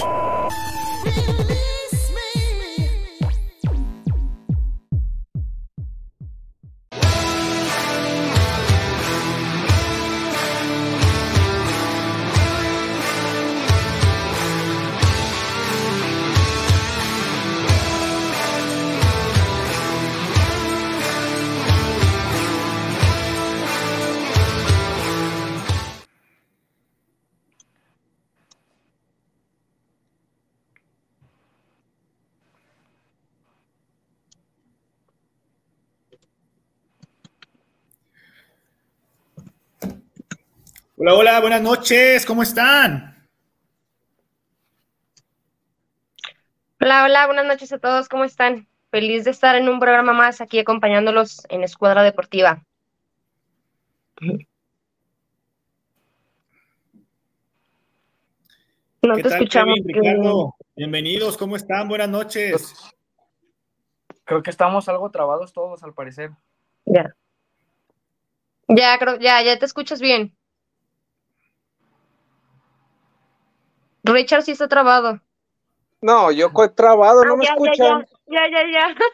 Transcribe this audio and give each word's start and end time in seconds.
Release. 0.00 1.87
Hola, 41.00 41.14
hola, 41.14 41.40
buenas 41.40 41.62
noches, 41.62 42.26
¿cómo 42.26 42.42
están? 42.42 43.24
Hola, 46.80 47.04
hola, 47.04 47.26
buenas 47.26 47.46
noches 47.46 47.72
a 47.72 47.78
todos, 47.78 48.08
¿cómo 48.08 48.24
están? 48.24 48.66
Feliz 48.90 49.22
de 49.22 49.30
estar 49.30 49.54
en 49.54 49.68
un 49.68 49.78
programa 49.78 50.12
más 50.12 50.40
aquí 50.40 50.58
acompañándolos 50.58 51.42
en 51.50 51.62
Escuadra 51.62 52.02
Deportiva. 52.02 52.64
No 59.00 59.14
te 59.14 59.28
escuchamos. 59.28 59.78
Ricardo? 59.84 60.56
Bienvenidos, 60.74 61.36
¿cómo 61.36 61.54
están? 61.54 61.86
Buenas 61.86 62.08
noches. 62.08 62.74
Creo 64.24 64.42
que 64.42 64.50
estamos 64.50 64.88
algo 64.88 65.12
trabados 65.12 65.52
todos, 65.52 65.80
al 65.84 65.94
parecer. 65.94 66.32
Ya. 66.86 67.14
Ya, 68.66 68.98
creo, 68.98 69.16
ya, 69.20 69.40
ya 69.42 69.56
te 69.60 69.64
escuchas 69.64 70.00
bien. 70.00 70.34
Richard 74.12 74.42
sí 74.42 74.52
está 74.52 74.68
trabado. 74.68 75.20
No, 76.00 76.30
yo 76.30 76.50
he 76.64 76.68
trabado, 76.68 77.24
no 77.24 77.34
ah, 77.34 77.36
me 77.36 77.44
escuchan. 77.44 78.06
Ya, 78.26 78.42
ya, 78.50 78.62
ya. 78.72 78.94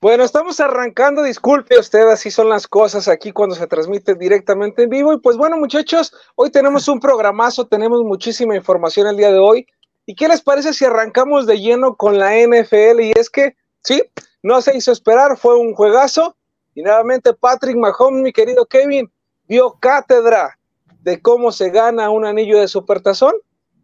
Bueno, 0.00 0.22
estamos 0.22 0.60
arrancando, 0.60 1.24
disculpe 1.24 1.76
usted, 1.76 2.08
así 2.08 2.30
son 2.30 2.48
las 2.48 2.68
cosas 2.68 3.08
aquí 3.08 3.32
cuando 3.32 3.56
se 3.56 3.66
transmite 3.66 4.14
directamente 4.14 4.84
en 4.84 4.90
vivo. 4.90 5.12
Y 5.12 5.18
pues 5.18 5.36
bueno, 5.36 5.56
muchachos, 5.56 6.14
hoy 6.36 6.52
tenemos 6.52 6.86
un 6.86 7.00
programazo, 7.00 7.66
tenemos 7.66 8.04
muchísima 8.04 8.54
información 8.54 9.08
el 9.08 9.16
día 9.16 9.32
de 9.32 9.40
hoy. 9.40 9.66
¿Y 10.06 10.14
qué 10.14 10.28
les 10.28 10.40
parece 10.40 10.72
si 10.72 10.84
arrancamos 10.84 11.46
de 11.46 11.58
lleno 11.58 11.96
con 11.96 12.16
la 12.16 12.30
NFL? 12.32 13.00
Y 13.00 13.12
es 13.16 13.28
que, 13.28 13.56
sí, 13.82 14.00
no 14.40 14.62
se 14.62 14.76
hizo 14.76 14.92
esperar, 14.92 15.36
fue 15.36 15.58
un 15.58 15.74
juegazo. 15.74 16.36
Y 16.76 16.82
nuevamente 16.82 17.34
Patrick 17.34 17.76
Mahomes, 17.76 18.22
mi 18.22 18.32
querido 18.32 18.66
Kevin, 18.66 19.10
dio 19.48 19.78
cátedra 19.80 20.60
de 21.00 21.20
cómo 21.20 21.50
se 21.50 21.70
gana 21.70 22.08
un 22.10 22.24
anillo 22.24 22.60
de 22.60 22.68
supertazón 22.68 23.34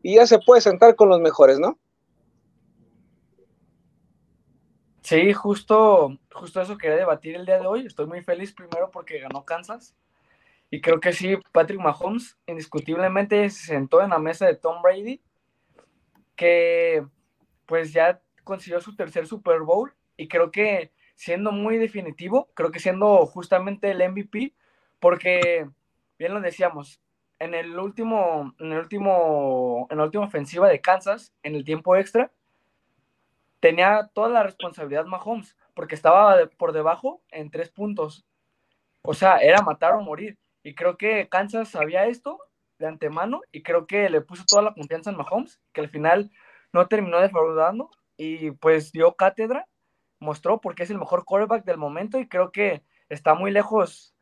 y 0.05 0.17
ya 0.17 0.27
se 0.27 0.39
puede 0.39 0.61
sentar 0.61 0.95
con 0.97 1.09
los 1.09 1.19
mejores, 1.19 1.59
¿no? 1.59 1.79
Sí, 5.01 5.33
justo, 5.33 6.19
justo 6.31 6.61
eso 6.61 6.77
quería 6.77 6.99
debatir 6.99 7.37
el 7.37 7.47
día 7.47 7.59
de 7.59 7.67
hoy. 7.67 7.87
Estoy 7.87 8.07
muy 8.07 8.21
feliz 8.23 8.53
primero 8.53 8.91
porque 8.91 9.19
ganó 9.19 9.47
Kansas. 9.47 9.97
Y 10.69 10.83
creo 10.83 11.01
que 11.01 11.15
sí, 11.15 11.39
Patrick 11.53 11.81
Mahomes 11.81 12.37
indiscutiblemente 12.47 13.49
se 13.49 13.65
sentó 13.65 14.03
en 14.03 14.11
la 14.11 14.19
mesa 14.19 14.45
de 14.45 14.57
Tom 14.57 14.83
Brady, 14.83 15.23
que 16.37 17.07
pues 17.65 17.95
ya 17.95 18.21
consiguió 18.45 18.83
su 18.83 18.95
tercer 18.95 19.27
Super 19.27 19.61
Bowl. 19.61 19.95
Y 20.19 20.29
creo 20.29 20.51
que 20.51 20.93
siendo 21.15 21.51
muy 21.51 21.79
definitivo, 21.79 22.51
creo 22.53 22.71
que 22.71 22.79
siendo 22.79 23.25
justamente 23.25 23.91
el 23.91 24.07
MVP, 24.07 24.53
porque 25.01 25.67
bien 26.19 26.35
lo 26.35 26.43
decíamos, 26.43 27.01
en 27.39 27.55
el 27.55 27.79
último, 27.79 28.55
en 28.59 28.73
el 28.73 28.79
último, 28.79 29.87
en 29.91 29.99
la 29.99 30.05
última 30.05 30.25
ofensiva 30.25 30.69
de 30.69 30.81
Kansas, 30.81 31.35
en 31.43 31.55
el 31.55 31.65
tiempo 31.65 31.97
extra, 31.97 32.31
tenía 33.61 34.11
toda 34.13 34.29
la 34.29 34.43
responsabilidad 34.43 35.07
Mahomes, 35.07 35.57
porque 35.75 35.95
estaba 35.95 36.37
por 36.57 36.73
debajo 36.73 37.23
en 37.31 37.51
tres 37.51 37.71
puntos. 37.71 38.27
O 39.03 39.15
sea, 39.15 39.39
era 39.39 39.63
matar 39.63 39.95
o 39.95 40.01
morir. 40.01 40.39
Y 40.63 40.75
creo 40.75 40.97
que 40.97 41.29
Kansas 41.29 41.69
sabía 41.69 42.07
esto 42.07 42.39
de 42.79 42.87
antemano 42.87 43.43
y 43.53 43.63
creo 43.63 43.87
que 43.87 44.09
le 44.09 44.21
puso 44.21 44.45
toda 44.47 44.63
la 44.63 44.75
confianza 44.75 45.11
en 45.11 45.17
Mahomes, 45.17 45.61
que 45.73 45.81
al 45.81 45.89
final 45.89 46.31
no 46.73 46.89
terminó 46.89 47.21
defraudando 47.21 47.91
y 48.17 48.53
pues 48.53 48.93
dio 48.93 49.15
cátedra, 49.15 49.67
mostró 50.19 50.61
porque 50.61 50.85
es 50.85 50.91
el 50.91 50.99
mejor 50.99 51.25
quarterback 51.25 51.65
del 51.65 51.77
momento 51.77 52.19
y 52.19 52.29
creo 52.29 52.51
que 52.51 52.83
está 53.09 53.35
muy 53.35 53.51
lejos 53.51 54.15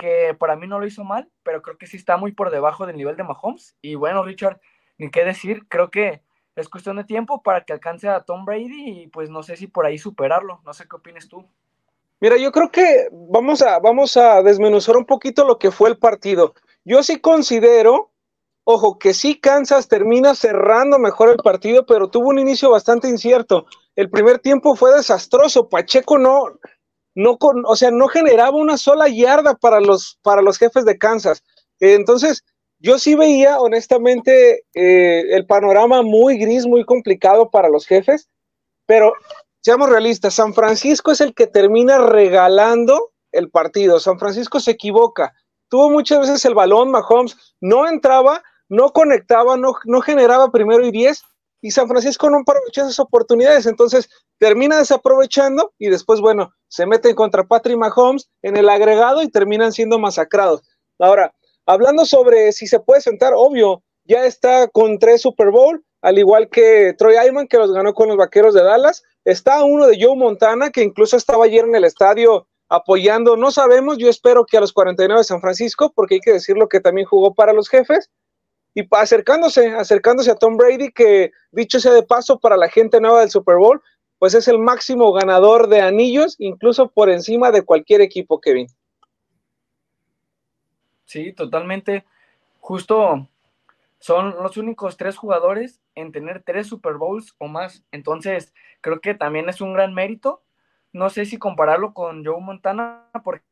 que 0.00 0.34
para 0.38 0.56
mí 0.56 0.66
no 0.66 0.80
lo 0.80 0.86
hizo 0.86 1.04
mal, 1.04 1.28
pero 1.42 1.62
creo 1.62 1.76
que 1.76 1.86
sí 1.86 1.96
está 1.96 2.16
muy 2.16 2.32
por 2.32 2.50
debajo 2.50 2.86
del 2.86 2.96
nivel 2.96 3.16
de 3.16 3.24
Mahomes. 3.24 3.76
Y 3.82 3.94
bueno, 3.94 4.22
Richard, 4.22 4.60
ni 4.98 5.10
qué 5.10 5.24
decir, 5.24 5.66
creo 5.68 5.90
que 5.90 6.22
es 6.56 6.68
cuestión 6.68 6.96
de 6.96 7.04
tiempo 7.04 7.42
para 7.42 7.64
que 7.64 7.72
alcance 7.72 8.08
a 8.08 8.20
Tom 8.20 8.44
Brady 8.44 9.02
y 9.02 9.06
pues 9.08 9.30
no 9.30 9.42
sé 9.42 9.56
si 9.56 9.66
por 9.66 9.86
ahí 9.86 9.98
superarlo. 9.98 10.60
No 10.64 10.72
sé 10.72 10.86
qué 10.88 10.96
opinas 10.96 11.28
tú. 11.28 11.46
Mira, 12.20 12.36
yo 12.36 12.50
creo 12.52 12.70
que 12.70 13.08
vamos 13.12 13.62
a, 13.62 13.78
vamos 13.78 14.16
a 14.16 14.42
desmenuzar 14.42 14.96
un 14.96 15.06
poquito 15.06 15.44
lo 15.44 15.58
que 15.58 15.70
fue 15.70 15.88
el 15.88 15.98
partido. 15.98 16.54
Yo 16.84 17.02
sí 17.02 17.20
considero, 17.20 18.10
ojo, 18.64 18.98
que 18.98 19.14
sí 19.14 19.40
Kansas 19.40 19.88
termina 19.88 20.34
cerrando 20.34 20.98
mejor 20.98 21.30
el 21.30 21.36
partido, 21.36 21.86
pero 21.86 22.08
tuvo 22.08 22.28
un 22.28 22.38
inicio 22.38 22.70
bastante 22.70 23.08
incierto. 23.08 23.66
El 23.96 24.10
primer 24.10 24.38
tiempo 24.38 24.76
fue 24.76 24.94
desastroso. 24.94 25.68
Pacheco 25.68 26.18
no, 26.18 26.58
no 27.14 27.38
con, 27.38 27.64
o 27.66 27.76
sea, 27.76 27.90
no 27.90 28.08
generaba 28.08 28.56
una 28.56 28.76
sola 28.76 29.08
yarda 29.08 29.54
para 29.54 29.80
los, 29.80 30.18
para 30.22 30.42
los 30.42 30.58
jefes 30.58 30.84
de 30.84 30.98
Kansas. 30.98 31.42
entonces, 31.80 32.44
yo 32.82 32.98
sí 32.98 33.14
veía 33.14 33.60
honestamente 33.60 34.64
eh, 34.74 35.36
el 35.36 35.44
panorama 35.46 36.02
muy 36.02 36.38
gris, 36.38 36.66
muy 36.66 36.84
complicado 36.84 37.50
para 37.50 37.68
los 37.68 37.86
jefes, 37.86 38.28
pero 38.86 39.12
seamos 39.60 39.90
realistas, 39.90 40.34
San 40.34 40.54
Francisco 40.54 41.12
es 41.12 41.20
el 41.20 41.34
que 41.34 41.46
termina 41.46 41.98
regalando 41.98 43.12
el 43.32 43.50
partido. 43.50 44.00
San 44.00 44.18
Francisco 44.18 44.60
se 44.60 44.72
equivoca. 44.72 45.34
Tuvo 45.68 45.90
muchas 45.90 46.20
veces 46.20 46.44
el 46.46 46.54
balón, 46.54 46.90
Mahomes 46.90 47.36
no 47.60 47.86
entraba, 47.86 48.42
no 48.68 48.92
conectaba, 48.92 49.56
no, 49.56 49.74
no 49.84 50.00
generaba 50.00 50.50
primero 50.50 50.84
y 50.84 50.90
diez, 50.90 51.22
y 51.60 51.70
San 51.70 51.88
Francisco 51.88 52.30
no 52.30 52.38
aprovechó 52.38 52.82
esas 52.82 52.98
oportunidades, 53.00 53.66
entonces 53.66 54.08
termina 54.38 54.78
desaprovechando 54.78 55.72
y 55.78 55.88
después, 55.88 56.20
bueno, 56.20 56.52
se 56.68 56.86
meten 56.86 57.14
contra 57.14 57.46
Patrick 57.46 57.76
Mahomes 57.76 58.30
en 58.42 58.56
el 58.56 58.68
agregado 58.68 59.22
y 59.22 59.28
terminan 59.28 59.72
siendo 59.72 59.98
masacrados. 59.98 60.62
Ahora, 60.98 61.34
hablando 61.66 62.06
sobre 62.06 62.52
si 62.52 62.66
se 62.66 62.80
puede 62.80 63.00
sentar, 63.00 63.32
obvio, 63.34 63.82
ya 64.04 64.24
está 64.24 64.68
con 64.68 64.98
tres 64.98 65.22
Super 65.22 65.50
Bowl, 65.50 65.84
al 66.02 66.18
igual 66.18 66.48
que 66.48 66.94
Troy 66.96 67.16
Aikman, 67.16 67.46
que 67.46 67.58
los 67.58 67.72
ganó 67.72 67.92
con 67.92 68.08
los 68.08 68.16
Vaqueros 68.16 68.54
de 68.54 68.62
Dallas, 68.62 69.02
está 69.24 69.62
uno 69.64 69.86
de 69.86 69.98
Joe 70.02 70.16
Montana, 70.16 70.70
que 70.70 70.82
incluso 70.82 71.16
estaba 71.16 71.44
ayer 71.44 71.64
en 71.64 71.74
el 71.74 71.84
estadio 71.84 72.46
apoyando, 72.70 73.36
no 73.36 73.50
sabemos, 73.50 73.98
yo 73.98 74.08
espero 74.08 74.46
que 74.46 74.56
a 74.56 74.60
los 74.60 74.72
49 74.72 75.20
de 75.20 75.24
San 75.24 75.40
Francisco, 75.40 75.92
porque 75.94 76.14
hay 76.14 76.20
que 76.20 76.32
decirlo 76.32 76.68
que 76.68 76.80
también 76.80 77.06
jugó 77.06 77.34
para 77.34 77.52
los 77.52 77.68
jefes, 77.68 78.10
y 78.74 78.86
acercándose, 78.90 79.68
acercándose 79.74 80.30
a 80.30 80.36
Tom 80.36 80.56
Brady, 80.56 80.92
que 80.92 81.32
dicho 81.50 81.80
sea 81.80 81.92
de 81.92 82.02
paso 82.02 82.38
para 82.38 82.56
la 82.56 82.68
gente 82.68 83.00
nueva 83.00 83.20
del 83.20 83.30
Super 83.30 83.56
Bowl, 83.56 83.82
pues 84.18 84.34
es 84.34 84.48
el 84.48 84.58
máximo 84.58 85.12
ganador 85.12 85.68
de 85.68 85.80
anillos, 85.80 86.36
incluso 86.38 86.90
por 86.90 87.10
encima 87.10 87.50
de 87.50 87.62
cualquier 87.62 88.00
equipo, 88.00 88.40
Kevin. 88.40 88.68
Sí, 91.06 91.32
totalmente. 91.32 92.04
Justo 92.60 93.26
son 93.98 94.36
los 94.42 94.56
únicos 94.56 94.96
tres 94.96 95.16
jugadores 95.16 95.80
en 95.94 96.12
tener 96.12 96.42
tres 96.42 96.68
Super 96.68 96.94
Bowls 96.94 97.34
o 97.38 97.48
más. 97.48 97.82
Entonces, 97.90 98.54
creo 98.80 99.00
que 99.00 99.14
también 99.14 99.48
es 99.48 99.60
un 99.60 99.72
gran 99.72 99.92
mérito. 99.94 100.42
No 100.92 101.10
sé 101.10 101.24
si 101.24 101.38
compararlo 101.38 101.94
con 101.94 102.24
Joe 102.24 102.40
Montana, 102.40 103.08
porque 103.24 103.42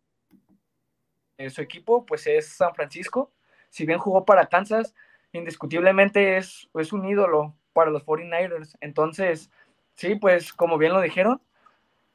su 1.50 1.62
equipo 1.62 2.04
pues 2.06 2.26
es 2.26 2.48
San 2.48 2.75
Francisco. 2.75 3.32
Si 3.70 3.87
bien 3.87 3.98
jugó 3.98 4.25
para 4.25 4.46
Kansas, 4.46 4.94
indiscutiblemente 5.32 6.36
es, 6.36 6.69
es 6.75 6.92
un 6.92 7.06
ídolo 7.06 7.54
para 7.72 7.90
los 7.90 8.04
49ers. 8.04 8.76
Entonces, 8.80 9.50
sí, 9.94 10.14
pues 10.16 10.52
como 10.52 10.78
bien 10.78 10.92
lo 10.92 11.00
dijeron, 11.00 11.40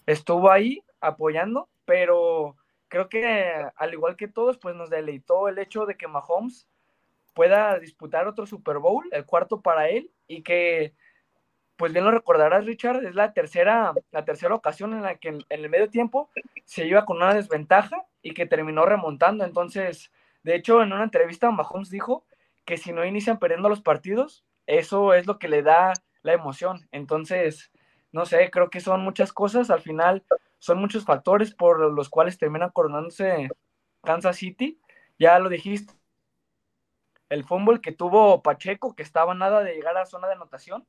estuvo 0.06 0.51
ahí 0.51 0.83
apoyando, 1.00 1.69
pero 1.86 2.56
creo 2.88 3.10
que 3.10 3.54
al 3.75 3.94
igual 3.94 4.15
que 4.15 4.27
todos, 4.27 4.57
pues 4.57 4.75
nos 4.75 4.89
deleitó 4.89 5.48
el 5.48 5.57
hecho 5.60 5.86
de 5.86 5.95
que 5.95 6.07
Mahomes 6.07 6.68
pueda 7.33 7.80
disputar 7.80 8.27
otro 8.27 8.45
Super 8.45 8.77
Bowl, 8.77 9.07
el 9.12 9.25
cuarto 9.25 9.62
para 9.62 9.89
él, 9.89 10.12
y 10.27 10.44
que, 10.44 10.94
pues 11.75 11.92
bien 11.92 12.06
lo 12.06 12.12
recordarás, 12.12 12.65
Richard, 12.65 13.04
es 13.04 13.15
la 13.15 13.33
tercera, 13.33 13.94
la 14.12 14.25
tercera 14.25 14.56
ocasión 14.56 14.94
en 14.94 15.01
la 15.01 15.15
que 15.15 15.30
en, 15.30 15.44
el 15.50 15.69
medio 15.69 15.89
tiempo 15.89 16.30
se 16.65 16.86
iba 16.86 17.06
con 17.06 17.18
una 17.18 17.33
desventaja 17.33 18.06
y 18.21 18.33
que 18.33 18.45
terminó 18.45 18.86
remontando. 18.86 19.44
Entonces, 19.44 20.12
de 20.44 20.56
hecho, 20.56 20.83
en 20.83 20.94
una 20.94 21.04
entrevista 21.04 21.50
Mahomes 21.50 21.89
dijo 21.89 22.25
que 22.65 22.77
si 22.77 22.94
no 22.94 23.06
inician 23.06 23.39
perdiendo 23.39 23.69
los 23.69 23.81
partidos, 23.81 24.45
eso 24.68 25.13
es 25.13 25.27
lo 25.27 25.39
que 25.39 25.48
le 25.48 25.62
da 25.62 25.94
la 26.21 26.33
emoción. 26.33 26.88
Entonces, 26.92 27.71
no 28.12 28.25
sé, 28.25 28.50
creo 28.51 28.69
que 28.69 28.80
son 28.80 29.01
muchas 29.01 29.33
cosas. 29.33 29.69
Al 29.69 29.81
final, 29.81 30.24
son 30.60 30.80
muchos 30.80 31.06
factores 31.06 31.54
por 31.54 31.80
los 31.94 32.10
cuales 32.10 32.38
terminan 32.38 32.69
coronándose 32.69 33.50
Kansas 34.04 34.38
City. 34.38 34.80
Ya 35.19 35.39
lo 35.39 35.50
dijiste. 35.50 35.94
El 37.30 37.44
fútbol 37.44 37.81
que 37.81 37.92
tuvo 37.92 38.42
Pacheco, 38.44 38.95
que 38.95 39.04
estaba 39.04 39.33
nada 39.33 39.63
de 39.63 39.74
llegar 39.74 39.98
a 39.98 40.06
zona 40.06 40.27
de 40.27 40.36
anotación, 40.36 40.86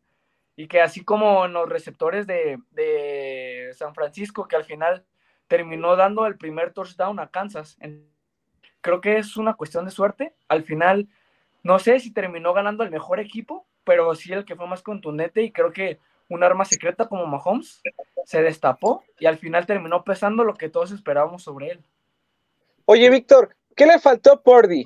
y 0.57 0.69
que 0.69 0.81
así 0.81 1.05
como 1.05 1.47
en 1.47 1.55
los 1.55 1.69
receptores 1.69 2.27
de, 2.27 2.59
de 2.71 3.71
San 3.75 3.95
Francisco, 3.95 4.47
que 4.47 4.57
al 4.57 4.65
final 4.65 5.05
terminó 5.49 5.97
dando 5.97 6.27
el 6.27 6.37
primer 6.37 6.73
touchdown 6.73 7.19
a 7.19 7.29
Kansas. 7.29 7.77
Creo 8.81 9.01
que 9.01 9.19
es 9.19 9.37
una 9.37 9.55
cuestión 9.55 9.85
de 9.85 9.91
suerte. 9.91 10.35
Al 10.49 10.63
final, 10.63 11.09
no 11.65 11.79
sé 11.79 11.99
si 11.99 12.13
terminó 12.13 12.53
ganando 12.53 12.85
el 12.85 12.91
mejor 12.91 13.19
equipo, 13.19 13.67
pero 13.85 14.15
sí 14.15 14.33
el 14.33 14.45
que 14.45 14.55
fue 14.55 14.67
más 14.67 14.83
contundente 14.83 15.43
y 15.43 15.51
creo 15.51 15.73
que 15.73 15.99
un 16.29 16.45
arma 16.45 16.65
secreta 16.65 17.09
como 17.09 17.27
Mahomes 17.27 17.83
se 18.25 18.43
destapó 18.43 19.03
y 19.19 19.27
al 19.27 19.39
final 19.39 19.67
terminó 19.67 20.05
pesando 20.05 20.45
lo 20.45 20.55
que 20.55 20.69
todos 20.69 20.93
esperábamos 20.93 21.43
sobre 21.43 21.71
él. 21.71 21.85
Oye, 22.85 23.09
Víctor, 23.09 23.57
¿qué 23.75 23.87
le 23.87 23.99
faltó 23.99 24.33
a 24.33 24.43
Purdy? 24.43 24.85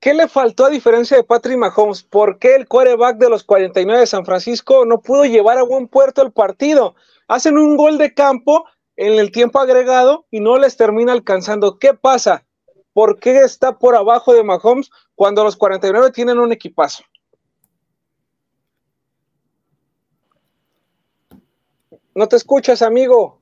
¿Qué 0.00 0.14
le 0.14 0.26
faltó 0.26 0.64
a 0.64 0.70
diferencia 0.70 1.18
de 1.18 1.24
Patrick 1.24 1.58
Mahomes? 1.58 2.02
¿Por 2.02 2.38
qué 2.38 2.54
el 2.54 2.66
quarterback 2.66 3.18
de 3.18 3.28
los 3.28 3.44
49 3.44 4.00
de 4.00 4.06
San 4.06 4.24
Francisco 4.24 4.86
no 4.86 5.00
pudo 5.00 5.24
llevar 5.24 5.58
a 5.58 5.64
buen 5.64 5.86
puerto 5.86 6.22
el 6.22 6.32
partido? 6.32 6.94
Hacen 7.28 7.58
un 7.58 7.76
gol 7.76 7.98
de 7.98 8.14
campo 8.14 8.66
en 8.96 9.18
el 9.18 9.30
tiempo 9.30 9.58
agregado 9.58 10.26
y 10.30 10.40
no 10.40 10.58
les 10.58 10.78
termina 10.78 11.12
alcanzando. 11.12 11.78
¿Qué 11.78 11.92
pasa? 11.92 12.46
¿Por 12.94 13.18
qué 13.18 13.40
está 13.40 13.78
por 13.78 13.94
abajo 13.94 14.32
de 14.32 14.42
Mahomes 14.42 14.90
cuando 15.16 15.42
los 15.42 15.56
49 15.56 16.12
tienen 16.12 16.38
un 16.38 16.52
equipazo? 16.52 17.02
No 22.14 22.28
te 22.28 22.36
escuchas, 22.36 22.82
amigo. 22.82 23.40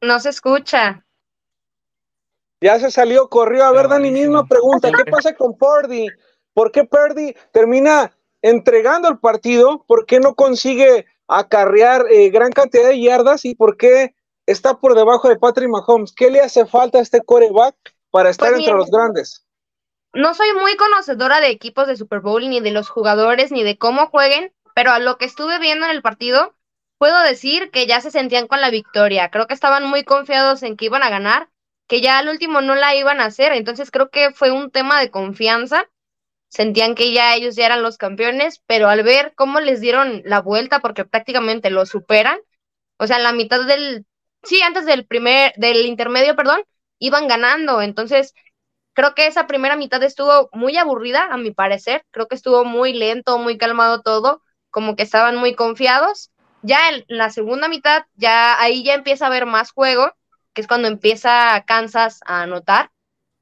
No 0.00 0.20
se 0.20 0.28
escucha. 0.28 1.04
Ya 2.60 2.78
se 2.78 2.90
salió, 2.90 3.28
corrió. 3.28 3.64
A 3.64 3.72
ver, 3.72 3.88
Dani, 3.88 4.10
misma 4.10 4.46
pregunta. 4.46 4.90
¿Qué 4.92 5.10
pasa 5.10 5.34
con 5.34 5.56
Purdy? 5.56 6.06
¿Por 6.52 6.70
qué 6.70 6.84
Purdy 6.84 7.34
termina 7.52 8.16
entregando 8.42 9.08
el 9.08 9.18
partido? 9.18 9.84
¿Por 9.86 10.06
qué 10.06 10.20
no 10.20 10.34
consigue 10.34 11.06
acarrear 11.26 12.06
eh, 12.10 12.30
gran 12.30 12.52
cantidad 12.52 12.88
de 12.88 13.00
yardas? 13.00 13.44
¿Y 13.44 13.54
por 13.54 13.76
qué 13.76 14.14
está 14.46 14.78
por 14.78 14.94
debajo 14.94 15.28
de 15.28 15.36
Patrick 15.36 15.68
Mahomes? 15.68 16.12
¿Qué 16.12 16.30
le 16.30 16.40
hace 16.40 16.66
falta 16.66 16.98
a 16.98 17.02
este 17.02 17.20
coreback 17.20 17.76
para 18.10 18.30
estar 18.30 18.50
pues 18.50 18.60
entre 18.60 18.74
los 18.74 18.90
grandes? 18.90 19.44
No 20.14 20.34
soy 20.34 20.52
muy 20.54 20.76
conocedora 20.76 21.40
de 21.40 21.50
equipos 21.50 21.86
de 21.86 21.96
Super 21.96 22.20
Bowl, 22.20 22.48
ni 22.48 22.60
de 22.60 22.70
los 22.70 22.88
jugadores, 22.88 23.52
ni 23.52 23.62
de 23.62 23.76
cómo 23.76 24.06
jueguen, 24.06 24.52
pero 24.74 24.92
a 24.92 24.98
lo 24.98 25.18
que 25.18 25.26
estuve 25.26 25.58
viendo 25.58 25.86
en 25.86 25.92
el 25.92 26.02
partido, 26.02 26.54
puedo 26.98 27.20
decir 27.22 27.70
que 27.70 27.86
ya 27.86 28.00
se 28.00 28.10
sentían 28.10 28.46
con 28.46 28.60
la 28.60 28.70
victoria. 28.70 29.30
Creo 29.30 29.46
que 29.46 29.54
estaban 29.54 29.84
muy 29.84 30.04
confiados 30.04 30.62
en 30.62 30.76
que 30.76 30.86
iban 30.86 31.02
a 31.02 31.10
ganar, 31.10 31.48
que 31.86 32.00
ya 32.00 32.18
al 32.18 32.28
último 32.28 32.60
no 32.60 32.74
la 32.74 32.94
iban 32.94 33.20
a 33.20 33.26
hacer. 33.26 33.52
Entonces 33.52 33.90
creo 33.90 34.10
que 34.10 34.32
fue 34.32 34.50
un 34.50 34.70
tema 34.70 35.00
de 35.00 35.10
confianza. 35.10 35.88
Sentían 36.48 36.94
que 36.94 37.12
ya 37.12 37.34
ellos 37.34 37.56
ya 37.56 37.66
eran 37.66 37.82
los 37.82 37.98
campeones, 37.98 38.62
pero 38.66 38.88
al 38.88 39.02
ver 39.02 39.34
cómo 39.34 39.60
les 39.60 39.80
dieron 39.80 40.22
la 40.24 40.40
vuelta, 40.40 40.80
porque 40.80 41.04
prácticamente 41.04 41.68
lo 41.68 41.84
superan, 41.84 42.38
o 42.98 43.06
sea, 43.06 43.18
la 43.18 43.32
mitad 43.32 43.64
del, 43.66 44.06
sí, 44.42 44.60
antes 44.62 44.84
del 44.86 45.06
primer, 45.06 45.52
del 45.56 45.86
intermedio, 45.86 46.34
perdón, 46.36 46.62
iban 46.98 47.28
ganando. 47.28 47.82
Entonces, 47.82 48.34
creo 48.94 49.14
que 49.14 49.26
esa 49.26 49.46
primera 49.46 49.76
mitad 49.76 50.02
estuvo 50.02 50.48
muy 50.52 50.76
aburrida, 50.76 51.28
a 51.30 51.36
mi 51.36 51.50
parecer. 51.52 52.04
Creo 52.10 52.28
que 52.28 52.34
estuvo 52.36 52.64
muy 52.64 52.92
lento, 52.92 53.38
muy 53.38 53.58
calmado 53.58 54.02
todo 54.02 54.42
como 54.70 54.96
que 54.96 55.02
estaban 55.02 55.36
muy 55.36 55.54
confiados. 55.54 56.30
Ya 56.62 56.90
en 56.90 57.04
la 57.08 57.30
segunda 57.30 57.68
mitad, 57.68 58.04
ya 58.14 58.60
ahí 58.60 58.84
ya 58.84 58.94
empieza 58.94 59.24
a 59.24 59.28
haber 59.28 59.46
más 59.46 59.70
juego, 59.72 60.12
que 60.52 60.60
es 60.60 60.66
cuando 60.68 60.88
empieza 60.88 61.64
Kansas 61.66 62.20
a 62.26 62.42
anotar. 62.42 62.90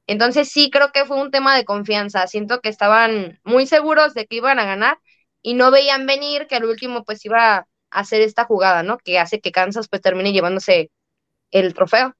Entonces 0.07 0.49
sí 0.49 0.69
creo 0.71 0.91
que 0.91 1.05
fue 1.05 1.21
un 1.21 1.31
tema 1.31 1.55
de 1.55 1.65
confianza. 1.65 2.27
Siento 2.27 2.61
que 2.61 2.69
estaban 2.69 3.39
muy 3.43 3.67
seguros 3.67 4.13
de 4.13 4.25
que 4.27 4.37
iban 4.37 4.59
a 4.59 4.65
ganar 4.65 4.99
y 5.41 5.53
no 5.55 5.71
veían 5.71 6.05
venir 6.07 6.47
que 6.47 6.55
al 6.55 6.65
último 6.65 7.03
pues 7.03 7.25
iba 7.25 7.57
a 7.57 7.67
hacer 7.91 8.21
esta 8.21 8.45
jugada, 8.45 8.83
¿no? 8.83 8.97
Que 8.99 9.19
hace 9.19 9.39
que 9.41 9.51
Kansas 9.51 9.87
pues 9.89 10.01
termine 10.01 10.33
llevándose 10.33 10.91
el 11.51 11.75
trofeo. 11.75 12.15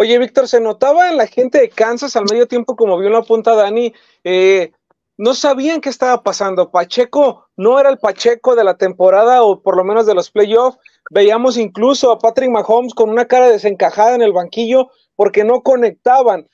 Oye, 0.00 0.16
Víctor, 0.16 0.46
se 0.46 0.60
notaba 0.60 1.08
en 1.08 1.16
la 1.16 1.26
gente 1.26 1.58
de 1.58 1.70
Kansas 1.70 2.14
al 2.14 2.26
medio 2.30 2.46
tiempo, 2.46 2.76
como 2.76 2.96
vio 2.98 3.08
en 3.08 3.14
la 3.14 3.22
punta 3.22 3.56
Dani, 3.56 3.92
eh, 4.22 4.70
no 5.16 5.34
sabían 5.34 5.80
qué 5.80 5.88
estaba 5.88 6.22
pasando. 6.22 6.70
Pacheco 6.70 7.48
no 7.56 7.80
era 7.80 7.90
el 7.90 7.98
Pacheco 7.98 8.54
de 8.54 8.62
la 8.62 8.76
temporada 8.76 9.42
o 9.42 9.60
por 9.60 9.76
lo 9.76 9.82
menos 9.82 10.06
de 10.06 10.14
los 10.14 10.30
playoffs. 10.30 10.78
Veíamos 11.10 11.56
incluso 11.56 12.12
a 12.12 12.18
Patrick 12.20 12.48
Mahomes 12.48 12.94
con 12.94 13.10
una 13.10 13.24
cara 13.24 13.48
desencajada 13.48 14.14
en 14.14 14.22
el 14.22 14.32
banquillo 14.32 14.88
porque 15.16 15.42
no 15.42 15.62
conectaban. 15.62 16.48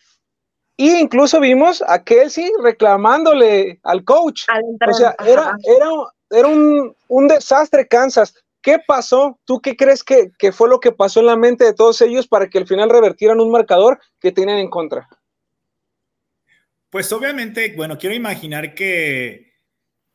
Y 0.79 0.95
incluso 0.95 1.39
vimos 1.39 1.85
a 1.87 2.03
Kelsey 2.03 2.51
reclamándole 2.63 3.79
al 3.83 4.05
coach. 4.05 4.45
O 4.89 4.95
sea, 4.95 5.15
era, 5.23 5.55
era, 5.65 5.91
era 6.31 6.49
un, 6.49 6.97
un, 7.09 7.29
desastre 7.29 7.87
Kansas. 7.89 8.43
¿Qué 8.65 8.79
pasó? 8.79 9.39
¿Tú 9.45 9.61
qué 9.61 9.77
crees 9.77 10.03
que, 10.03 10.33
que 10.39 10.51
fue 10.51 10.71
lo 10.71 10.81
que 10.81 10.91
pasó 10.91 11.21
en 11.21 11.27
la 11.27 11.37
mente 11.37 11.65
de 11.65 11.75
todos 11.75 12.01
ellos 12.01 12.27
para 12.27 12.49
que 12.49 12.57
al 12.57 12.67
final 12.67 12.89
revertieran 12.89 13.39
un 13.39 13.51
marcador 13.51 14.01
que 14.19 14.33
tenían 14.33 14.57
en 14.57 14.71
contra? 14.71 15.07
Pues 16.89 17.13
obviamente, 17.13 17.75
bueno, 17.77 17.99
quiero 17.99 18.15
imaginar 18.15 18.75
que 18.75 19.53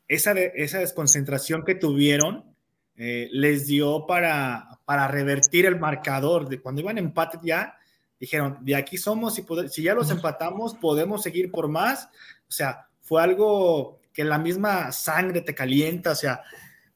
esa, 0.08 0.32
esa 0.32 0.80
desconcentración 0.80 1.64
que 1.64 1.76
tuvieron 1.76 2.56
eh, 2.96 3.30
les 3.32 3.68
dio 3.68 4.08
para, 4.08 4.80
para 4.84 5.08
revertir 5.08 5.68
el 5.68 5.80
marcador. 5.80 6.50
De 6.50 6.60
cuando 6.60 6.82
iban 6.82 6.98
empate 6.98 7.38
ya, 7.44 7.78
dijeron, 8.20 8.58
de 8.62 8.76
aquí 8.76 8.98
somos 8.98 9.38
y 9.38 9.46
si 9.70 9.84
ya 9.84 9.94
los 9.94 10.10
empatamos, 10.10 10.74
podemos 10.74 11.22
seguir 11.22 11.52
por 11.52 11.68
más. 11.68 12.10
O 12.48 12.52
sea, 12.52 12.88
fue 13.04 13.22
algo 13.22 14.00
que 14.12 14.24
la 14.24 14.40
misma 14.40 14.92
sangre 14.92 15.42
te 15.42 15.54
calienta, 15.54 16.12
o 16.12 16.16
sea, 16.16 16.42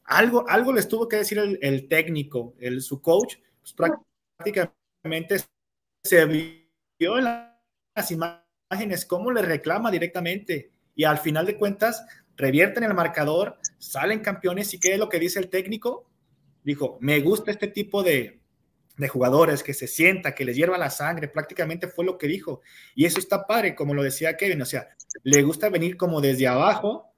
algo, 0.04 0.48
algo 0.48 0.72
les 0.72 0.88
tuvo 0.88 1.08
que 1.08 1.16
decir 1.16 1.38
el, 1.38 1.88
técnico, 1.88 2.54
el, 2.58 2.82
su 2.82 3.00
coach, 3.00 3.36
pues 3.60 3.74
prácticamente 3.74 5.38
se 6.02 6.24
vio 6.26 7.18
en 7.18 7.24
las 7.24 8.10
imágenes 8.10 8.44
imágenes, 8.70 9.06
cómo 9.06 9.30
le 9.30 9.42
reclama 9.42 9.90
directamente 9.90 10.70
y 10.94 11.04
al 11.04 11.18
final 11.18 11.46
de 11.46 11.56
cuentas 11.56 12.04
revierten 12.36 12.84
el 12.84 12.94
marcador, 12.94 13.58
salen 13.78 14.20
campeones 14.20 14.72
y 14.74 14.80
qué 14.80 14.94
es 14.94 14.98
lo 14.98 15.08
que 15.08 15.18
dice 15.18 15.38
el 15.38 15.48
técnico. 15.48 16.08
Dijo, 16.62 16.98
me 17.00 17.20
gusta 17.20 17.50
este 17.50 17.68
tipo 17.68 18.02
de, 18.02 18.40
de 18.96 19.08
jugadores 19.08 19.62
que 19.62 19.74
se 19.74 19.86
sienta, 19.86 20.34
que 20.34 20.44
les 20.44 20.56
hierva 20.56 20.78
la 20.78 20.90
sangre, 20.90 21.28
prácticamente 21.28 21.88
fue 21.88 22.04
lo 22.04 22.16
que 22.16 22.26
dijo. 22.26 22.62
Y 22.94 23.04
eso 23.04 23.18
está 23.18 23.46
padre, 23.46 23.74
como 23.74 23.94
lo 23.94 24.02
decía 24.02 24.36
Kevin, 24.36 24.62
o 24.62 24.66
sea, 24.66 24.88
le 25.22 25.42
gusta 25.42 25.68
venir 25.68 25.96
como 25.96 26.20
desde 26.20 26.48
abajo 26.48 27.13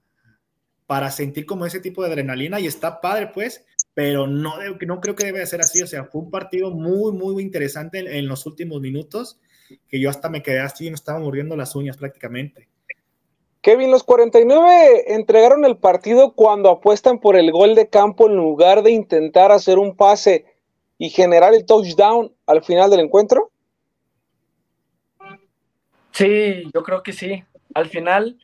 para 0.86 1.10
sentir 1.10 1.46
como 1.46 1.66
ese 1.66 1.80
tipo 1.80 2.02
de 2.02 2.08
adrenalina 2.08 2.60
y 2.60 2.66
está 2.66 3.00
padre, 3.00 3.30
pues, 3.34 3.64
pero 3.94 4.26
no, 4.26 4.54
no 4.86 5.00
creo 5.00 5.16
que 5.16 5.26
debe 5.26 5.44
ser 5.46 5.60
así, 5.60 5.82
o 5.82 5.86
sea, 5.86 6.04
fue 6.04 6.22
un 6.22 6.30
partido 6.30 6.70
muy, 6.70 7.12
muy 7.12 7.42
interesante 7.42 7.98
en, 7.98 8.06
en 8.08 8.28
los 8.28 8.46
últimos 8.46 8.80
minutos 8.80 9.40
que 9.88 10.00
yo 10.00 10.10
hasta 10.10 10.28
me 10.28 10.42
quedé 10.42 10.60
así 10.60 10.86
y 10.86 10.90
me 10.90 10.94
estaba 10.94 11.18
muriendo 11.18 11.56
las 11.56 11.74
uñas 11.74 11.96
prácticamente. 11.96 12.68
Kevin, 13.66 13.90
los 13.90 14.04
49 14.04 15.14
entregaron 15.14 15.64
el 15.64 15.76
partido 15.76 16.34
cuando 16.34 16.70
apuestan 16.70 17.18
por 17.18 17.34
el 17.34 17.50
gol 17.50 17.74
de 17.74 17.88
campo 17.88 18.28
en 18.28 18.36
lugar 18.36 18.82
de 18.82 18.92
intentar 18.92 19.50
hacer 19.50 19.78
un 19.78 19.96
pase 19.96 20.46
y 20.98 21.10
generar 21.10 21.52
el 21.52 21.66
touchdown 21.66 22.32
al 22.46 22.62
final 22.62 22.90
del 22.90 23.00
encuentro. 23.00 23.50
Sí, 26.12 26.70
yo 26.72 26.82
creo 26.84 27.02
que 27.02 27.12
sí. 27.12 27.42
Al 27.74 27.88
final 27.88 28.38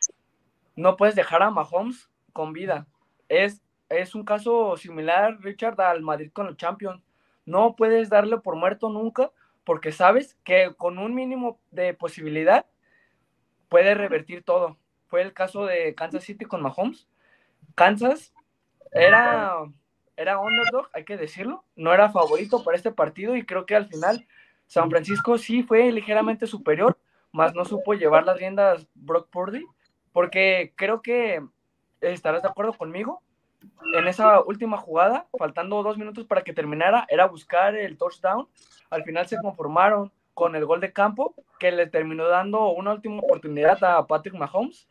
no 0.75 0.97
puedes 0.97 1.15
dejar 1.15 1.43
a 1.43 1.51
Mahomes 1.51 2.09
con 2.33 2.53
vida. 2.53 2.87
Es, 3.29 3.63
es 3.89 4.15
un 4.15 4.25
caso 4.25 4.77
similar, 4.77 5.39
Richard, 5.41 5.81
al 5.81 6.03
Madrid 6.03 6.31
con 6.33 6.47
el 6.47 6.57
Champions. 6.57 7.03
No 7.45 7.77
puedes 7.77 8.09
darle 8.09 8.39
por 8.39 8.57
muerto 8.57 8.89
nunca 8.89 9.31
porque 9.65 9.93
sabes 9.93 10.37
que 10.45 10.75
con 10.77 10.99
un 10.99 11.15
mínimo 11.15 11.59
de 11.71 11.95
posibilidad 11.95 12.67
puede 13.69 13.95
revertir 13.95 14.43
todo. 14.43 14.77
Fue 15.07 15.23
el 15.23 15.33
caso 15.33 15.67
de 15.67 15.95
Kansas 15.95 16.25
City 16.25 16.45
con 16.45 16.63
Mahomes. 16.63 17.07
Kansas 17.75 18.33
era, 18.93 19.55
era 20.17 20.39
underdog, 20.39 20.89
hay 20.93 21.05
que 21.05 21.17
decirlo, 21.17 21.65
no 21.77 21.93
era 21.93 22.11
favorito 22.11 22.63
para 22.63 22.77
este 22.77 22.93
partido 22.93 23.37
y 23.37 23.45
creo 23.45 23.65
que 23.65 23.77
al 23.77 23.87
final 23.87 24.27
San 24.67 24.91
Francisco 24.91 25.39
sí 25.39 25.63
fue 25.63 25.91
ligeramente 25.93 26.47
superior, 26.47 26.99
más 27.33 27.55
no 27.55 27.65
supo 27.65 27.95
llevar 27.95 28.25
las 28.25 28.37
riendas 28.37 28.87
Brock 28.95 29.31
Purdy, 29.31 29.65
porque 30.13 30.73
creo 30.77 31.01
que 31.01 31.43
estarás 32.03 32.43
de 32.43 32.49
acuerdo 32.49 32.73
conmigo. 32.73 33.23
En 33.95 34.09
esa 34.09 34.41
última 34.41 34.77
jugada, 34.77 35.27
faltando 35.39 35.83
dos 35.83 35.97
minutos 35.97 36.27
para 36.27 36.43
que 36.43 36.53
terminara, 36.53 37.07
era 37.09 37.27
buscar 37.27 37.77
el 37.77 37.97
touchdown 37.97 38.49
al 38.93 39.05
final 39.05 39.27
se 39.27 39.41
conformaron 39.41 40.13
con 40.35 40.55
el 40.55 40.67
gol 40.67 40.81
de 40.81 40.93
campo 40.93 41.35
que 41.59 41.73
le 41.73 41.87
terminó 41.87 42.29
dando 42.29 42.69
una 42.73 42.93
última 42.93 43.21
oportunidad 43.21 43.83
a 43.83 44.07
Patrick 44.07 44.35
Mahomes 44.35 44.87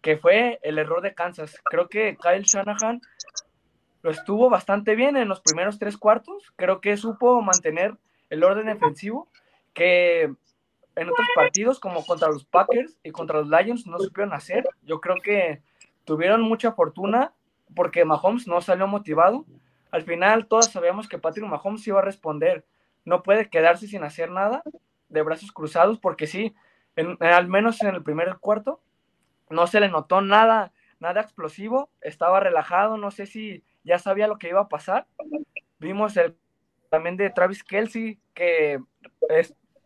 que 0.00 0.18
fue 0.18 0.60
el 0.62 0.78
error 0.78 1.00
de 1.00 1.14
Kansas. 1.14 1.58
Creo 1.64 1.88
que 1.88 2.16
Kyle 2.22 2.42
Shanahan 2.42 3.00
lo 4.02 4.10
estuvo 4.10 4.50
bastante 4.50 4.94
bien 4.94 5.16
en 5.16 5.28
los 5.28 5.40
primeros 5.40 5.78
tres 5.78 5.96
cuartos. 5.96 6.52
Creo 6.56 6.80
que 6.80 6.96
supo 6.96 7.40
mantener 7.40 7.96
el 8.30 8.44
orden 8.44 8.66
defensivo 8.66 9.28
que 9.72 10.24
en 10.96 11.08
otros 11.08 11.26
partidos, 11.34 11.80
como 11.80 12.04
contra 12.04 12.28
los 12.28 12.44
Packers 12.44 12.98
y 13.02 13.10
contra 13.10 13.40
los 13.40 13.48
Lions, 13.48 13.86
no 13.86 13.98
supieron 13.98 14.32
hacer. 14.32 14.64
Yo 14.82 15.00
creo 15.00 15.16
que 15.16 15.62
tuvieron 16.04 16.42
mucha 16.42 16.72
fortuna 16.72 17.32
porque 17.74 18.04
Mahomes 18.04 18.46
no 18.46 18.60
salió 18.60 18.86
motivado. 18.86 19.44
Al 19.90 20.02
final, 20.02 20.46
todos 20.46 20.66
sabíamos 20.66 21.08
que 21.08 21.18
Patrick 21.18 21.46
Mahomes 21.46 21.86
iba 21.86 22.00
a 22.00 22.04
responder. 22.04 22.64
No 23.04 23.22
puede 23.22 23.48
quedarse 23.48 23.86
sin 23.86 24.04
hacer 24.04 24.30
nada 24.30 24.62
de 25.08 25.22
brazos 25.22 25.52
cruzados, 25.52 25.98
porque 25.98 26.26
sí, 26.26 26.54
al 27.20 27.48
menos 27.48 27.82
en 27.82 27.94
el 27.94 28.02
primer 28.02 28.36
cuarto, 28.38 28.80
no 29.50 29.66
se 29.66 29.80
le 29.80 29.88
notó 29.88 30.20
nada, 30.20 30.72
nada 30.98 31.20
explosivo, 31.20 31.90
estaba 32.00 32.40
relajado, 32.40 32.96
no 32.96 33.10
sé 33.10 33.26
si 33.26 33.62
ya 33.84 33.98
sabía 33.98 34.26
lo 34.26 34.38
que 34.38 34.48
iba 34.48 34.60
a 34.60 34.68
pasar. 34.68 35.06
Vimos 35.78 36.16
el 36.16 36.36
también 36.90 37.16
de 37.16 37.30
Travis 37.30 37.62
Kelsey, 37.64 38.20
que 38.34 38.80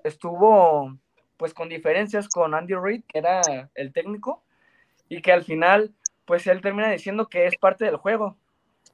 estuvo 0.04 0.96
pues 1.36 1.54
con 1.54 1.68
diferencias 1.68 2.28
con 2.28 2.54
Andy 2.54 2.74
Reid, 2.74 3.04
que 3.06 3.18
era 3.18 3.40
el 3.74 3.92
técnico, 3.92 4.42
y 5.08 5.22
que 5.22 5.32
al 5.32 5.44
final 5.44 5.94
pues 6.28 6.46
él 6.46 6.60
termina 6.60 6.90
diciendo 6.90 7.26
que 7.26 7.46
es 7.46 7.56
parte 7.56 7.86
del 7.86 7.96
juego, 7.96 8.36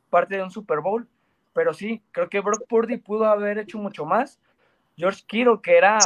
parte 0.08 0.36
de 0.36 0.44
un 0.44 0.52
Super 0.52 0.78
Bowl. 0.78 1.08
Pero 1.52 1.74
sí, 1.74 2.00
creo 2.12 2.30
que 2.30 2.38
Brock 2.38 2.64
Purdy 2.68 2.96
pudo 2.96 3.26
haber 3.26 3.58
hecho 3.58 3.76
mucho 3.76 4.06
más. 4.06 4.40
George 4.96 5.24
Kittle, 5.26 5.58
que 5.60 5.76
era 5.76 5.98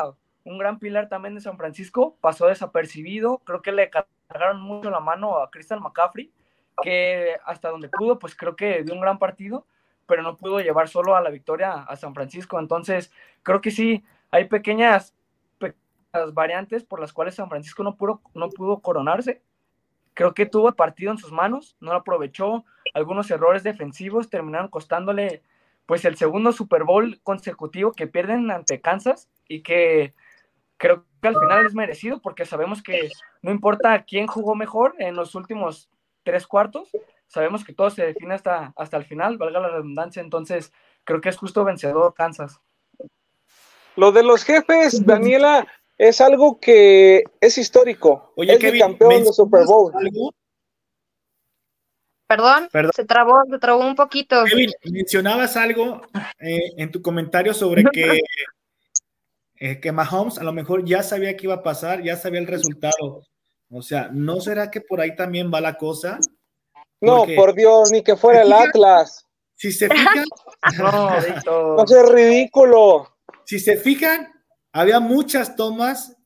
un 0.45 0.57
gran 0.57 0.79
pilar 0.79 1.11
también 1.11 1.35
de 1.35 1.43
San 1.43 1.59
Francisco, 1.59 2.17
pasó 2.23 2.47
desapercibido. 2.47 3.43
Creo 3.45 3.61
que 3.61 3.73
le 3.73 3.91
cargaron 3.91 4.63
mucho 4.63 4.89
la 4.89 5.01
mano 5.01 5.37
a 5.39 5.51
Christian 5.51 5.83
McCaffrey, 5.83 6.33
que 6.83 7.37
hasta 7.45 7.69
donde 7.69 7.91
pudo, 7.91 8.19
pues 8.19 8.35
creo 8.35 8.57
que 8.57 8.83
dio 8.83 8.95
un 8.95 9.03
gran 9.03 9.19
partido, 9.19 9.67
pero 10.07 10.23
no 10.23 10.39
pudo 10.39 10.61
llevar 10.61 10.89
solo 10.89 11.15
a 11.15 11.21
la 11.21 11.29
victoria 11.29 11.73
a 11.73 11.97
San 11.97 12.15
Francisco. 12.15 12.59
Entonces, 12.59 13.13
creo 13.43 13.61
que 13.61 13.71
sí, 13.71 14.03
hay 14.31 14.47
pequeñas, 14.47 15.15
pequeñas 15.59 16.33
variantes 16.33 16.85
por 16.85 17.01
las 17.01 17.13
cuales 17.13 17.35
San 17.35 17.51
Francisco 17.51 17.83
no 17.83 17.97
pudo, 17.97 18.23
no 18.33 18.49
pudo 18.49 18.81
coronarse. 18.81 19.43
Creo 20.19 20.35
que 20.35 20.47
tuvo 20.47 20.71
el 20.71 20.75
partido 20.75 21.13
en 21.13 21.19
sus 21.19 21.31
manos, 21.31 21.77
no 21.79 21.93
lo 21.93 21.99
aprovechó. 21.99 22.65
Algunos 22.93 23.31
errores 23.31 23.63
defensivos 23.63 24.29
terminaron 24.29 24.67
costándole 24.67 25.43
pues 25.87 26.05
el 26.05 26.17
segundo 26.17 26.51
Super 26.51 26.83
Bowl 26.83 27.21
consecutivo 27.23 27.93
que 27.93 28.09
pierden 28.09 28.51
ante 28.51 28.81
Kansas 28.81 29.29
y 29.47 29.63
que 29.63 30.15
creo 30.77 31.05
que 31.23 31.29
al 31.29 31.39
final 31.39 31.65
es 31.65 31.73
merecido 31.73 32.21
porque 32.21 32.47
sabemos 32.47 32.83
que 32.83 33.11
no 33.43 33.53
importa 33.53 34.03
quién 34.03 34.27
jugó 34.27 34.57
mejor 34.57 34.97
en 34.99 35.15
los 35.15 35.37
últimos 35.37 35.89
tres 36.25 36.49
cuartos, 36.49 36.91
sabemos 37.29 37.65
que 37.65 37.73
todo 37.73 37.91
se 37.91 38.05
define 38.05 38.35
hasta, 38.35 38.73
hasta 38.75 38.97
el 38.97 39.05
final, 39.05 39.39
valga 39.39 39.61
la 39.61 39.69
redundancia, 39.69 40.21
entonces 40.21 40.73
creo 41.05 41.21
que 41.21 41.29
es 41.29 41.37
justo 41.37 41.63
vencedor 41.63 42.13
Kansas. 42.15 42.61
Lo 43.95 44.11
de 44.11 44.25
los 44.25 44.43
jefes, 44.43 45.07
Daniela, 45.07 45.69
es 45.99 46.21
algo 46.21 46.61
que 46.61 47.25
es 47.40 47.59
histórico. 47.59 48.33
Oye, 48.37 48.55
es 48.55 48.62
el 48.62 48.78
campeón 48.78 49.25
de 49.25 49.33
Super 49.33 49.64
Bowl. 49.67 49.93
Perdón, 52.28 52.69
se 52.95 53.05
trabó, 53.05 53.43
se 53.50 53.59
trabó 53.59 53.81
un 53.81 53.97
poquito. 53.97 54.45
Kevin, 54.45 54.71
mencionabas 54.85 55.57
algo 55.57 56.02
eh, 56.38 56.73
en 56.76 56.93
tu 56.93 57.00
comentario 57.02 57.55
sobre 57.55 57.85
que 57.85 58.21
eh, 59.61 59.81
que 59.81 59.93
Mahomes 59.93 60.38
a 60.38 60.45
lo 60.45 60.52
mejor 60.52 60.85
ya 60.85 61.02
sabía 61.02 61.37
que 61.37 61.47
iba 61.47 61.55
a 61.55 61.62
pasar, 61.62 62.02
ya 62.02 62.17
sabía 62.17 62.40
el 62.40 62.47
resultado. 62.47 63.25
O 63.71 63.83
sea, 63.83 64.11
¿no 64.12 64.40
será 64.40 64.71
que 64.71 64.83
por 64.83 65.00
ahí 65.00 65.17
también 65.17 65.50
va 65.52 65.61
la 65.61 65.76
cosa? 65.76 66.19
no, 67.00 67.25
por 67.35 67.55
Dios, 67.55 67.90
ni 67.90 68.02
que 68.02 68.17
fuera 68.17 68.43
el 68.43 68.52
Atlas. 68.52 69.25
Si 69.55 69.73
se 69.73 69.88
fijan, 69.88 70.25
no, 70.78 71.76
no 71.76 71.85
es 71.85 72.09
ridículo. 72.11 73.09
Si 73.45 73.59
se 73.59 73.76
fijan, 73.76 74.28
había 74.73 75.01
muchas 75.01 75.57
tomas 75.57 76.17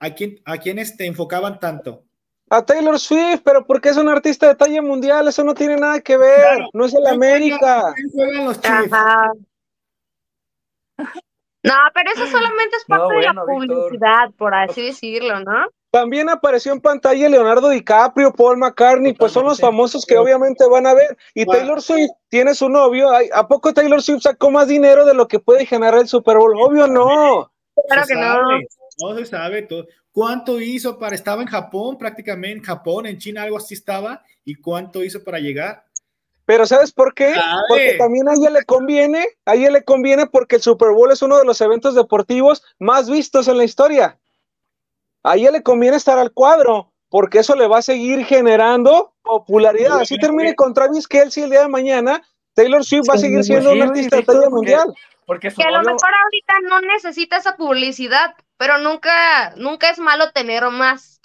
a 0.00 0.10
quien, 0.10 0.40
a 0.44 0.58
quienes 0.58 0.96
te 0.96 1.06
enfocaban 1.06 1.58
tanto. 1.58 2.04
A 2.48 2.64
Taylor 2.64 2.98
Swift, 2.98 3.42
pero 3.44 3.64
porque 3.64 3.90
es 3.90 3.96
un 3.96 4.08
artista 4.08 4.48
de 4.48 4.56
talla 4.56 4.82
mundial, 4.82 5.28
eso 5.28 5.44
no 5.44 5.54
tiene 5.54 5.76
nada 5.76 6.00
que 6.00 6.16
ver, 6.16 6.58
no 6.72 6.84
es 6.84 6.94
el 6.94 7.06
América. 7.06 7.94
los 8.44 8.60
no, 11.62 11.74
pero 11.94 12.10
eso 12.10 12.26
solamente 12.26 12.76
es 12.76 12.84
parte 12.86 13.14
de 13.14 13.22
la 13.22 13.34
publicidad, 13.34 14.30
por 14.36 14.54
así 14.54 14.86
decirlo, 14.86 15.40
¿no? 15.40 15.66
También 15.90 16.28
apareció 16.28 16.72
en 16.72 16.80
pantalla 16.80 17.28
Leonardo 17.28 17.68
DiCaprio, 17.68 18.32
Paul 18.32 18.58
McCartney, 18.58 19.12
pues 19.12 19.32
son 19.32 19.46
los 19.46 19.58
famosos 19.58 20.06
que 20.06 20.16
obviamente 20.16 20.64
van 20.68 20.86
a 20.86 20.94
ver. 20.94 21.18
Y 21.34 21.44
Taylor 21.44 21.82
Swift 21.82 22.10
tiene 22.28 22.54
su 22.54 22.68
novio. 22.68 23.08
¿A 23.32 23.48
poco 23.48 23.74
Taylor 23.74 24.00
Swift 24.00 24.22
sacó 24.22 24.50
más 24.52 24.68
dinero 24.68 25.04
de 25.04 25.14
lo 25.14 25.26
que 25.26 25.40
puede 25.40 25.66
generar 25.66 25.98
el 25.98 26.06
Super 26.06 26.36
Bowl? 26.36 26.54
Obvio 26.56 26.86
no. 26.86 27.50
Claro 27.88 28.06
que 28.06 28.14
no. 28.14 28.42
No 29.02 29.16
se 29.16 29.26
sabe 29.26 29.62
todo. 29.62 29.86
¿Cuánto 30.12 30.60
hizo 30.60 30.98
para, 30.98 31.14
estaba 31.16 31.42
en 31.42 31.48
Japón, 31.48 31.98
prácticamente 31.98 32.58
en 32.58 32.62
Japón, 32.62 33.06
en 33.06 33.18
China, 33.18 33.42
algo 33.42 33.56
así 33.56 33.74
estaba? 33.74 34.22
¿Y 34.44 34.56
cuánto 34.56 35.02
hizo 35.02 35.24
para 35.24 35.40
llegar? 35.40 35.84
Pero 36.44 36.66
¿sabes 36.66 36.92
por 36.92 37.14
qué? 37.14 37.32
Porque 37.68 37.96
también 37.96 38.28
a 38.28 38.34
ella 38.34 38.50
le 38.50 38.64
conviene, 38.64 39.26
a 39.44 39.54
ella 39.54 39.70
le 39.70 39.84
conviene 39.84 40.26
porque 40.26 40.56
el 40.56 40.62
Super 40.62 40.90
Bowl 40.90 41.10
es 41.10 41.22
uno 41.22 41.38
de 41.38 41.44
los 41.44 41.60
eventos 41.60 41.94
deportivos 41.94 42.62
más 42.78 43.08
vistos 43.08 43.48
en 43.48 43.56
la 43.56 43.64
historia. 43.64 44.19
A 45.22 45.36
ella 45.36 45.50
le 45.50 45.62
conviene 45.62 45.96
estar 45.96 46.18
al 46.18 46.32
cuadro, 46.32 46.92
porque 47.08 47.40
eso 47.40 47.54
le 47.54 47.66
va 47.66 47.78
a 47.78 47.82
seguir 47.82 48.24
generando 48.24 49.14
popularidad. 49.22 50.00
Así 50.00 50.16
termine 50.18 50.54
con 50.54 50.74
Travis 50.74 51.06
Kelsey 51.06 51.44
el 51.44 51.50
día 51.50 51.62
de 51.62 51.68
mañana, 51.68 52.22
Taylor 52.54 52.84
Swift 52.84 53.08
va 53.08 53.14
a 53.14 53.18
seguir 53.18 53.42
siendo 53.44 53.72
un 53.72 53.82
artista 53.82 54.16
de 54.16 54.22
talla 54.22 54.50
mundial. 54.50 54.92
Porque 55.26 55.48
que 55.48 55.62
a 55.62 55.70
lo 55.70 55.82
mejor 55.82 56.10
ahorita 56.24 56.54
no 56.68 56.80
necesita 56.80 57.36
esa 57.36 57.56
publicidad, 57.56 58.34
pero 58.56 58.78
nunca, 58.78 59.54
nunca 59.56 59.90
es 59.90 59.98
malo 59.98 60.32
tener 60.32 60.64
más. 60.70 61.20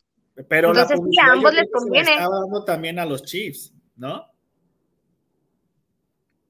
Pero 0.47 0.69
Entonces, 0.69 0.99
sí, 1.09 1.19
a 1.19 1.31
ambos 1.31 1.53
les 1.53 1.65
conviene. 1.71 2.11
está 2.11 2.29
dando 2.29 2.63
también 2.65 2.99
a 2.99 3.05
los 3.05 3.23
Chiefs, 3.23 3.73
¿no? 3.95 4.25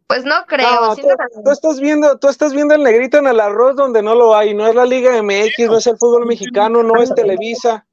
Pues 0.08 0.24
no 0.24 0.46
creo. 0.48 0.96
tú, 0.96 1.52
estás 1.52 1.80
viendo, 1.80 2.20
tú 2.20 2.28
estás 2.28 2.54
viendo 2.54 2.76
el 2.76 2.84
negrito 2.84 3.18
en 3.18 3.28
el 3.28 3.40
arroz 3.40 3.76
donde 3.76 4.04
no 4.04 4.14
lo 4.14 4.36
hay. 4.36 4.54
No 4.54 4.68
es 4.68 4.76
la 4.76 4.86
Liga 4.86 5.22
MX, 5.22 5.68
no 5.68 5.78
es 5.78 5.88
el 5.88 5.98
fútbol 5.98 6.28
mexicano, 6.28 6.84
no 6.84 7.02
es 7.02 7.14
Televisa. 7.16 7.88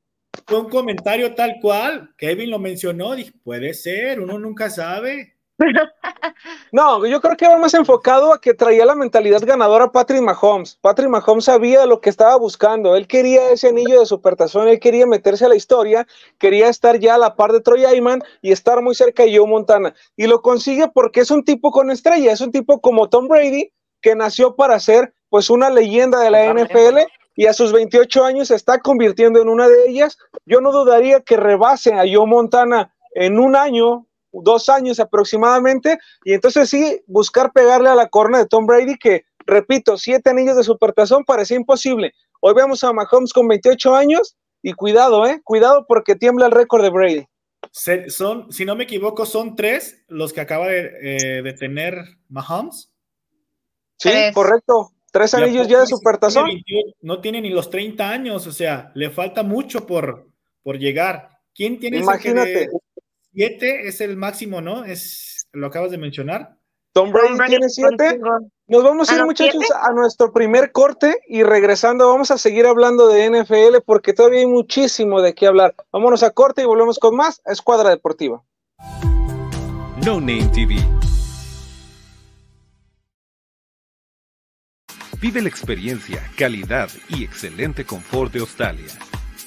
Fue 0.47 0.61
un 0.61 0.69
comentario 0.69 1.35
tal 1.35 1.57
cual. 1.61 2.15
Kevin 2.17 2.51
lo 2.51 2.59
mencionó. 2.59 3.15
Dije, 3.15 3.33
puede 3.43 3.73
ser, 3.75 4.21
uno 4.21 4.39
nunca 4.39 4.69
sabe. 4.69 5.32
No, 6.73 7.05
yo 7.07 7.21
creo 7.21 7.37
que 7.37 7.47
va 7.47 7.59
más 7.59 7.75
enfocado 7.75 8.33
a 8.33 8.41
que 8.41 8.55
traía 8.55 8.87
la 8.87 8.95
mentalidad 8.95 9.43
ganadora 9.45 9.93
Patrick 9.93 10.23
Mahomes. 10.23 10.79
Patrick 10.81 11.09
Mahomes 11.09 11.45
sabía 11.45 11.85
lo 11.87 12.01
que 12.01 12.11
estaba 12.11 12.37
buscando. 12.37 12.97
Él 12.97 13.07
quería 13.07 13.51
ese 13.51 13.69
anillo 13.69 14.01
de 14.01 14.07
supertazón, 14.07 14.69
él 14.69 14.81
quería 14.81 15.07
meterse 15.07 15.45
a 15.45 15.49
la 15.49 15.55
historia, 15.55 16.07
quería 16.39 16.69
estar 16.69 16.99
ya 16.99 17.17
a 17.17 17.19
la 17.19 17.37
par 17.37 17.53
de 17.53 17.61
Troy 17.61 17.85
Ayman 17.85 18.23
y 18.41 18.53
estar 18.53 18.81
muy 18.83 18.95
cerca 18.95 19.25
de 19.25 19.37
Joe 19.37 19.47
Montana. 19.47 19.95
Y 20.17 20.27
lo 20.27 20.41
consigue 20.41 20.89
porque 20.89 21.21
es 21.21 21.31
un 21.31 21.45
tipo 21.45 21.71
con 21.71 21.91
estrella, 21.91 22.33
es 22.33 22.41
un 22.41 22.53
tipo 22.53 22.81
como 22.81 23.09
Tom 23.09 23.29
Brady 23.29 23.71
que 24.01 24.15
nació 24.15 24.57
para 24.57 24.81
ser 24.81 25.15
pues 25.29 25.51
una 25.51 25.71
leyenda 25.71 26.21
de 26.21 26.31
la 26.31 26.53
NFL 26.53 26.99
y 27.35 27.47
a 27.47 27.53
sus 27.53 27.73
28 27.73 28.25
años 28.25 28.49
se 28.49 28.55
está 28.55 28.79
convirtiendo 28.81 29.41
en 29.41 29.49
una 29.49 29.69
de 29.69 29.89
ellas. 29.89 30.19
Yo 30.45 30.61
no 30.61 30.73
dudaría 30.73 31.21
que 31.21 31.37
rebase 31.37 31.93
a 31.95 32.05
Joe 32.11 32.27
Montana 32.27 32.95
en 33.15 33.39
un 33.39 33.57
año 33.57 34.07
dos 34.33 34.69
años 34.69 35.01
aproximadamente, 35.01 35.99
y 36.25 36.33
entonces 36.33 36.69
sí, 36.71 37.03
buscar 37.07 37.53
pegarle 37.53 37.89
a 37.89 37.95
la 37.95 38.09
corona 38.09 38.39
de 38.39 38.47
Tom 38.47 38.67
Brady, 38.67 38.97
que 38.97 39.25
repito, 39.47 39.97
siete 39.99 40.31
anillos 40.31 40.57
de 40.57 40.65
supertazón 40.65 41.25
parecía 41.25 41.57
imposible. 41.57 42.13
Hoy 42.41 42.55
vemos 42.55 42.83
a 42.85 42.93
Mahomes 42.93 43.33
con 43.33 43.47
28 43.49 43.95
años, 43.95 44.37
y 44.63 44.73
cuidado, 44.73 45.27
eh, 45.27 45.41
cuidado 45.45 45.85
porque 45.87 46.15
tiembla 46.15 46.47
el 46.47 46.53
récord 46.53 46.83
de 46.83 46.91
Brady. 46.91 47.27
son, 48.09 48.53
si 48.53 48.65
no 48.65 48.77
me 48.77 48.85
equivoco, 48.85 49.27
son 49.27 49.57
tres 49.57 50.05
los 50.09 50.33
que 50.33 50.41
acaba 50.41 50.69
de, 50.69 51.39
eh, 51.41 51.53
tener 51.59 51.97
Mahomes. 52.29 52.91
Sí, 53.99 54.11
correcto. 54.33 54.93
Tres 55.13 55.35
anillos 55.35 55.69
ya 55.69 55.81
de 55.81 55.87
supertazón. 55.87 56.49
No 57.03 57.21
tiene 57.21 57.41
ni 57.43 57.51
los 57.51 57.69
30 57.69 58.09
años, 58.09 58.47
o 58.47 58.53
sea, 58.53 58.91
le 58.95 59.11
falta 59.11 59.43
mucho 59.43 59.87
por, 59.87 60.29
por 60.63 60.79
llegar. 60.79 61.39
¿Quién 61.55 61.79
tiene 61.79 61.99
Imagínate. 61.99 62.71
7 63.35 63.89
es 63.89 64.01
el 64.01 64.17
máximo, 64.17 64.61
¿no? 64.61 64.85
Es 64.85 65.49
lo 65.53 65.67
acabas 65.67 65.91
de 65.91 65.99
mencionar. 65.99 66.57
Tom 66.93 67.11
Brady 67.11 67.39
tiene 67.47 67.69
7. 67.69 68.21
Nos 68.69 68.85
vamos 68.85 69.11
a 69.11 69.17
ir, 69.17 69.25
muchachos, 69.25 69.65
a 69.71 69.93
nuestro 69.93 70.33
primer 70.33 70.73
corte 70.73 71.17
y 71.27 71.43
regresando 71.43 72.09
vamos 72.09 72.31
a 72.31 72.39
seguir 72.39 72.67
hablando 72.67 73.09
de 73.09 73.31
NFL 73.31 73.83
porque 73.85 74.13
todavía 74.13 74.41
hay 74.41 74.47
muchísimo 74.47 75.21
de 75.23 75.35
qué 75.35 75.47
hablar. 75.47 75.75
Vámonos 75.91 76.23
a 76.23 76.31
corte 76.31 76.63
y 76.63 76.67
volvemos 76.67 76.99
con 76.99 77.17
más 77.17 77.41
Escuadra 77.47 77.91
Deportiva. 77.91 78.43
No 80.05 80.21
Name 80.21 80.51
TV. 80.55 80.77
Vive 85.21 85.41
la 85.41 85.49
experiencia, 85.49 86.21
calidad 86.37 86.91
y 87.09 87.25
excelente 87.25 87.85
confort 87.85 88.33
de 88.33 88.41
Australia. 88.41 88.89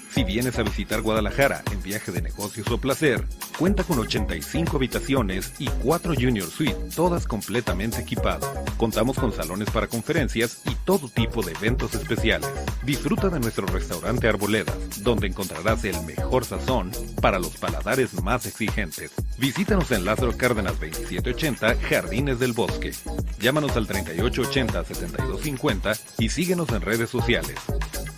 Si 0.10 0.24
vienes 0.24 0.58
a 0.58 0.64
visitar 0.64 1.02
Guadalajara 1.02 1.62
en 1.74 1.84
viaje 1.84 2.14
de 2.14 2.22
negocios 2.22 2.72
o 2.72 2.78
placer, 2.78 3.26
cuenta 3.58 3.84
con 3.84 4.00
85 4.00 4.78
habitaciones 4.78 5.54
y 5.60 5.68
4 5.68 6.14
Junior 6.16 6.48
Suite, 6.48 6.76
todas 6.96 7.28
completamente 7.28 8.02
equipadas. 8.02 8.50
Contamos 8.78 9.18
con 9.18 9.32
salones 9.32 9.70
para 9.70 9.88
conferencias 9.88 10.62
y 10.66 10.76
todo 10.86 11.08
tipo 11.08 11.42
de 11.42 11.54
eventos 11.54 11.96
especiales. 11.96 12.50
Disfruta 12.84 13.30
de 13.30 13.40
nuestro 13.40 13.66
restaurante 13.68 14.28
Arboledas, 14.28 15.02
donde 15.04 15.28
encontrarás 15.28 15.86
el 15.86 16.02
mejor 16.04 16.44
sazón 16.46 16.92
para 17.22 17.40
los 17.40 17.56
paladares 17.58 18.22
más 18.22 18.46
exigentes. 18.46 19.12
Visítanos 19.38 19.92
en 19.92 20.04
Lázaro 20.06 20.38
Cárdenas 20.38 20.80
2780, 20.80 21.78
Jardines 21.90 22.40
del 22.40 22.54
Bosque. 22.54 22.92
Llámanos 23.40 23.76
al 23.78 23.88
3880-7250 23.88 26.00
y 26.20 26.30
síguenos 26.30 26.70
en 26.70 26.82
redes 26.82 27.10
sociales. 27.10 27.56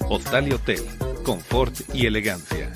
Hostal 0.10 0.48
y 0.48 0.53
Hotel, 0.53 0.86
confort 1.24 1.75
y 1.94 2.06
elegancia. 2.06 2.72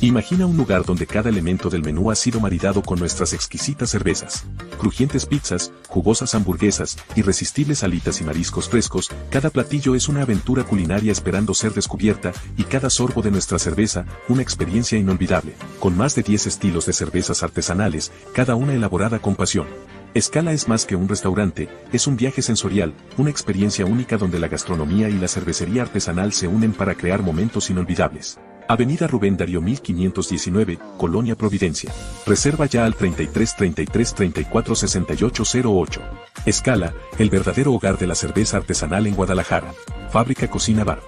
Imagina 0.00 0.44
un 0.44 0.56
lugar 0.56 0.84
donde 0.84 1.06
cada 1.06 1.30
elemento 1.30 1.70
del 1.70 1.82
menú 1.82 2.10
ha 2.10 2.14
sido 2.14 2.40
maridado 2.40 2.82
con 2.82 2.98
nuestras 2.98 3.32
exquisitas 3.32 3.90
cervezas. 3.90 4.44
Crujientes 4.78 5.24
pizzas, 5.24 5.72
jugosas 5.88 6.34
hamburguesas, 6.34 6.98
irresistibles 7.16 7.82
alitas 7.82 8.20
y 8.20 8.24
mariscos 8.24 8.68
frescos, 8.68 9.10
cada 9.30 9.50
platillo 9.50 9.94
es 9.94 10.08
una 10.08 10.22
aventura 10.22 10.64
culinaria 10.64 11.12
esperando 11.12 11.54
ser 11.54 11.72
descubierta, 11.72 12.32
y 12.56 12.64
cada 12.64 12.90
sorbo 12.90 13.22
de 13.22 13.30
nuestra 13.30 13.58
cerveza, 13.58 14.04
una 14.28 14.42
experiencia 14.42 14.98
inolvidable. 14.98 15.54
Con 15.80 15.96
más 15.96 16.14
de 16.14 16.22
10 16.22 16.48
estilos 16.48 16.86
de 16.86 16.92
cervezas 16.92 17.42
artesanales, 17.42 18.12
cada 18.34 18.56
una 18.56 18.74
elaborada 18.74 19.20
con 19.20 19.36
pasión. 19.36 19.66
Escala 20.12 20.52
es 20.52 20.68
más 20.68 20.86
que 20.86 20.94
un 20.94 21.08
restaurante, 21.08 21.68
es 21.92 22.06
un 22.06 22.16
viaje 22.16 22.40
sensorial, 22.42 22.94
una 23.16 23.30
experiencia 23.30 23.84
única 23.86 24.16
donde 24.16 24.38
la 24.38 24.48
gastronomía 24.48 25.08
y 25.08 25.14
la 25.14 25.28
cervecería 25.28 25.82
artesanal 25.82 26.32
se 26.32 26.46
unen 26.46 26.72
para 26.72 26.94
crear 26.94 27.22
momentos 27.22 27.70
inolvidables. 27.70 28.38
Avenida 28.68 29.06
Rubén 29.06 29.36
Darío 29.36 29.60
1519, 29.60 30.78
Colonia 30.96 31.34
Providencia. 31.36 31.92
Reserva 32.26 32.66
ya 32.66 32.84
al 32.84 32.94
33 32.94 33.56
33 33.56 34.14
34 34.14 34.74
68 34.74 35.42
08. 35.64 36.00
Escala, 36.46 36.94
el 37.18 37.30
verdadero 37.30 37.72
hogar 37.72 37.98
de 37.98 38.06
la 38.06 38.14
cerveza 38.14 38.56
artesanal 38.56 39.06
en 39.06 39.14
Guadalajara. 39.14 39.72
Fábrica 40.10 40.48
Cocina 40.48 40.84
Bar. 40.84 41.00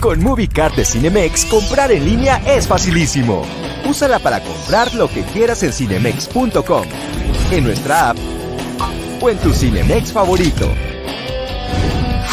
Con 0.00 0.22
MovieCard 0.22 0.76
de 0.76 0.84
Cinemex, 0.84 1.44
comprar 1.46 1.90
en 1.90 2.04
línea 2.04 2.36
es 2.46 2.68
facilísimo. 2.68 3.42
Úsala 3.84 4.20
para 4.20 4.40
comprar 4.40 4.94
lo 4.94 5.08
que 5.08 5.22
quieras 5.22 5.62
en 5.64 5.72
cinemex.com, 5.72 6.84
en 7.50 7.64
nuestra 7.64 8.10
app 8.10 8.18
o 9.20 9.28
en 9.28 9.38
tu 9.38 9.52
Cinemex 9.52 10.12
favorito. 10.12 10.68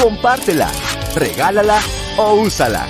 Compártela, 0.01 0.69
regálala 1.15 1.79
o 2.17 2.33
úsala. 2.33 2.85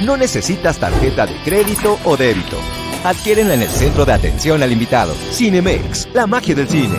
No 0.00 0.16
necesitas 0.16 0.78
tarjeta 0.78 1.26
de 1.26 1.36
crédito 1.42 1.98
o 2.04 2.16
débito. 2.16 2.56
Adquiérenla 3.04 3.54
en 3.54 3.62
el 3.62 3.68
centro 3.68 4.04
de 4.06 4.12
atención 4.14 4.62
al 4.62 4.72
invitado. 4.72 5.14
Cinemex, 5.30 6.08
la 6.14 6.26
magia 6.26 6.54
del 6.54 6.68
cine. 6.68 6.98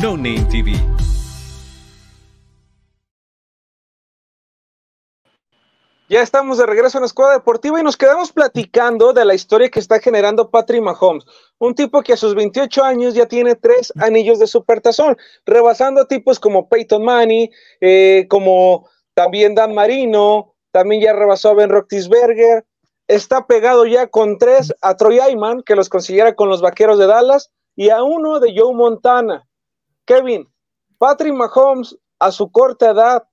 No 0.00 0.16
Name 0.16 0.44
TV. 0.50 1.01
Ya 6.08 6.20
estamos 6.20 6.58
de 6.58 6.66
regreso 6.66 6.98
en 6.98 7.02
la 7.02 7.06
Escuela 7.06 7.32
Deportiva 7.32 7.80
y 7.80 7.82
nos 7.82 7.96
quedamos 7.96 8.32
platicando 8.32 9.12
de 9.12 9.24
la 9.24 9.34
historia 9.34 9.70
que 9.70 9.78
está 9.78 10.00
generando 10.00 10.50
Patrick 10.50 10.82
Mahomes, 10.82 11.24
un 11.58 11.74
tipo 11.74 12.02
que 12.02 12.12
a 12.12 12.16
sus 12.16 12.34
28 12.34 12.84
años 12.84 13.14
ya 13.14 13.26
tiene 13.26 13.54
tres 13.54 13.92
anillos 13.96 14.38
de 14.38 14.46
supertazón, 14.46 15.16
rebasando 15.46 16.02
a 16.02 16.08
tipos 16.08 16.38
como 16.38 16.68
Peyton 16.68 17.04
Manning, 17.04 17.48
eh, 17.80 18.26
como 18.28 18.88
también 19.14 19.54
Dan 19.54 19.74
Marino, 19.74 20.54
también 20.72 21.02
ya 21.02 21.12
rebasó 21.12 21.50
a 21.50 21.54
Ben 21.54 21.70
Roethlisberger, 21.70 22.66
está 23.06 23.46
pegado 23.46 23.86
ya 23.86 24.08
con 24.08 24.38
tres 24.38 24.74
a 24.82 24.96
Troy 24.96 25.20
Ayman, 25.20 25.62
que 25.62 25.76
los 25.76 25.88
consiguiera 25.88 26.34
con 26.34 26.48
los 26.48 26.60
Vaqueros 26.60 26.98
de 26.98 27.06
Dallas, 27.06 27.52
y 27.76 27.90
a 27.90 28.02
uno 28.02 28.40
de 28.40 28.52
Joe 28.54 28.74
Montana. 28.74 29.48
Kevin, 30.04 30.46
Patrick 30.98 31.32
Mahomes 31.32 31.96
a 32.18 32.32
su 32.32 32.50
corta 32.50 32.90
edad 32.90 33.24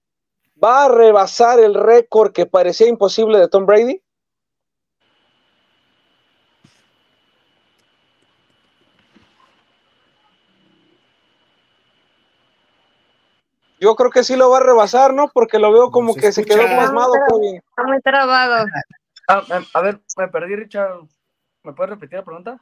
va 0.62 0.86
a 0.86 0.90
rebasar 0.90 1.60
el 1.60 1.74
récord 1.74 2.32
que 2.32 2.46
parecía 2.46 2.88
imposible 2.88 3.38
de 3.40 3.48
Tom 3.48 3.66
Brady? 3.66 4.02
Yo 13.80 13.96
creo 13.96 14.12
que 14.12 14.24
sí 14.24 14.36
lo 14.36 14.50
va 14.50 14.58
a 14.58 14.64
rebasar, 14.64 15.14
¿no? 15.14 15.30
Porque 15.34 15.58
lo 15.58 15.72
veo 15.72 15.90
como 15.90 16.14
Se 16.14 16.20
que 16.20 16.32
se 16.34 16.42
escucha. 16.42 16.60
quedó 16.68 16.76
pasmado, 16.76 17.14
Kevin. 17.30 17.56
Está 17.58 17.84
muy 17.84 18.02
trabado. 18.02 18.66
Ah, 19.30 19.44
eh, 19.50 19.66
a 19.74 19.82
ver, 19.82 20.02
me 20.18 20.28
perdí, 20.28 20.56
Richard. 20.56 21.02
¿Me 21.64 21.74
puedes 21.74 21.92
repetir 21.92 22.20
la 22.20 22.26
pregunta? 22.26 22.62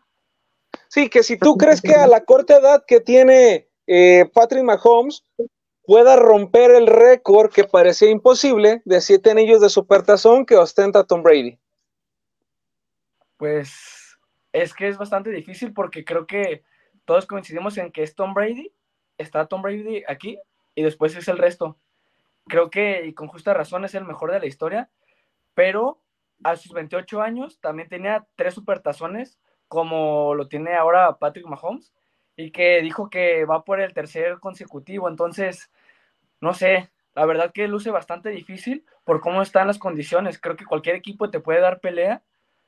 Sí, 0.89 1.09
que 1.09 1.23
si 1.23 1.37
tú 1.37 1.57
crees 1.57 1.81
que 1.81 1.95
a 1.95 2.07
la 2.07 2.23
corta 2.23 2.57
edad 2.57 2.83
que 2.85 2.99
tiene 2.99 3.67
eh, 3.87 4.29
Patrick 4.33 4.63
Mahomes 4.63 5.23
pueda 5.87 6.17
romper 6.17 6.71
el 6.71 6.85
récord 6.85 7.49
que 7.49 7.63
parecía 7.63 8.09
imposible 8.09 8.81
de 8.83 8.99
siete 8.99 9.31
anillos 9.31 9.61
de 9.61 9.69
supertazón 9.69 10.45
que 10.45 10.57
ostenta 10.57 11.05
Tom 11.05 11.23
Brady. 11.23 11.57
Pues 13.37 14.19
es 14.51 14.73
que 14.73 14.89
es 14.89 14.97
bastante 14.97 15.29
difícil 15.29 15.71
porque 15.71 16.03
creo 16.03 16.27
que 16.27 16.63
todos 17.05 17.25
coincidimos 17.25 17.77
en 17.77 17.93
que 17.93 18.03
es 18.03 18.15
Tom 18.15 18.33
Brady, 18.33 18.69
está 19.17 19.45
Tom 19.45 19.61
Brady 19.61 20.03
aquí 20.09 20.37
y 20.75 20.83
después 20.83 21.15
es 21.15 21.29
el 21.29 21.37
resto. 21.37 21.77
Creo 22.47 22.69
que, 22.69 23.05
y 23.05 23.13
con 23.13 23.29
justa 23.29 23.53
razón, 23.53 23.85
es 23.85 23.95
el 23.95 24.03
mejor 24.03 24.33
de 24.33 24.41
la 24.41 24.45
historia, 24.45 24.89
pero 25.53 26.01
a 26.43 26.57
sus 26.57 26.73
28 26.73 27.21
años 27.21 27.61
también 27.61 27.87
tenía 27.87 28.27
tres 28.35 28.53
supertazones, 28.53 29.39
como 29.69 30.35
lo 30.35 30.49
tiene 30.49 30.75
ahora 30.75 31.17
Patrick 31.17 31.47
Mahomes, 31.47 31.93
y 32.35 32.51
que 32.51 32.81
dijo 32.81 33.09
que 33.09 33.45
va 33.45 33.63
por 33.63 33.79
el 33.81 33.93
tercer 33.93 34.39
consecutivo. 34.39 35.07
Entonces, 35.09 35.71
no 36.41 36.53
sé, 36.53 36.89
la 37.15 37.25
verdad 37.25 37.51
que 37.51 37.67
luce 37.67 37.89
bastante 37.89 38.29
difícil 38.29 38.85
por 39.03 39.21
cómo 39.21 39.41
están 39.41 39.67
las 39.67 39.79
condiciones. 39.79 40.39
Creo 40.39 40.55
que 40.55 40.65
cualquier 40.65 40.95
equipo 40.95 41.29
te 41.29 41.39
puede 41.39 41.59
dar 41.59 41.79
pelea. 41.79 42.21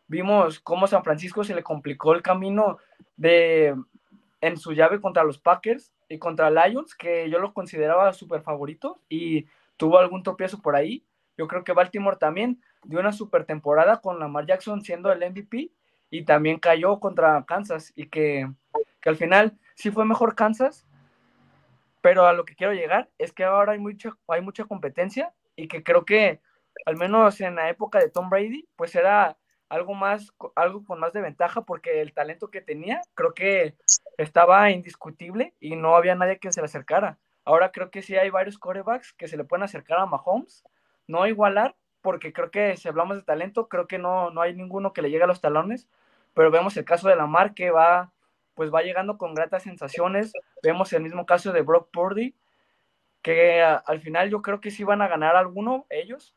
Vimos 0.08 0.60
cómo 0.60 0.88
San 0.88 1.04
Francisco 1.04 1.44
se 1.44 1.54
le 1.54 1.62
complicó 1.62 2.14
el 2.14 2.24
camino 2.24 2.80
de 3.16 3.76
en 4.42 4.58
su 4.58 4.72
llave 4.74 5.02
contra 5.02 5.24
los 5.24 5.38
Packers 5.38 5.94
y 6.08 6.18
contra 6.18 6.50
Lions, 6.50 6.96
que 6.96 7.30
yo 7.30 7.40
lo 7.40 7.54
consideraba 7.54 8.14
súper 8.14 8.42
favorito 8.42 9.00
y 9.10 9.46
tuvo 9.78 10.00
algún 10.00 10.24
tropiezo 10.24 10.62
por 10.62 10.76
ahí. 10.76 11.06
Yo 11.38 11.48
creo 11.48 11.64
que 11.64 11.74
Baltimore 11.74 12.18
también 12.18 12.62
dio 12.84 13.00
una 13.00 13.12
super 13.12 13.46
temporada 13.46 14.02
con 14.02 14.20
Lamar 14.20 14.46
Jackson 14.46 14.82
siendo 14.82 15.12
el 15.12 15.30
MVP 15.30 15.72
y 16.10 16.24
también 16.24 16.58
cayó 16.58 17.00
contra 17.00 17.44
Kansas 17.46 17.94
y 17.96 18.08
que, 18.08 18.52
que 19.02 19.10
al 19.10 19.16
final 19.16 19.58
sí 19.76 19.92
fue 19.92 20.06
mejor 20.06 20.36
Kansas, 20.36 20.88
pero 22.02 22.26
a 22.26 22.34
lo 22.34 22.46
que 22.46 22.56
quiero 22.56 22.74
llegar 22.74 23.10
es 23.18 23.34
que 23.34 23.44
ahora 23.44 23.74
hay 23.74 23.80
mucha, 23.80 24.12
hay 24.28 24.42
mucha 24.42 24.66
competencia 24.66 25.34
y 25.56 25.68
que 25.68 25.84
creo 25.84 26.06
que 26.06 26.42
al 26.86 26.98
menos 26.98 27.42
en 27.42 27.56
la 27.56 27.70
época 27.70 28.00
de 28.00 28.10
Tom 28.10 28.30
Brady, 28.30 28.68
pues 28.76 28.96
era 28.96 29.38
algo 29.70 29.94
más, 29.94 30.34
algo 30.56 30.84
con 30.84 31.00
más 31.00 31.14
de 31.14 31.22
ventaja 31.22 31.62
porque 31.62 32.02
el 32.02 32.14
talento 32.14 32.50
que 32.50 32.62
tenía 32.62 33.02
creo 33.14 33.34
que 33.34 33.76
estaba 34.18 34.72
indiscutible 34.72 35.54
y 35.60 35.76
no 35.76 35.96
había 35.96 36.16
nadie 36.16 36.40
que 36.40 36.52
se 36.52 36.62
le 36.62 36.66
acercara. 36.66 37.20
Ahora 37.46 37.72
creo 37.72 37.92
que 37.92 38.02
sí 38.02 38.16
hay 38.16 38.30
varios 38.30 38.58
corebacks 38.58 39.14
que 39.14 39.28
se 39.28 39.38
le 39.38 39.44
pueden 39.44 39.64
acercar 39.64 40.00
a 40.00 40.06
Mahomes, 40.06 40.64
no 41.08 41.28
igualar, 41.28 41.76
porque 42.02 42.34
creo 42.34 42.52
que 42.52 42.78
si 42.78 42.88
hablamos 42.88 43.18
de 43.18 43.24
talento, 43.24 43.68
creo 43.68 43.88
que 43.88 43.98
no, 43.98 44.32
no 44.32 44.42
hay 44.42 44.56
ninguno 44.56 44.94
que 44.94 45.02
le 45.02 45.10
llegue 45.10 45.24
a 45.24 45.28
los 45.28 45.42
talones, 45.42 45.88
pero 46.34 46.52
vemos 46.52 46.78
el 46.78 46.86
caso 46.86 47.10
de 47.10 47.16
Lamar 47.16 47.54
que 47.54 47.72
va, 47.72 48.12
pues 48.60 48.74
va 48.74 48.82
llegando 48.82 49.18
con 49.18 49.34
gratas 49.34 49.64
sensaciones, 49.64 50.34
vemos 50.62 50.92
el 50.92 51.02
mismo 51.02 51.26
caso 51.26 51.54
de 51.54 51.62
Brock 51.62 51.92
Purdy, 51.94 52.36
que 53.22 53.62
al 53.62 54.02
final 54.02 54.30
yo 54.30 54.42
creo 54.42 54.60
que 54.60 54.70
sí 54.70 54.84
van 54.84 55.02
a 55.02 55.08
ganar 55.08 55.38
alguno 55.38 55.86
ellos, 55.90 56.36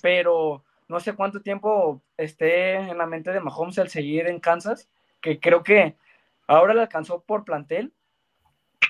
pero 0.00 0.64
no 0.88 1.00
sé 1.00 1.14
cuánto 1.14 1.42
tiempo 1.42 2.00
esté 2.16 2.76
en 2.76 2.96
la 2.96 3.04
mente 3.04 3.30
de 3.30 3.40
Mahomes 3.40 3.78
al 3.78 3.90
seguir 3.90 4.26
en 4.26 4.40
Kansas, 4.40 4.88
que 5.20 5.38
creo 5.38 5.62
que 5.62 5.98
ahora 6.46 6.72
le 6.72 6.80
alcanzó 6.80 7.20
por 7.20 7.44
plantel, 7.44 7.92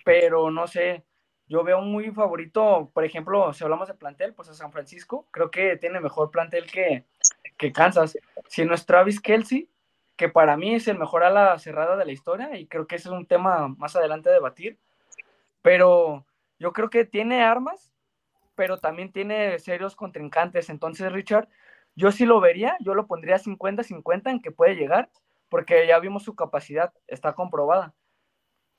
pero 0.04 0.52
no 0.52 0.68
sé, 0.68 1.02
yo 1.48 1.64
veo 1.64 1.80
muy 1.80 2.12
favorito, 2.12 2.88
por 2.94 3.04
ejemplo, 3.04 3.52
si 3.52 3.64
hablamos 3.64 3.88
de 3.88 3.94
plantel, 3.94 4.32
pues 4.32 4.48
a 4.48 4.54
San 4.54 4.70
Francisco, 4.70 5.26
creo 5.32 5.50
que 5.50 5.76
tiene 5.76 5.98
mejor 5.98 6.30
plantel 6.30 6.70
que, 6.70 7.04
que 7.56 7.72
Kansas. 7.72 8.16
Si 8.46 8.64
no 8.64 8.74
es 8.74 8.86
Travis 8.86 9.20
Kelsey, 9.20 9.68
que 10.18 10.28
para 10.28 10.56
mí 10.56 10.74
es 10.74 10.88
el 10.88 10.98
mejor 10.98 11.22
ala 11.22 11.56
cerrada 11.60 11.96
de 11.96 12.04
la 12.04 12.10
historia, 12.12 12.58
y 12.58 12.66
creo 12.66 12.88
que 12.88 12.96
ese 12.96 13.08
es 13.08 13.14
un 13.14 13.24
tema 13.24 13.68
más 13.68 13.94
adelante 13.94 14.28
a 14.28 14.32
debatir, 14.32 14.76
pero 15.62 16.26
yo 16.58 16.72
creo 16.72 16.90
que 16.90 17.04
tiene 17.04 17.44
armas, 17.44 17.92
pero 18.56 18.78
también 18.78 19.12
tiene 19.12 19.60
serios 19.60 19.94
contrincantes. 19.94 20.70
Entonces, 20.70 21.12
Richard, 21.12 21.48
yo 21.94 22.10
sí 22.10 22.26
lo 22.26 22.40
vería, 22.40 22.76
yo 22.80 22.94
lo 22.94 23.06
pondría 23.06 23.38
50-50 23.38 24.30
en 24.32 24.42
que 24.42 24.50
puede 24.50 24.74
llegar, 24.74 25.08
porque 25.48 25.86
ya 25.86 26.00
vimos 26.00 26.24
su 26.24 26.34
capacidad, 26.34 26.92
está 27.06 27.34
comprobada. 27.34 27.94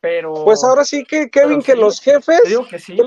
pero... 0.02 0.44
Pues 0.44 0.62
ahora 0.66 0.84
sí 0.84 1.06
que, 1.06 1.30
Kevin, 1.30 1.62
que 1.62 1.76
los 1.76 2.02
jefes... 2.02 2.42
Digo 2.46 2.68
que 2.68 2.80
sí. 2.80 2.98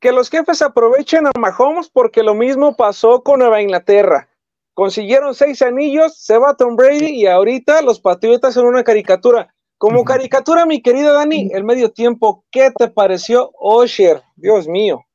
Que, 0.00 0.12
los 0.12 0.30
jefes 0.30 0.62
aprovechen 0.62 1.26
a 1.26 1.30
Mahomes 1.38 1.90
porque 1.90 2.22
lo 2.22 2.34
mismo 2.34 2.74
pasó 2.74 3.22
con 3.22 3.40
Nueva 3.40 3.60
Inglaterra. 3.60 4.29
Consiguieron 4.74 5.34
seis 5.34 5.62
anillos, 5.62 6.18
se 6.18 6.38
va 6.38 6.56
Tom 6.56 6.76
Brady 6.76 7.10
y 7.10 7.26
ahorita 7.26 7.82
los 7.82 8.00
Patriotas 8.00 8.54
son 8.54 8.66
una 8.66 8.84
caricatura. 8.84 9.54
Como 9.78 10.04
caricatura, 10.04 10.66
mi 10.66 10.82
querida 10.82 11.12
Dani, 11.12 11.50
el 11.54 11.64
medio 11.64 11.90
tiempo, 11.90 12.44
¿qué 12.50 12.70
te 12.70 12.88
pareció 12.88 13.50
Osher? 13.58 14.22
Dios 14.36 14.68
mío. 14.68 15.06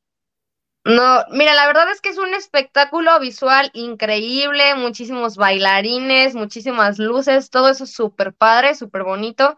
No, 0.85 1.23
mira, 1.31 1.53
la 1.55 1.65
verdad 1.65 1.89
es 1.91 1.99
que 1.99 2.09
es 2.09 2.17
un 2.19 2.33
espectáculo 2.33 3.19
visual 3.19 3.71
increíble, 3.73 4.75
muchísimos 4.75 5.35
bailarines, 5.35 6.35
muchísimas 6.35 6.99
luces, 6.99 7.49
todo 7.49 7.69
eso 7.69 7.85
es 7.85 7.93
súper 7.93 8.33
padre, 8.33 8.75
súper 8.75 9.03
bonito, 9.03 9.57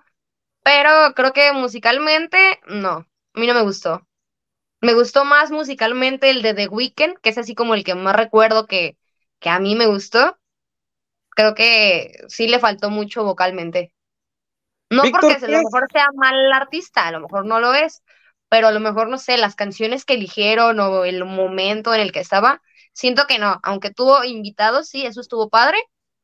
pero 0.63 0.89
creo 1.15 1.33
que 1.33 1.51
musicalmente, 1.53 2.61
no, 2.67 3.05
a 3.33 3.39
mí 3.39 3.45
no 3.47 3.53
me 3.53 3.63
gustó. 3.63 4.07
Me 4.79 4.93
gustó 4.93 5.25
más 5.25 5.51
musicalmente 5.51 6.29
el 6.29 6.41
de 6.41 6.53
The 6.53 6.67
Weeknd, 6.67 7.17
que 7.21 7.29
es 7.29 7.37
así 7.37 7.55
como 7.55 7.75
el 7.75 7.83
que 7.83 7.95
más 7.95 8.15
recuerdo 8.15 8.67
que, 8.67 8.97
que 9.39 9.49
a 9.49 9.59
mí 9.59 9.75
me 9.75 9.87
gustó. 9.87 10.37
Creo 11.29 11.53
que 11.53 12.23
sí 12.27 12.47
le 12.47 12.59
faltó 12.59 12.89
mucho 12.89 13.23
vocalmente. 13.23 13.93
No 14.89 15.03
porque 15.11 15.33
a 15.33 15.39
lo 15.39 15.57
mejor 15.57 15.87
sea 15.91 16.07
mal 16.15 16.51
artista, 16.53 17.07
a 17.07 17.11
lo 17.11 17.19
mejor 17.19 17.45
no 17.45 17.59
lo 17.59 17.73
es, 17.73 18.03
pero 18.49 18.67
a 18.67 18.71
lo 18.71 18.79
mejor, 18.79 19.09
no 19.09 19.17
sé, 19.17 19.37
las 19.37 19.55
canciones 19.55 20.05
que 20.05 20.13
eligieron 20.13 20.79
o 20.79 21.03
el 21.03 21.23
momento 21.25 21.93
en 21.93 22.01
el 22.01 22.11
que 22.11 22.21
estaba, 22.21 22.61
siento 22.93 23.27
que 23.27 23.37
no, 23.37 23.59
aunque 23.63 23.91
tuvo 23.91 24.23
invitados, 24.23 24.87
sí, 24.87 25.05
eso 25.05 25.19
estuvo 25.21 25.49
padre, 25.49 25.77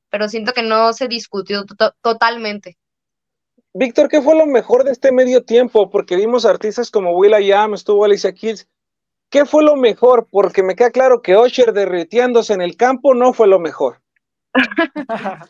pero 0.10 0.30
siento 0.30 0.54
que 0.54 0.63
no 0.63 0.93
se 0.93 1.08
discutió 1.08 1.65
totalmente. 2.02 2.78
Víctor, 3.73 4.08
¿qué 4.08 4.21
fue 4.21 4.36
lo 4.36 4.45
mejor 4.45 4.84
de 4.84 4.91
este 4.91 5.12
medio 5.12 5.43
tiempo? 5.43 5.89
Porque 5.89 6.15
vimos 6.15 6.45
artistas 6.45 6.91
como 6.91 7.12
Will 7.17 7.34
I 7.34 7.52
estuvo 7.73 8.06
Alicia 8.06 8.32
Keys. 8.34 8.67
¿Qué 9.34 9.46
fue 9.46 9.63
lo 9.63 9.76
mejor? 9.76 10.30
Porque 10.32 10.63
me 10.63 10.76
queda 10.76 10.91
claro 10.91 11.22
que 11.22 11.36
Osher 11.36 11.74
derritiéndose 11.74 12.54
en 12.54 12.62
el 12.62 12.78
campo 12.78 13.13
no 13.13 13.34
fue 13.34 13.48
lo 13.48 13.60
mejor. 13.60 14.00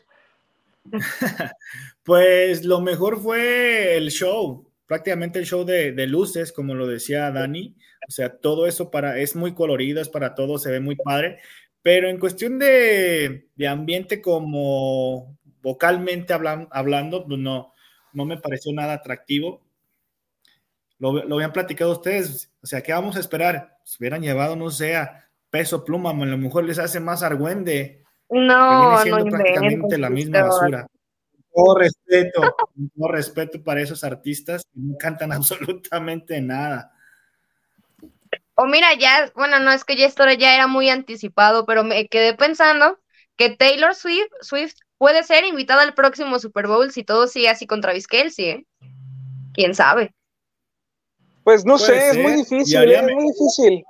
pues 2.03 2.65
lo 2.65 2.81
mejor 2.81 3.21
fue 3.21 3.97
el 3.97 4.09
show 4.09 4.65
prácticamente 4.93 5.39
el 5.39 5.45
show 5.45 5.65
de, 5.65 6.05
luces, 6.05 6.51
como 6.51 6.75
lo 6.75 6.85
decía 6.85 7.31
Dani. 7.31 7.75
O 8.07 8.11
sea, 8.11 8.37
todo 8.37 8.67
eso 8.67 8.91
para, 8.91 9.17
es 9.17 9.35
muy 9.35 9.55
colorido, 9.55 9.99
es 9.99 10.07
para 10.09 10.35
todo, 10.35 10.59
se 10.59 10.69
ve 10.69 10.79
muy 10.79 10.95
padre. 10.95 11.39
Pero 11.81 12.09
en 12.09 12.19
cuestión 12.19 12.59
de, 12.59 13.47
ambiente 13.67 14.21
como 14.21 15.35
vocalmente 15.63 16.31
hablando, 16.31 17.25
pues 17.25 17.39
no, 17.39 17.73
no 18.13 18.25
me 18.25 18.37
pareció 18.37 18.71
nada 18.71 18.93
atractivo. 18.93 19.61
Lo, 21.11 21.25
lo, 21.25 21.35
habían 21.35 21.51
platicado 21.51 21.91
ustedes, 21.91 22.49
o 22.61 22.67
sea, 22.67 22.81
¿qué 22.81 22.93
vamos 22.93 23.17
a 23.17 23.19
esperar? 23.19 23.77
Si 23.83 23.97
hubieran 23.99 24.21
llevado, 24.21 24.55
no 24.55 24.71
sé, 24.71 24.95
peso 25.49 25.83
pluma, 25.83 26.11
a 26.11 26.13
lo 26.13 26.37
mejor 26.37 26.63
les 26.63 26.79
hace 26.79 26.99
más 26.99 27.23
argüende. 27.23 28.03
No, 28.29 28.97
que 29.03 29.09
viene 29.09 29.19
siendo 29.19 29.37
prácticamente 29.37 29.97
la 29.97 30.09
misma 30.09 30.43
basura 30.43 30.87
todo 31.53 31.77
respeto, 31.77 32.41
todo 32.97 33.07
respeto 33.09 33.63
para 33.63 33.81
esos 33.81 34.03
artistas 34.03 34.65
que 34.65 34.79
no 34.79 34.97
cantan 34.97 35.31
absolutamente 35.33 36.41
nada. 36.41 36.91
O 38.55 38.65
mira, 38.65 38.93
ya, 38.93 39.31
bueno, 39.35 39.59
no 39.59 39.71
es 39.71 39.83
que 39.83 39.95
ya 39.95 40.05
esto 40.05 40.29
ya 40.31 40.53
era 40.53 40.67
muy 40.67 40.89
anticipado, 40.89 41.65
pero 41.65 41.83
me 41.83 42.07
quedé 42.07 42.35
pensando 42.35 42.99
que 43.35 43.49
Taylor 43.49 43.95
Swift, 43.95 44.29
Swift 44.41 44.75
puede 44.99 45.23
ser 45.23 45.43
invitada 45.43 45.81
al 45.81 45.95
próximo 45.95 46.37
Super 46.37 46.67
Bowl 46.67 46.91
si 46.91 47.03
todo 47.03 47.25
sigue 47.27 47.49
así 47.49 47.65
con 47.65 47.81
Travis 47.81 48.07
Kelsey, 48.07 48.45
¿eh? 48.45 48.65
¿Quién 49.53 49.73
sabe? 49.73 50.13
Pues 51.43 51.65
no 51.65 51.77
sé, 51.77 52.09
es 52.09 52.17
muy 52.17 52.33
difícil, 52.33 52.91
es 52.91 53.03
muy 53.03 53.31
difícil. 53.31 53.85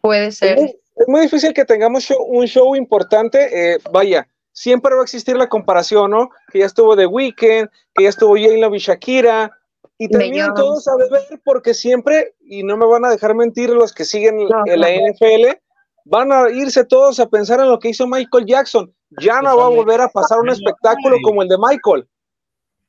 Puede 0.00 0.30
ser. 0.30 0.58
Es 0.58 1.08
muy, 1.08 1.22
difícil 1.22 1.52
que 1.52 1.64
tengamos 1.64 2.08
un 2.10 2.46
show 2.46 2.74
importante. 2.76 3.74
Eh, 3.74 3.78
vaya, 3.92 4.28
siempre 4.52 4.94
va 4.94 5.00
a 5.00 5.04
existir 5.04 5.36
la 5.36 5.48
comparación, 5.48 6.10
¿no? 6.10 6.30
Que 6.52 6.60
ya 6.60 6.66
estuvo 6.66 6.96
The 6.96 7.06
Weeknd, 7.06 7.68
que 7.94 8.04
ya 8.04 8.08
estuvo 8.08 8.36
J-Lo 8.36 8.74
y 8.74 8.78
Shakira, 8.78 9.52
y 10.00 10.08
también 10.08 10.54
todos 10.54 10.86
a 10.86 10.96
beber 10.96 11.40
porque 11.44 11.74
siempre, 11.74 12.34
y 12.40 12.62
no 12.62 12.76
me 12.76 12.86
van 12.86 13.04
a 13.04 13.10
dejar 13.10 13.34
mentir 13.34 13.70
los 13.70 13.92
que 13.92 14.04
siguen 14.04 14.38
en 14.66 14.80
la 14.80 14.90
NFL, 14.90 15.58
van 16.04 16.32
a 16.32 16.48
irse 16.50 16.84
todos 16.84 17.18
a 17.18 17.28
pensar 17.28 17.58
en 17.60 17.68
lo 17.68 17.80
que 17.80 17.88
hizo 17.88 18.06
Michael 18.06 18.46
Jackson. 18.46 18.94
Ya 19.20 19.42
no 19.42 19.56
va 19.56 19.66
a 19.66 19.70
volver 19.70 20.00
a 20.00 20.08
pasar 20.08 20.38
un 20.38 20.50
espectáculo 20.50 21.16
como 21.22 21.42
el 21.42 21.48
de 21.48 21.56
Michael. 21.58 22.08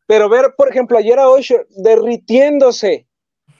Pero 0.10 0.28
ver, 0.28 0.56
por 0.58 0.68
ejemplo, 0.68 0.98
ayer 0.98 1.20
a 1.20 1.30
Usher 1.30 1.68
derritiéndose 1.70 3.06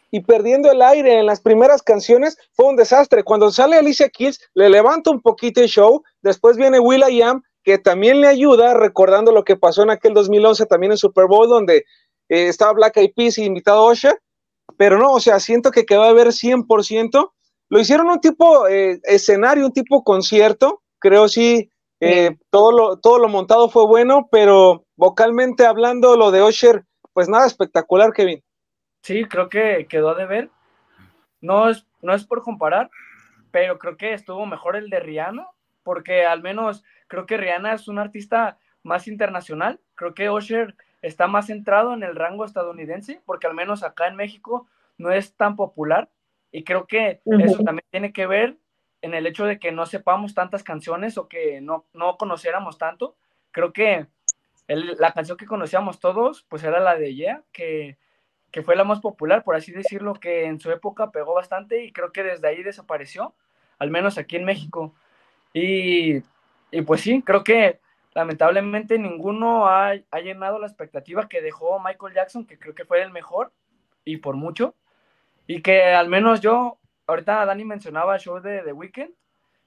y 0.10 0.22
perdiendo 0.22 0.72
el 0.72 0.82
aire 0.82 1.20
en 1.20 1.28
las 1.28 1.42
primeras 1.42 1.84
canciones 1.84 2.40
fue 2.54 2.66
un 2.66 2.76
desastre. 2.76 3.24
Cuando 3.24 3.52
sale 3.52 3.76
Alicia 3.76 4.10
Keys, 4.10 4.40
le 4.56 4.68
levanta 4.68 5.12
un 5.12 5.22
poquito 5.22 5.62
el 5.62 5.68
show, 5.68 6.02
después 6.24 6.58
viene 6.58 6.80
Will.i.am 6.80 7.44
que 7.64 7.78
también 7.78 8.20
le 8.20 8.26
ayuda, 8.26 8.74
recordando 8.74 9.32
lo 9.32 9.44
que 9.44 9.58
pasó 9.58 9.84
en 9.84 9.92
aquel 9.92 10.16
2011 10.16 10.66
también 10.66 10.94
en 10.94 10.98
Super 10.98 11.28
Bowl, 11.28 11.48
donde 11.48 11.86
eh, 12.30 12.48
estaba 12.48 12.74
Black 12.74 12.98
Eyed 12.98 13.14
Peas 13.16 13.38
y 13.38 13.44
invitado 13.44 13.88
a 13.88 13.94
pero 14.76 14.98
no, 14.98 15.12
o 15.12 15.20
sea, 15.20 15.40
siento 15.40 15.70
que, 15.70 15.86
va 15.98 16.08
a 16.08 16.10
haber 16.10 16.30
100%. 16.30 17.32
Lo 17.70 17.80
hicieron 17.80 18.10
un 18.10 18.22
tipo 18.22 18.68
eh, 18.68 19.00
escenario, 19.04 19.68
un 19.68 19.74
tipo 19.74 20.04
concierto, 20.04 20.82
creo 20.98 21.28
sí, 21.28 21.70
eh, 22.00 22.38
todo, 22.50 22.72
lo, 22.72 22.98
todo 22.98 23.20
lo 23.20 23.30
montado 23.30 23.70
fue 23.70 23.86
bueno, 23.86 24.28
pero 24.32 24.88
vocalmente 25.00 25.66
hablando, 25.66 26.16
lo 26.16 26.30
de 26.30 26.42
Osher, 26.42 26.84
pues 27.14 27.28
nada 27.28 27.48
espectacular, 27.48 28.12
Kevin. 28.14 28.44
Sí, 29.02 29.26
creo 29.26 29.50
que 29.50 29.88
quedó 29.90 30.14
de 30.14 30.26
ver. 30.26 30.50
No 31.42 31.70
es, 31.70 31.88
no 32.02 32.14
es 32.14 32.26
por 32.26 32.44
comparar, 32.44 32.92
pero 33.50 33.80
creo 33.80 33.98
que 33.98 34.14
estuvo 34.14 34.46
mejor 34.46 34.76
el 34.76 34.90
de 34.90 35.00
Rihanna, 35.00 35.48
porque 35.84 36.26
al 36.26 36.42
menos 36.42 36.84
Creo 37.10 37.26
que 37.26 37.38
Rihanna 37.38 37.74
es 37.74 37.88
un 37.88 37.98
artista 37.98 38.60
más 38.84 39.08
internacional. 39.08 39.82
Creo 39.96 40.14
que 40.14 40.30
Usher 40.30 40.76
está 41.02 41.28
más 41.28 41.48
centrado 41.48 41.94
en 41.94 42.04
el 42.04 42.16
rango 42.16 42.46
estadounidense, 42.46 43.20
porque 43.26 43.48
al 43.48 43.56
menos 43.56 43.84
acá 43.84 44.08
en 44.08 44.16
México 44.16 44.68
no 44.98 45.12
es 45.12 45.36
tan 45.36 45.56
popular. 45.56 46.10
Y 46.52 46.64
creo 46.64 46.86
que 46.86 47.22
eso 47.26 47.64
también 47.64 47.86
tiene 47.90 48.14
que 48.14 48.28
ver 48.28 48.58
en 49.02 49.16
el 49.16 49.26
hecho 49.26 49.46
de 49.46 49.60
que 49.60 49.72
no 49.72 49.88
sepamos 49.88 50.36
tantas 50.36 50.64
canciones 50.64 51.18
o 51.18 51.28
que 51.28 51.62
no, 51.62 51.86
no 51.94 52.18
conociéramos 52.18 52.78
tanto. 52.78 53.16
Creo 53.52 53.74
que 53.74 54.06
la 54.76 55.14
canción 55.14 55.38
que 55.38 55.46
conocíamos 55.46 56.00
todos, 56.00 56.46
pues 56.50 56.64
era 56.64 56.80
la 56.80 56.96
de 56.96 57.16
Yeah, 57.16 57.44
que, 57.52 57.98
que 58.52 58.62
fue 58.62 58.76
la 58.76 58.84
más 58.84 59.00
popular, 59.00 59.44
por 59.44 59.56
así 59.56 59.72
decirlo, 59.72 60.14
que 60.14 60.46
en 60.46 60.60
su 60.60 60.72
época 60.72 61.12
pegó 61.12 61.34
bastante 61.34 61.84
y 61.84 61.92
creo 61.92 62.12
que 62.12 62.24
desde 62.24 62.48
ahí 62.48 62.64
desapareció, 62.64 63.34
al 63.80 63.90
menos 63.90 64.18
aquí 64.18 64.36
en 64.36 64.46
México. 64.46 64.94
Y 65.54 66.22
y 66.72 66.82
pues 66.82 67.02
sí, 67.02 67.22
creo 67.22 67.44
que 67.44 67.80
lamentablemente 68.14 69.00
ninguno 69.00 69.68
ha, 69.68 69.96
llenado 70.22 70.60
la 70.60 70.68
expectativa 70.68 71.28
que 71.28 71.42
dejó 71.42 71.80
Michael 71.80 72.14
Jackson, 72.14 72.46
que 72.46 72.60
creo 72.60 72.76
que 72.76 72.86
fue 72.86 73.02
el 73.02 73.12
mejor 73.12 73.52
y 74.06 74.18
por 74.18 74.36
mucho. 74.36 74.76
Y 75.48 75.62
que 75.62 75.94
al 75.94 76.10
menos 76.10 76.42
yo, 76.42 76.78
ahorita 77.08 77.46
Dani 77.46 77.66
mencionaba 77.66 78.16
el 78.16 78.22
show 78.22 78.40
de 78.40 78.62
The 78.62 78.74
Weeknd, 78.74 79.14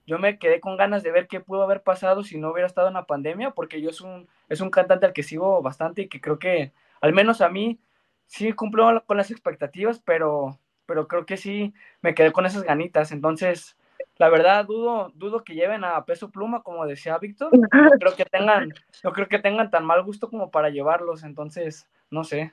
yo 0.06 0.18
me 0.18 0.38
quedé 0.38 0.60
con 0.60 0.76
ganas 0.76 1.02
de 1.02 1.12
ver 1.12 1.28
qué 1.28 1.40
pudo 1.40 1.62
haber 1.62 1.82
pasado 1.82 2.24
si 2.24 2.38
no 2.38 2.50
hubiera 2.50 2.66
estado 2.66 2.88
en 2.88 2.94
la 2.94 3.06
pandemia, 3.06 3.50
porque 3.52 3.80
yo 3.80 3.90
es 3.90 4.00
un, 4.00 4.28
es 4.48 4.60
un 4.60 4.70
cantante 4.70 5.06
al 5.06 5.12
que 5.12 5.22
sigo 5.22 5.62
bastante 5.62 6.02
y 6.02 6.08
que 6.08 6.20
creo 6.20 6.38
que, 6.38 6.72
al 7.00 7.12
menos 7.12 7.40
a 7.40 7.48
mí, 7.48 7.78
sí 8.26 8.52
cumplió 8.52 9.02
con 9.06 9.16
las 9.16 9.30
expectativas, 9.30 10.00
pero, 10.04 10.58
pero 10.86 11.06
creo 11.06 11.26
que 11.26 11.36
sí 11.36 11.72
me 12.00 12.14
quedé 12.14 12.32
con 12.32 12.46
esas 12.46 12.62
ganitas. 12.62 13.12
Entonces, 13.12 13.76
la 14.16 14.28
verdad 14.28 14.64
dudo, 14.64 15.12
dudo 15.14 15.44
que 15.44 15.54
lleven 15.54 15.84
a 15.84 16.04
peso 16.04 16.30
pluma, 16.30 16.62
como 16.62 16.86
decía 16.86 17.18
Víctor. 17.18 17.50
No 17.52 17.90
creo 17.98 18.16
que 18.16 18.24
tengan, 18.24 18.72
no 19.02 19.12
creo 19.12 19.28
que 19.28 19.38
tengan 19.38 19.70
tan 19.70 19.84
mal 19.84 20.02
gusto 20.02 20.28
como 20.28 20.50
para 20.50 20.70
llevarlos, 20.70 21.24
entonces, 21.24 21.88
no 22.10 22.24
sé. 22.24 22.52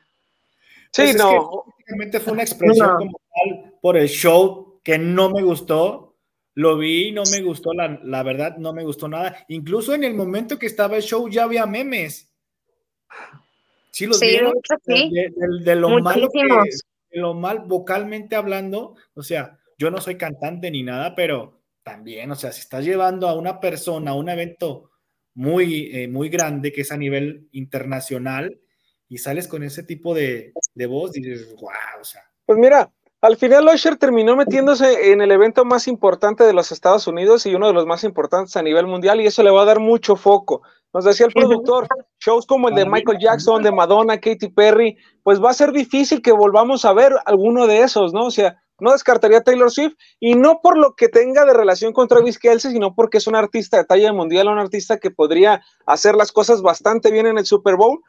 Sí, 0.91 1.03
pues 1.03 1.15
no. 1.17 1.65
fue 2.21 2.33
una 2.33 2.43
expresión 2.43 2.89
como 2.97 3.21
tal 3.33 3.73
por 3.81 3.97
el 3.97 4.07
show 4.07 4.79
que 4.83 4.97
no 4.97 5.29
me 5.29 5.43
gustó. 5.43 6.08
Lo 6.59 6.77
vi, 6.77 7.13
no 7.13 7.23
me 7.31 7.41
gustó, 7.41 7.71
la, 7.73 8.01
la 8.03 8.21
verdad, 8.21 8.57
no 8.57 8.73
me 8.73 8.83
gustó 8.83 9.07
nada. 9.07 9.45
Incluso 9.47 9.93
en 9.93 10.03
el 10.03 10.13
momento 10.13 10.59
que 10.59 10.65
estaba 10.65 10.97
el 10.97 11.03
show 11.03 11.29
ya 11.29 11.43
había 11.43 11.65
memes. 11.65 12.33
Sí, 13.91 14.05
los 14.05 14.19
vieron. 14.19 14.55
De, 14.85 15.75
lo 15.77 16.01
malo 16.01 16.27
de 16.27 17.17
lo 17.17 17.33
mal 17.33 17.59
vocalmente 17.65 18.35
hablando, 18.35 18.97
o 19.13 19.23
sea, 19.23 19.57
yo 19.77 19.89
no 19.89 20.01
soy 20.01 20.17
cantante 20.17 20.69
ni 20.69 20.83
nada, 20.83 21.15
pero 21.15 21.61
también, 21.81 22.29
o 22.29 22.35
sea, 22.35 22.51
si 22.51 22.59
estás 22.59 22.83
llevando 22.83 23.29
a 23.29 23.35
una 23.35 23.61
persona 23.61 24.11
a 24.11 24.15
un 24.15 24.27
evento 24.27 24.91
muy, 25.35 25.91
eh, 25.93 26.09
muy 26.09 26.27
grande 26.27 26.73
que 26.73 26.81
es 26.81 26.91
a 26.91 26.97
nivel 26.97 27.47
internacional 27.53 28.59
y 29.07 29.19
sales 29.19 29.47
con 29.47 29.63
ese 29.63 29.83
tipo 29.83 30.13
de, 30.13 30.51
de 30.75 30.85
voz, 30.87 31.13
dices, 31.13 31.55
wow, 31.55 32.01
o 32.01 32.03
sea. 32.03 32.29
Pues 32.45 32.59
mira, 32.59 32.91
al 33.21 33.35
final 33.35 33.67
Usher 33.67 33.97
terminó 33.97 34.35
metiéndose 34.35 35.11
en 35.11 35.21
el 35.21 35.31
evento 35.31 35.65
más 35.65 35.87
importante 35.87 36.45
de 36.45 36.53
los 36.53 36.71
Estados 36.71 37.05
Unidos 37.07 37.45
y 37.45 37.53
uno 37.53 37.67
de 37.67 37.73
los 37.73 37.85
más 37.85 38.03
importantes 38.03 38.55
a 38.55 38.61
nivel 38.61 38.87
mundial 38.87 39.19
y 39.19 39.27
eso 39.27 39.43
le 39.43 39.51
va 39.51 39.63
a 39.63 39.65
dar 39.65 39.79
mucho 39.79 40.15
foco. 40.15 40.61
Nos 40.93 41.03
decía 41.03 41.27
el 41.27 41.33
productor, 41.33 41.87
shows 42.19 42.45
como 42.45 42.69
el 42.69 42.75
de 42.75 42.85
Michael 42.85 43.19
Jackson, 43.19 43.61
de 43.61 43.71
Madonna, 43.71 44.19
Katy 44.19 44.49
Perry, 44.49 44.97
pues 45.21 45.43
va 45.43 45.51
a 45.51 45.53
ser 45.53 45.71
difícil 45.71 46.21
que 46.21 46.31
volvamos 46.31 46.85
a 46.85 46.93
ver 46.93 47.13
alguno 47.25 47.67
de 47.67 47.81
esos, 47.81 48.13
¿no? 48.13 48.25
O 48.25 48.31
sea, 48.31 48.57
no 48.79 48.93
descartaría 48.93 49.43
Taylor 49.43 49.69
Swift 49.69 49.95
y 50.19 50.35
no 50.35 50.61
por 50.61 50.77
lo 50.77 50.95
que 50.95 51.09
tenga 51.09 51.45
de 51.45 51.53
relación 51.53 51.91
con 51.91 52.07
Travis 52.07 52.39
Kelce, 52.39 52.71
sino 52.71 52.95
porque 52.95 53.17
es 53.17 53.27
un 53.27 53.35
artista 53.35 53.77
de 53.77 53.83
talla 53.83 54.13
mundial, 54.13 54.47
un 54.47 54.57
artista 54.57 54.97
que 54.97 55.11
podría 55.11 55.61
hacer 55.85 56.15
las 56.15 56.31
cosas 56.31 56.61
bastante 56.61 57.11
bien 57.11 57.27
en 57.27 57.37
el 57.37 57.45
Super 57.45 57.75
Bowl, 57.75 57.99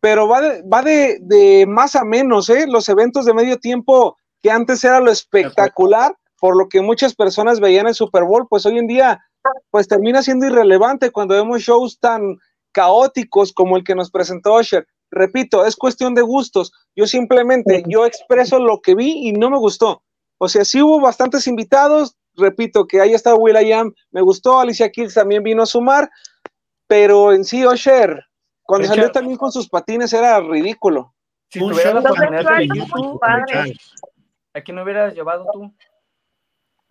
pero 0.00 0.28
va 0.28 0.40
de, 0.42 0.62
va 0.62 0.82
de, 0.82 1.18
de 1.22 1.64
más 1.66 1.96
a 1.96 2.04
menos, 2.04 2.50
¿eh? 2.50 2.66
Los 2.68 2.88
eventos 2.88 3.24
de 3.24 3.34
medio 3.34 3.58
tiempo 3.58 4.16
que 4.42 4.50
antes 4.50 4.82
era 4.84 5.00
lo 5.00 5.10
espectacular, 5.10 6.16
por 6.40 6.56
lo 6.56 6.68
que 6.68 6.80
muchas 6.80 7.14
personas 7.14 7.60
veían 7.60 7.86
el 7.86 7.94
Super 7.94 8.24
Bowl, 8.24 8.46
pues 8.48 8.66
hoy 8.66 8.78
en 8.78 8.88
día 8.88 9.24
pues 9.70 9.88
termina 9.88 10.22
siendo 10.22 10.46
irrelevante 10.46 11.10
cuando 11.10 11.34
vemos 11.34 11.62
shows 11.62 11.98
tan 11.98 12.38
caóticos 12.72 13.52
como 13.52 13.76
el 13.76 13.84
que 13.84 13.94
nos 13.94 14.10
presentó 14.10 14.54
Usher. 14.54 14.86
Repito, 15.10 15.64
es 15.64 15.76
cuestión 15.76 16.14
de 16.14 16.22
gustos. 16.22 16.72
Yo 16.96 17.06
simplemente, 17.06 17.84
yo 17.86 18.06
expreso 18.06 18.58
lo 18.58 18.80
que 18.80 18.94
vi 18.94 19.28
y 19.28 19.32
no 19.32 19.50
me 19.50 19.58
gustó. 19.58 20.02
O 20.38 20.48
sea, 20.48 20.64
sí 20.64 20.82
hubo 20.82 21.00
bastantes 21.00 21.46
invitados, 21.46 22.16
repito, 22.34 22.86
que 22.86 23.00
ahí 23.00 23.12
está 23.12 23.34
Will.i.am, 23.34 23.94
me 24.10 24.22
gustó, 24.22 24.58
Alicia 24.58 24.90
Keys 24.90 25.14
también 25.14 25.42
vino 25.42 25.62
a 25.62 25.66
sumar, 25.66 26.10
pero 26.86 27.32
en 27.32 27.44
sí 27.44 27.64
Usher, 27.66 28.24
cuando 28.62 28.88
salió 28.88 29.12
también 29.12 29.36
con 29.36 29.52
sus 29.52 29.68
patines 29.68 30.12
era 30.12 30.40
ridículo. 30.40 31.14
Si 31.50 31.60
tuvieras 31.60 31.94
la 31.94 32.00
oportunidad 32.00 32.56
de 32.56 33.76
¿a 34.54 34.60
quién 34.60 34.78
hubieras 34.78 35.14
llevado 35.14 35.46
tú? 35.52 35.72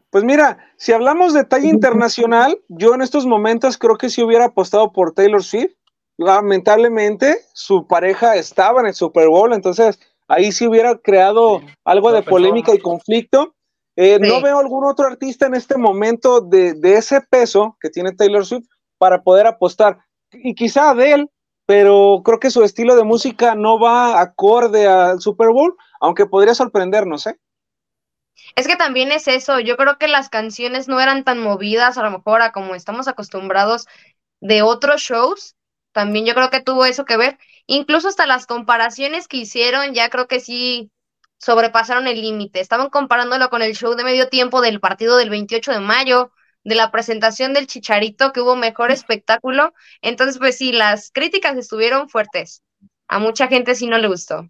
Pues 0.10 0.24
mira, 0.24 0.58
si 0.78 0.92
hablamos 0.92 1.34
de 1.34 1.46
talla 1.46 1.70
internacional, 1.70 2.60
yo 2.68 2.94
en 2.94 3.02
estos 3.02 3.26
momentos 3.26 3.78
creo 3.78 3.98
que 3.98 4.10
si 4.10 4.22
hubiera 4.22 4.46
apostado 4.46 4.92
por 4.92 5.14
Taylor 5.14 5.44
Swift. 5.44 5.74
Lamentablemente, 6.18 7.40
su 7.54 7.88
pareja 7.88 8.36
estaba 8.36 8.82
en 8.82 8.88
el 8.88 8.94
Super 8.94 9.28
Bowl, 9.28 9.54
entonces 9.54 10.00
ahí 10.28 10.52
sí 10.52 10.68
hubiera 10.68 10.96
creado 10.98 11.62
algo 11.84 12.12
de 12.12 12.22
polémica 12.22 12.76
y 12.76 12.80
conflicto. 12.80 13.56
Eh, 13.96 14.20
no 14.20 14.40
veo 14.40 14.60
algún 14.60 14.86
otro 14.86 15.08
artista 15.08 15.48
en 15.48 15.56
este 15.56 15.78
momento 15.78 16.40
de, 16.40 16.74
de, 16.74 16.94
ese 16.94 17.22
peso 17.22 17.76
que 17.80 17.90
tiene 17.90 18.12
Taylor 18.12 18.46
Swift 18.46 18.68
para 19.00 19.24
poder 19.24 19.48
apostar. 19.48 19.98
Y 20.32 20.54
quizá 20.54 20.94
de 20.94 21.14
él, 21.14 21.30
pero 21.66 22.22
creo 22.24 22.40
que 22.40 22.52
su 22.52 22.64
estilo 22.64 22.96
de 22.96 23.04
música 23.04 23.56
no 23.56 23.80
va 23.80 24.22
acorde 24.22 24.88
al 24.88 25.22
Super 25.22 25.50
Bowl, 25.50 25.76
aunque 26.00 26.26
podría 26.26 26.54
sorprendernos, 26.54 27.28
¿eh? 27.28 27.40
Es 28.56 28.68
que 28.68 28.76
también 28.76 29.12
es 29.12 29.28
eso, 29.28 29.60
yo 29.60 29.78
creo 29.78 29.98
que 29.98 30.08
las 30.08 30.30
canciones 30.30 30.88
no 30.88 31.00
eran 31.00 31.24
tan 31.24 31.40
movidas 31.40 31.98
a 31.98 32.04
lo 32.04 32.12
mejor 32.12 32.42
a 32.42 32.52
como 32.52 32.76
estamos 32.76 33.08
acostumbrados 33.08 33.88
de 34.42 34.62
otros 34.62 35.02
shows, 35.02 35.56
también 35.92 36.26
yo 36.26 36.34
creo 36.34 36.50
que 36.50 36.62
tuvo 36.62 36.86
eso 36.86 37.06
que 37.06 37.18
ver, 37.18 37.38
incluso 37.68 38.08
hasta 38.08 38.26
las 38.26 38.46
comparaciones 38.46 39.28
que 39.28 39.38
hicieron 39.38 39.94
ya 39.94 40.10
creo 40.10 40.28
que 40.28 40.40
sí 40.40 40.92
sobrepasaron 41.38 42.08
el 42.08 42.22
límite, 42.22 42.60
estaban 42.60 42.90
comparándolo 42.90 43.50
con 43.50 43.62
el 43.62 43.76
show 43.76 43.96
de 43.96 44.04
medio 44.04 44.30
tiempo 44.30 44.62
del 44.62 44.80
partido 44.80 45.18
del 45.18 45.30
28 45.30 45.72
de 45.72 45.80
mayo, 45.80 46.32
de 46.64 46.76
la 46.76 46.92
presentación 46.92 47.54
del 47.54 47.68
Chicharito, 47.68 48.32
que 48.32 48.42
hubo 48.42 48.56
mejor 48.56 48.92
espectáculo, 48.92 49.74
entonces 50.02 50.38
pues 50.38 50.58
sí, 50.58 50.72
las 50.72 51.12
críticas 51.12 51.58
estuvieron 51.58 52.10
fuertes, 52.10 52.64
a 53.08 53.20
mucha 53.20 53.48
gente 53.48 53.76
sí 53.76 53.88
no 53.88 53.98
le 53.98 54.08
gustó. 54.08 54.50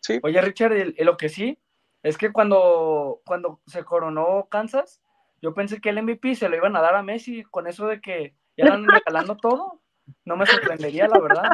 Sí. 0.00 0.20
Oye 0.22 0.40
Richard, 0.40 0.94
lo 0.98 1.16
que 1.16 1.28
sí, 1.28 1.58
es 2.06 2.16
que 2.16 2.32
cuando, 2.32 3.20
cuando 3.26 3.60
se 3.66 3.84
coronó 3.84 4.46
Kansas, 4.48 5.00
yo 5.42 5.54
pensé 5.54 5.80
que 5.80 5.88
el 5.88 6.00
MVP 6.02 6.36
se 6.36 6.48
lo 6.48 6.56
iban 6.56 6.76
a 6.76 6.80
dar 6.80 6.94
a 6.94 7.02
Messi 7.02 7.42
con 7.42 7.66
eso 7.66 7.88
de 7.88 8.00
que 8.00 8.36
ya 8.56 8.64
están 8.64 8.86
regalando 8.86 9.36
todo. 9.36 9.80
No 10.24 10.36
me 10.36 10.46
sorprendería, 10.46 11.08
la 11.08 11.18
verdad. 11.18 11.50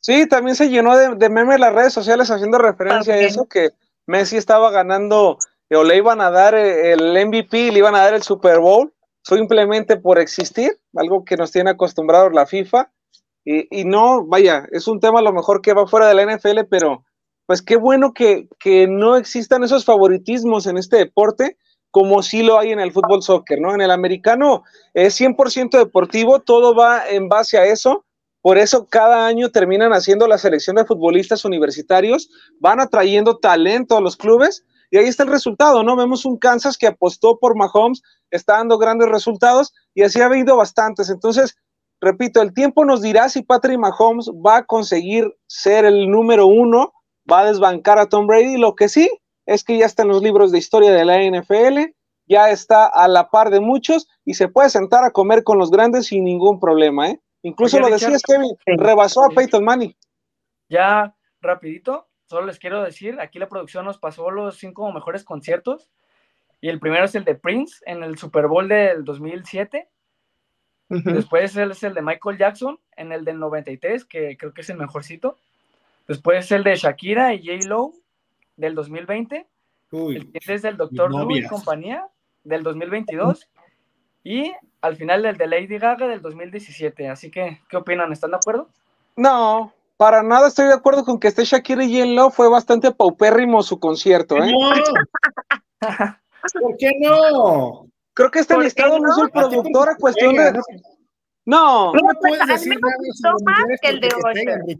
Sí, 0.00 0.28
también 0.28 0.54
se 0.54 0.70
llenó 0.70 0.96
de, 0.96 1.16
de 1.16 1.28
memes 1.28 1.58
las 1.58 1.74
redes 1.74 1.92
sociales 1.92 2.30
haciendo 2.30 2.58
referencia 2.58 3.14
a 3.14 3.18
eso, 3.18 3.48
que 3.48 3.70
Messi 4.06 4.36
estaba 4.36 4.70
ganando 4.70 5.36
o 5.70 5.82
le 5.84 5.96
iban 5.96 6.20
a 6.20 6.30
dar 6.30 6.54
el 6.54 7.26
MVP, 7.26 7.72
le 7.72 7.78
iban 7.78 7.96
a 7.96 8.04
dar 8.04 8.14
el 8.14 8.22
Super 8.22 8.60
Bowl, 8.60 8.94
simplemente 9.22 9.96
por 9.96 10.20
existir, 10.20 10.78
algo 10.94 11.24
que 11.24 11.36
nos 11.36 11.50
tiene 11.50 11.70
acostumbrados 11.70 12.32
la 12.32 12.46
FIFA. 12.46 12.92
Y, 13.44 13.80
y 13.80 13.84
no, 13.84 14.24
vaya, 14.24 14.68
es 14.70 14.86
un 14.86 15.00
tema 15.00 15.18
a 15.18 15.22
lo 15.22 15.32
mejor 15.32 15.60
que 15.60 15.74
va 15.74 15.88
fuera 15.88 16.06
de 16.06 16.14
la 16.14 16.36
NFL, 16.36 16.60
pero 16.70 17.04
pues 17.48 17.62
qué 17.62 17.76
bueno 17.76 18.12
que, 18.12 18.46
que, 18.60 18.86
no 18.86 19.16
existan 19.16 19.64
esos 19.64 19.86
favoritismos 19.86 20.66
en 20.66 20.76
este 20.76 20.98
deporte 20.98 21.56
como 21.90 22.22
sí 22.22 22.42
lo 22.42 22.58
hay 22.58 22.72
en 22.72 22.78
el 22.78 22.92
fútbol 22.92 23.22
soccer, 23.22 23.58
¿no? 23.58 23.72
En 23.72 23.80
el 23.80 23.90
americano 23.90 24.64
es 24.92 25.18
100% 25.18 25.78
deportivo, 25.78 26.40
todo 26.40 26.74
va 26.74 27.08
en 27.08 27.30
base 27.30 27.56
a 27.56 27.64
eso, 27.64 28.04
por 28.42 28.58
eso 28.58 28.86
cada 28.86 29.26
año 29.26 29.48
terminan 29.48 29.94
haciendo 29.94 30.28
la 30.28 30.36
selección 30.36 30.76
de 30.76 30.84
futbolistas 30.84 31.46
universitarios, 31.46 32.28
van 32.60 32.80
atrayendo 32.80 33.38
talento 33.38 33.96
a 33.96 34.02
los 34.02 34.18
clubes 34.18 34.66
y 34.90 34.98
ahí 34.98 35.06
está 35.06 35.22
el 35.22 35.30
resultado, 35.30 35.82
¿no? 35.82 35.96
Vemos 35.96 36.26
un 36.26 36.36
Kansas 36.36 36.76
que 36.76 36.86
apostó 36.86 37.38
por 37.38 37.56
Mahomes, 37.56 38.02
está 38.30 38.58
dando 38.58 38.76
grandes 38.76 39.08
resultados 39.08 39.72
y 39.94 40.02
así 40.02 40.20
ha 40.20 40.26
habido 40.26 40.56
bastantes, 40.56 41.08
entonces... 41.08 41.56
Repito, 42.00 42.40
el 42.40 42.54
tiempo 42.54 42.84
nos 42.84 43.02
dirá 43.02 43.28
si 43.28 43.42
Patrick 43.42 43.76
Mahomes 43.76 44.28
va 44.28 44.58
a 44.58 44.64
conseguir 44.64 45.34
ser 45.48 45.84
el 45.84 46.08
número 46.08 46.46
uno 46.46 46.92
va 47.30 47.40
a 47.40 47.46
desbancar 47.46 47.98
a 47.98 48.08
Tom 48.08 48.26
Brady. 48.26 48.56
Lo 48.56 48.74
que 48.74 48.88
sí 48.88 49.10
es 49.46 49.64
que 49.64 49.78
ya 49.78 49.86
está 49.86 50.02
en 50.02 50.08
los 50.08 50.22
libros 50.22 50.52
de 50.52 50.58
historia 50.58 50.92
de 50.92 51.04
la 51.04 51.18
NFL, 51.18 51.92
ya 52.26 52.50
está 52.50 52.86
a 52.86 53.08
la 53.08 53.30
par 53.30 53.50
de 53.50 53.60
muchos 53.60 54.08
y 54.24 54.34
se 54.34 54.48
puede 54.48 54.70
sentar 54.70 55.04
a 55.04 55.10
comer 55.10 55.42
con 55.44 55.58
los 55.58 55.70
grandes 55.70 56.06
sin 56.06 56.24
ningún 56.24 56.60
problema, 56.60 57.08
¿eh? 57.08 57.20
Incluso 57.42 57.76
Oye, 57.76 57.86
lo 57.86 57.92
decías, 57.92 58.22
Kevin, 58.22 58.50
rebasó 58.66 59.24
a 59.24 59.30
Peyton 59.30 59.64
Manning. 59.64 59.94
Ya, 60.68 61.14
rapidito, 61.40 62.08
solo 62.26 62.46
les 62.46 62.58
quiero 62.58 62.82
decir, 62.82 63.18
aquí 63.20 63.38
la 63.38 63.48
producción 63.48 63.84
nos 63.84 63.98
pasó 63.98 64.30
los 64.30 64.58
cinco 64.58 64.92
mejores 64.92 65.24
conciertos 65.24 65.88
y 66.60 66.68
el 66.68 66.80
primero 66.80 67.04
es 67.04 67.14
el 67.14 67.24
de 67.24 67.36
Prince 67.36 67.76
en 67.86 68.02
el 68.02 68.18
Super 68.18 68.48
Bowl 68.48 68.68
del 68.68 69.04
2007. 69.04 69.88
Uh 70.90 70.96
-huh. 70.96 71.14
Después 71.14 71.56
es 71.56 71.82
el 71.82 71.94
de 71.94 72.02
Michael 72.02 72.38
Jackson 72.38 72.78
en 72.96 73.12
el 73.12 73.24
del 73.24 73.38
93, 73.38 74.04
que 74.04 74.36
creo 74.36 74.52
que 74.52 74.62
es 74.62 74.70
el 74.70 74.76
mejorcito. 74.76 75.36
Después 76.08 76.50
el 76.52 76.64
de 76.64 76.74
Shakira 76.74 77.34
y 77.34 77.46
J. 77.46 77.68
Lo 77.68 77.92
del 78.56 78.74
2020. 78.74 79.46
Uy, 79.90 80.16
el 80.16 80.32
que 80.32 80.54
es 80.54 80.62
del 80.62 80.76
Dr. 80.76 81.10
Lu 81.10 81.36
y 81.36 81.46
compañía 81.46 82.08
del 82.44 82.62
2022. 82.62 83.46
Y 84.24 84.52
al 84.80 84.96
final 84.96 85.26
el 85.26 85.36
de 85.36 85.46
Lady 85.46 85.78
Gaga 85.78 86.08
del 86.08 86.22
2017. 86.22 87.08
Así 87.08 87.30
que, 87.30 87.60
¿qué 87.68 87.76
opinan? 87.76 88.10
¿Están 88.10 88.30
de 88.30 88.36
acuerdo? 88.36 88.68
No, 89.16 89.72
para 89.98 90.22
nada 90.22 90.48
estoy 90.48 90.66
de 90.66 90.74
acuerdo 90.74 91.04
con 91.04 91.20
que 91.20 91.28
esté 91.28 91.44
Shakira 91.44 91.84
y 91.84 92.00
J. 92.00 92.06
Lo. 92.12 92.30
Fue 92.30 92.48
bastante 92.48 92.90
paupérrimo 92.90 93.62
su 93.62 93.78
concierto, 93.78 94.36
¿eh? 94.36 94.50
No. 94.50 94.70
¿Por 96.60 96.76
qué 96.78 96.90
no? 97.00 97.86
Creo 98.14 98.30
que 98.30 98.38
este 98.40 98.58
listado 98.58 98.98
no 98.98 99.12
es 99.12 99.18
el 99.18 99.30
productor 99.30 99.90
a 99.90 99.96
cuestión 99.96 100.34
de. 100.34 100.52
No. 101.44 101.92
No 101.92 102.00
me 102.02 102.14
puedes 102.14 102.46
decir 102.46 102.78
nada. 102.80 102.94
Gustó 102.98 103.30
más 103.44 103.64
que 103.80 103.88
el 103.88 104.00
de 104.00 104.08
Usher. 104.08 104.78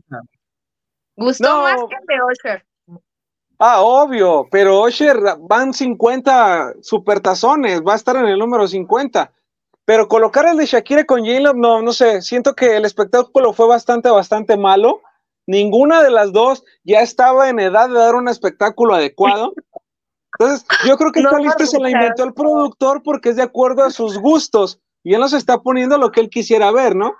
Gustó 1.18 1.48
no. 1.48 1.62
más 1.62 1.80
que 1.88 1.96
el 1.96 2.06
de 2.06 2.24
Usher. 2.24 2.66
Ah, 3.58 3.80
obvio, 3.82 4.46
pero 4.52 4.84
Usher 4.84 5.18
van 5.40 5.74
50 5.74 6.74
supertazones, 6.80 7.82
va 7.82 7.94
a 7.94 7.96
estar 7.96 8.14
en 8.16 8.26
el 8.26 8.38
número 8.38 8.68
50. 8.68 9.32
Pero 9.84 10.06
colocar 10.06 10.46
el 10.46 10.56
de 10.56 10.66
Shakira 10.66 11.04
con 11.04 11.20
J-Lo, 11.20 11.54
no, 11.54 11.82
no 11.82 11.92
sé, 11.92 12.22
siento 12.22 12.54
que 12.54 12.76
el 12.76 12.84
espectáculo 12.84 13.52
fue 13.52 13.66
bastante, 13.66 14.08
bastante 14.10 14.56
malo. 14.56 15.00
Ninguna 15.46 16.02
de 16.02 16.10
las 16.10 16.32
dos 16.32 16.62
ya 16.84 17.00
estaba 17.00 17.48
en 17.48 17.58
edad 17.58 17.88
de 17.88 17.94
dar 17.94 18.14
un 18.14 18.28
espectáculo 18.28 18.94
adecuado. 18.94 19.54
Entonces, 20.38 20.64
yo 20.86 20.96
creo 20.96 21.10
que 21.10 21.20
no, 21.20 21.30
esta 21.30 21.40
lista 21.40 21.66
se 21.66 21.80
la 21.80 21.90
inventó 21.90 22.22
el 22.22 22.34
productor 22.34 23.02
porque 23.02 23.30
es 23.30 23.36
de 23.36 23.42
acuerdo 23.42 23.82
a 23.82 23.90
sus 23.90 24.18
gustos 24.18 24.80
y 25.02 25.14
él 25.14 25.20
nos 25.20 25.32
está 25.32 25.62
poniendo 25.62 25.98
lo 25.98 26.12
que 26.12 26.20
él 26.20 26.30
quisiera 26.30 26.70
ver, 26.70 26.94
¿no? 26.94 27.16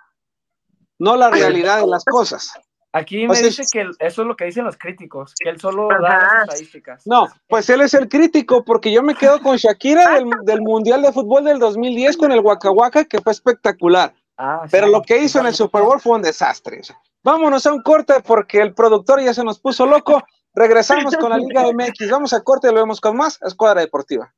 No 1.00 1.16
la 1.16 1.30
realidad 1.30 1.80
de 1.80 1.86
las 1.88 2.04
cosas. 2.04 2.52
Aquí 2.98 3.26
me 3.26 3.32
o 3.32 3.34
sea, 3.34 3.46
dice 3.46 3.62
que 3.70 3.80
eso 3.98 4.22
es 4.22 4.28
lo 4.28 4.36
que 4.36 4.46
dicen 4.46 4.64
los 4.64 4.76
críticos, 4.76 5.34
que 5.38 5.50
él 5.50 5.60
solo 5.60 5.90
Ajá. 5.90 6.00
da 6.00 6.18
las 6.18 6.42
estadísticas. 6.42 7.06
No, 7.06 7.28
pues 7.46 7.70
él 7.70 7.80
es 7.80 7.94
el 7.94 8.08
crítico, 8.08 8.64
porque 8.64 8.90
yo 8.90 9.02
me 9.02 9.14
quedo 9.14 9.40
con 9.40 9.56
Shakira 9.56 10.14
del, 10.14 10.28
del 10.42 10.60
Mundial 10.60 11.02
de 11.02 11.12
Fútbol 11.12 11.44
del 11.44 11.58
2010 11.58 12.16
con 12.16 12.32
el 12.32 12.40
Waka 12.40 12.70
Waka, 12.70 13.04
que 13.04 13.20
fue 13.20 13.32
espectacular. 13.32 14.12
Ah, 14.36 14.62
Pero 14.70 14.86
sí, 14.86 14.92
lo 14.92 15.02
que 15.02 15.18
hizo 15.18 15.40
en 15.40 15.46
el 15.46 15.54
Super 15.54 15.82
Bowl 15.82 16.00
fue 16.00 16.16
un 16.16 16.22
desastre. 16.22 16.80
Vámonos 17.24 17.66
a 17.66 17.72
un 17.72 17.82
corte 17.82 18.14
porque 18.24 18.60
el 18.60 18.72
productor 18.72 19.20
ya 19.20 19.34
se 19.34 19.42
nos 19.44 19.58
puso 19.58 19.84
loco. 19.84 20.22
Regresamos 20.54 21.16
con 21.16 21.30
la 21.30 21.38
Liga 21.38 21.62
MX. 21.72 22.10
Vamos 22.10 22.32
a 22.32 22.42
corte 22.42 22.68
y 22.68 22.70
lo 22.70 22.76
vemos 22.80 23.00
con 23.00 23.16
más 23.16 23.40
Escuadra 23.42 23.80
Deportiva. 23.80 24.32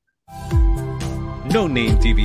No 1.53 1.69
Name 1.69 1.97
TV. 2.01 2.25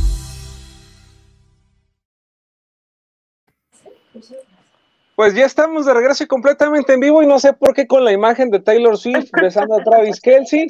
Pues 5.21 5.35
ya 5.35 5.45
estamos 5.45 5.85
de 5.85 5.93
regreso 5.93 6.23
y 6.23 6.27
completamente 6.27 6.93
en 6.93 6.99
vivo 6.99 7.21
y 7.21 7.27
no 7.27 7.37
sé 7.37 7.53
por 7.53 7.75
qué 7.75 7.85
con 7.85 8.03
la 8.03 8.11
imagen 8.11 8.49
de 8.49 8.59
Taylor 8.59 8.97
Swift 8.97 9.29
besando 9.39 9.75
a 9.75 9.83
Travis 9.83 10.19
Kelsey. 10.19 10.65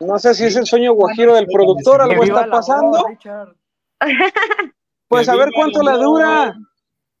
No 0.00 0.18
sé 0.18 0.34
si 0.34 0.44
es 0.44 0.56
el 0.56 0.66
sueño 0.66 0.92
guajiro 0.94 1.36
del 1.36 1.46
productor, 1.46 2.02
algo 2.02 2.24
está 2.24 2.46
pasando. 2.46 3.06
Pues 5.06 5.28
a 5.28 5.36
ver 5.36 5.50
cuánto 5.54 5.84
le 5.84 5.92
dura. 5.92 6.52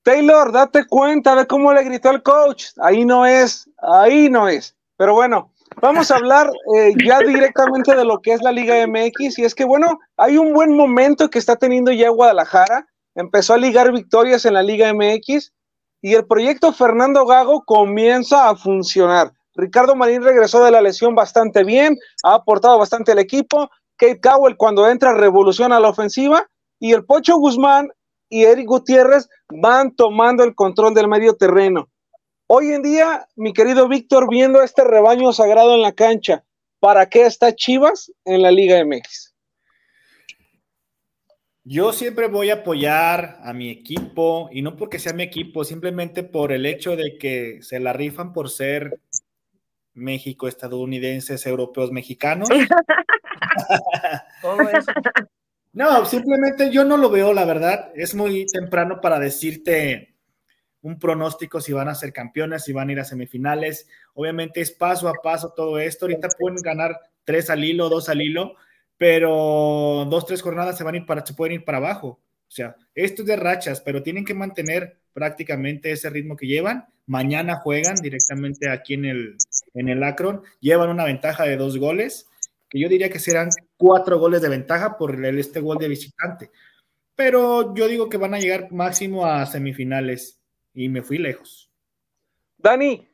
Taylor, 0.02 0.50
date 0.50 0.84
cuenta, 0.86 1.36
ve 1.36 1.46
cómo 1.46 1.72
le 1.72 1.84
gritó 1.84 2.10
el 2.10 2.20
coach. 2.24 2.70
Ahí 2.78 3.04
no 3.04 3.26
es, 3.26 3.70
ahí 3.78 4.28
no 4.28 4.48
es. 4.48 4.74
Pero 4.96 5.14
bueno, 5.14 5.52
vamos 5.80 6.10
a 6.10 6.16
hablar 6.16 6.50
eh, 6.76 6.94
ya 7.06 7.20
directamente 7.20 7.94
de 7.94 8.04
lo 8.04 8.20
que 8.20 8.32
es 8.32 8.42
la 8.42 8.50
Liga 8.50 8.84
MX. 8.88 9.38
Y 9.38 9.44
es 9.44 9.54
que, 9.54 9.64
bueno, 9.64 10.00
hay 10.16 10.36
un 10.36 10.52
buen 10.52 10.76
momento 10.76 11.30
que 11.30 11.38
está 11.38 11.54
teniendo 11.54 11.92
ya 11.92 12.08
Guadalajara. 12.08 12.88
Empezó 13.14 13.54
a 13.54 13.58
ligar 13.58 13.92
victorias 13.92 14.44
en 14.46 14.54
la 14.54 14.64
Liga 14.64 14.92
MX 14.92 15.52
y 16.02 16.14
el 16.14 16.26
proyecto 16.26 16.72
Fernando 16.72 17.24
Gago 17.24 17.62
comienza 17.64 18.50
a 18.50 18.56
funcionar. 18.56 19.32
Ricardo 19.54 19.94
Marín 19.94 20.22
regresó 20.22 20.62
de 20.64 20.72
la 20.72 20.82
lesión 20.82 21.14
bastante 21.14 21.62
bien, 21.62 21.96
ha 22.24 22.34
aportado 22.34 22.78
bastante 22.78 23.12
al 23.12 23.20
equipo. 23.20 23.70
Kate 23.96 24.20
Cowell 24.20 24.56
cuando 24.56 24.88
entra 24.88 25.14
revoluciona 25.14 25.78
la 25.78 25.90
ofensiva 25.90 26.46
y 26.80 26.92
el 26.92 27.04
Pocho 27.04 27.36
Guzmán 27.36 27.88
y 28.28 28.44
Eric 28.44 28.66
Gutiérrez 28.66 29.28
van 29.48 29.94
tomando 29.94 30.42
el 30.42 30.54
control 30.54 30.92
del 30.94 31.06
medio 31.06 31.36
terreno. 31.36 31.88
Hoy 32.48 32.72
en 32.72 32.82
día, 32.82 33.28
mi 33.36 33.52
querido 33.52 33.88
Víctor, 33.88 34.28
viendo 34.28 34.60
este 34.62 34.82
rebaño 34.82 35.32
sagrado 35.32 35.74
en 35.74 35.82
la 35.82 35.92
cancha, 35.92 36.42
¿para 36.80 37.08
qué 37.08 37.26
está 37.26 37.54
Chivas 37.54 38.10
en 38.24 38.42
la 38.42 38.50
Liga 38.50 38.84
MX? 38.84 39.31
Yo 41.64 41.92
siempre 41.92 42.26
voy 42.26 42.50
a 42.50 42.54
apoyar 42.54 43.38
a 43.42 43.52
mi 43.52 43.70
equipo 43.70 44.48
y 44.50 44.62
no 44.62 44.76
porque 44.76 44.98
sea 44.98 45.12
mi 45.12 45.22
equipo, 45.22 45.62
simplemente 45.62 46.24
por 46.24 46.50
el 46.50 46.66
hecho 46.66 46.96
de 46.96 47.18
que 47.18 47.62
se 47.62 47.78
la 47.78 47.92
rifan 47.92 48.32
por 48.32 48.50
ser 48.50 48.98
México, 49.94 50.48
estadounidenses, 50.48 51.46
europeos, 51.46 51.92
mexicanos. 51.92 52.48
no, 55.72 56.04
simplemente 56.04 56.72
yo 56.72 56.84
no 56.84 56.96
lo 56.96 57.10
veo, 57.10 57.32
la 57.32 57.44
verdad. 57.44 57.92
Es 57.94 58.16
muy 58.16 58.44
temprano 58.46 59.00
para 59.00 59.20
decirte 59.20 60.16
un 60.80 60.98
pronóstico 60.98 61.60
si 61.60 61.72
van 61.72 61.88
a 61.88 61.94
ser 61.94 62.12
campeones, 62.12 62.64
si 62.64 62.72
van 62.72 62.88
a 62.88 62.92
ir 62.92 62.98
a 62.98 63.04
semifinales. 63.04 63.86
Obviamente 64.14 64.60
es 64.60 64.72
paso 64.72 65.08
a 65.08 65.14
paso 65.22 65.52
todo 65.54 65.78
esto. 65.78 66.06
Ahorita 66.06 66.26
pueden 66.36 66.60
ganar 66.60 66.98
tres 67.22 67.50
al 67.50 67.62
hilo, 67.62 67.88
dos 67.88 68.08
al 68.08 68.20
hilo 68.20 68.56
pero 69.02 70.06
dos, 70.08 70.26
tres 70.26 70.40
jornadas 70.40 70.78
se 70.78 70.84
van 70.84 70.94
a 70.94 70.98
ir 70.98 71.06
para, 71.06 71.26
se 71.26 71.34
pueden 71.34 71.54
ir 71.54 71.64
para 71.64 71.78
abajo. 71.78 72.20
O 72.46 72.50
sea, 72.50 72.76
esto 72.94 73.22
es 73.22 73.26
de 73.26 73.34
rachas, 73.34 73.80
pero 73.80 74.00
tienen 74.00 74.24
que 74.24 74.32
mantener 74.32 74.96
prácticamente 75.12 75.90
ese 75.90 76.08
ritmo 76.08 76.36
que 76.36 76.46
llevan. 76.46 76.86
Mañana 77.06 77.56
juegan 77.56 77.96
directamente 77.96 78.70
aquí 78.70 78.94
en 78.94 79.06
el, 79.06 79.36
en 79.74 79.88
el 79.88 80.04
Akron, 80.04 80.42
llevan 80.60 80.88
una 80.88 81.04
ventaja 81.04 81.42
de 81.42 81.56
dos 81.56 81.78
goles, 81.78 82.28
que 82.68 82.78
yo 82.78 82.88
diría 82.88 83.10
que 83.10 83.18
serán 83.18 83.48
cuatro 83.76 84.20
goles 84.20 84.40
de 84.40 84.50
ventaja 84.50 84.96
por 84.96 85.16
el, 85.16 85.36
este 85.36 85.58
gol 85.58 85.78
de 85.78 85.88
visitante. 85.88 86.52
Pero 87.16 87.74
yo 87.74 87.88
digo 87.88 88.08
que 88.08 88.18
van 88.18 88.34
a 88.34 88.38
llegar 88.38 88.70
máximo 88.70 89.26
a 89.26 89.44
semifinales 89.46 90.38
y 90.74 90.88
me 90.88 91.02
fui 91.02 91.18
lejos. 91.18 91.72
Dani, 92.56 93.08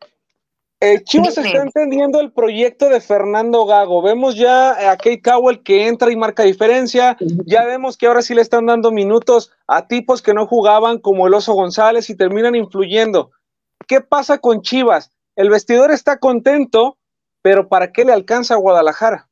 eh, 0.80 1.02
Chivas 1.02 1.36
está 1.36 1.62
entendiendo 1.62 2.20
el 2.20 2.32
proyecto 2.32 2.88
de 2.88 3.00
Fernando 3.00 3.66
Gago. 3.66 4.00
Vemos 4.00 4.36
ya 4.36 4.90
a 4.90 4.96
Kate 4.96 5.20
Cowell 5.22 5.62
que 5.62 5.88
entra 5.88 6.12
y 6.12 6.16
marca 6.16 6.44
diferencia. 6.44 7.16
Ya 7.46 7.64
vemos 7.64 7.96
que 7.96 8.06
ahora 8.06 8.22
sí 8.22 8.34
le 8.34 8.42
están 8.42 8.66
dando 8.66 8.92
minutos 8.92 9.52
a 9.66 9.88
tipos 9.88 10.22
que 10.22 10.34
no 10.34 10.46
jugaban 10.46 10.98
como 10.98 11.26
el 11.26 11.34
Oso 11.34 11.54
González 11.54 12.08
y 12.10 12.16
terminan 12.16 12.54
influyendo. 12.54 13.32
¿Qué 13.88 14.00
pasa 14.00 14.38
con 14.38 14.62
Chivas? 14.62 15.10
El 15.34 15.50
vestidor 15.50 15.90
está 15.90 16.18
contento, 16.18 16.96
pero 17.42 17.68
¿para 17.68 17.90
qué 17.90 18.04
le 18.04 18.12
alcanza 18.12 18.54
a 18.54 18.58
Guadalajara? 18.58 19.28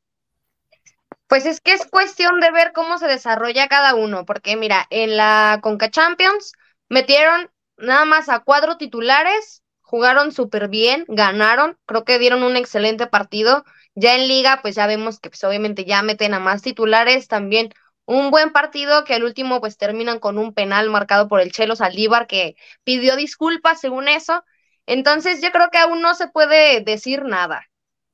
Pues 1.29 1.47
es 1.47 1.61
que 1.61 1.73
es 1.73 1.87
cuestión 1.87 2.41
de 2.41 2.51
ver 2.51 2.73
cómo 2.73 2.99
se 2.99 3.07
desarrolla 3.07 3.69
cada 3.69 3.95
uno, 3.95 4.25
porque 4.25 4.57
mira, 4.57 4.87
en 4.91 5.17
la 5.17 5.61
Conca 5.63 5.91
Champions 5.91 6.53
metieron 6.89 7.51
nada 7.77 8.05
más 8.05 8.29
a 8.29 8.41
cuatro 8.41 8.77
titulares 8.79 9.63
jugaron 9.87 10.33
súper 10.33 10.69
bien, 10.69 11.05
ganaron, 11.07 11.79
creo 11.87 12.05
que 12.05 12.19
dieron 12.19 12.43
un 12.43 12.57
excelente 12.57 13.07
partido. 13.07 13.65
Ya 13.95 14.17
en 14.17 14.27
liga, 14.27 14.59
pues 14.61 14.75
ya 14.75 14.87
vemos 14.89 15.21
que 15.21 15.31
pues, 15.31 15.45
obviamente 15.45 15.85
ya 15.85 16.03
meten 16.03 16.35
a 16.35 16.41
más 16.41 16.61
titulares, 16.61 17.29
también 17.29 17.71
un 18.05 18.33
buen 18.33 18.51
partido 18.51 19.05
que 19.05 19.15
al 19.15 19.23
último 19.23 19.61
pues 19.61 19.79
terminan 19.79 20.19
con 20.19 20.39
un 20.39 20.53
penal 20.53 20.91
marcado 20.91 21.29
por 21.29 21.41
el 21.41 21.53
Chelo 21.53 21.77
Saldívar 21.77 22.27
que 22.27 22.57
pidió 22.83 23.15
disculpas 23.17 23.81
según 23.81 24.09
eso. 24.09 24.45
Entonces 24.87 25.41
yo 25.41 25.51
creo 25.53 25.71
que 25.71 25.79
aún 25.79 26.03
no 26.03 26.15
se 26.15 26.29
puede 26.29 26.81
decir 26.81 27.25
nada. 27.25 27.69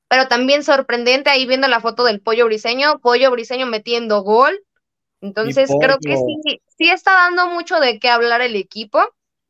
Pero 0.07 0.27
también 0.27 0.63
sorprendente 0.63 1.31
ahí 1.31 1.47
viendo 1.47 1.67
la 1.67 1.81
foto 1.81 2.03
del 2.03 2.21
Pollo 2.21 2.45
Briseño, 2.45 2.99
Pollo 2.99 3.31
Briseño 3.31 3.65
metiendo 3.65 4.21
gol. 4.21 4.59
Entonces 5.21 5.71
creo 5.79 5.97
que 5.99 6.17
sí, 6.17 6.61
sí 6.77 6.89
está 6.89 7.13
dando 7.13 7.47
mucho 7.47 7.79
de 7.79 7.99
qué 7.99 8.09
hablar 8.09 8.41
el 8.41 8.55
equipo. 8.55 9.03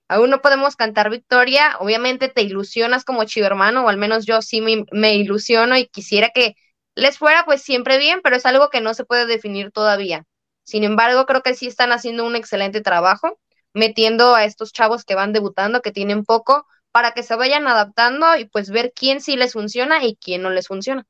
Aún 0.10 0.30
no 0.30 0.42
podemos 0.42 0.76
cantar 0.76 1.10
victoria, 1.10 1.78
obviamente 1.80 2.30
te 2.30 2.42
ilusionas 2.42 3.06
como 3.06 3.24
chivo 3.24 3.48
hermano, 3.48 3.86
o 3.86 3.90
al 3.90 3.98
menos 3.98 4.26
yo 4.26 4.42
sí 4.42 4.62
me, 4.62 5.16
ilusiono 5.16 5.78
y 5.78 5.88
quisiera 5.88 6.30
que 6.30 6.56
les 6.96 7.18
fuera 7.18 7.46
pues 7.46 7.62
siempre 7.62 7.98
bien, 7.98 8.22
pero 8.24 8.36
es 8.36 8.46
algo 8.46 8.70
que 8.70 8.82
no 8.82 8.94
se 8.94 9.06
puede 9.06 9.26
definir 9.26 9.72
todavía. 9.72 10.26
Sin 10.64 10.84
embargo, 10.84 11.26
creo 11.26 11.42
que 11.42 11.56
sí 11.56 11.68
están 11.68 11.92
haciendo 11.92 12.26
un 12.26 12.36
excelente 12.36 12.82
trabajo, 12.82 13.40
metiendo 13.74 14.36
a 14.36 14.46
estos 14.46 14.72
chavos 14.72 15.04
que 15.04 15.16
van 15.16 15.34
debutando, 15.34 15.82
que 15.82 15.92
tienen 15.92 16.26
poco, 16.26 16.68
para 16.92 17.12
que 17.12 17.24
se 17.24 17.36
vayan 17.36 17.68
adaptando 17.68 18.38
y 18.38 18.46
pues 18.46 18.70
ver 18.70 18.94
quién 18.96 19.20
sí 19.20 19.36
les 19.36 19.54
funciona 19.54 20.06
y 20.06 20.16
quién 20.16 20.44
no 20.44 20.52
les 20.52 20.68
funciona. 20.68 21.06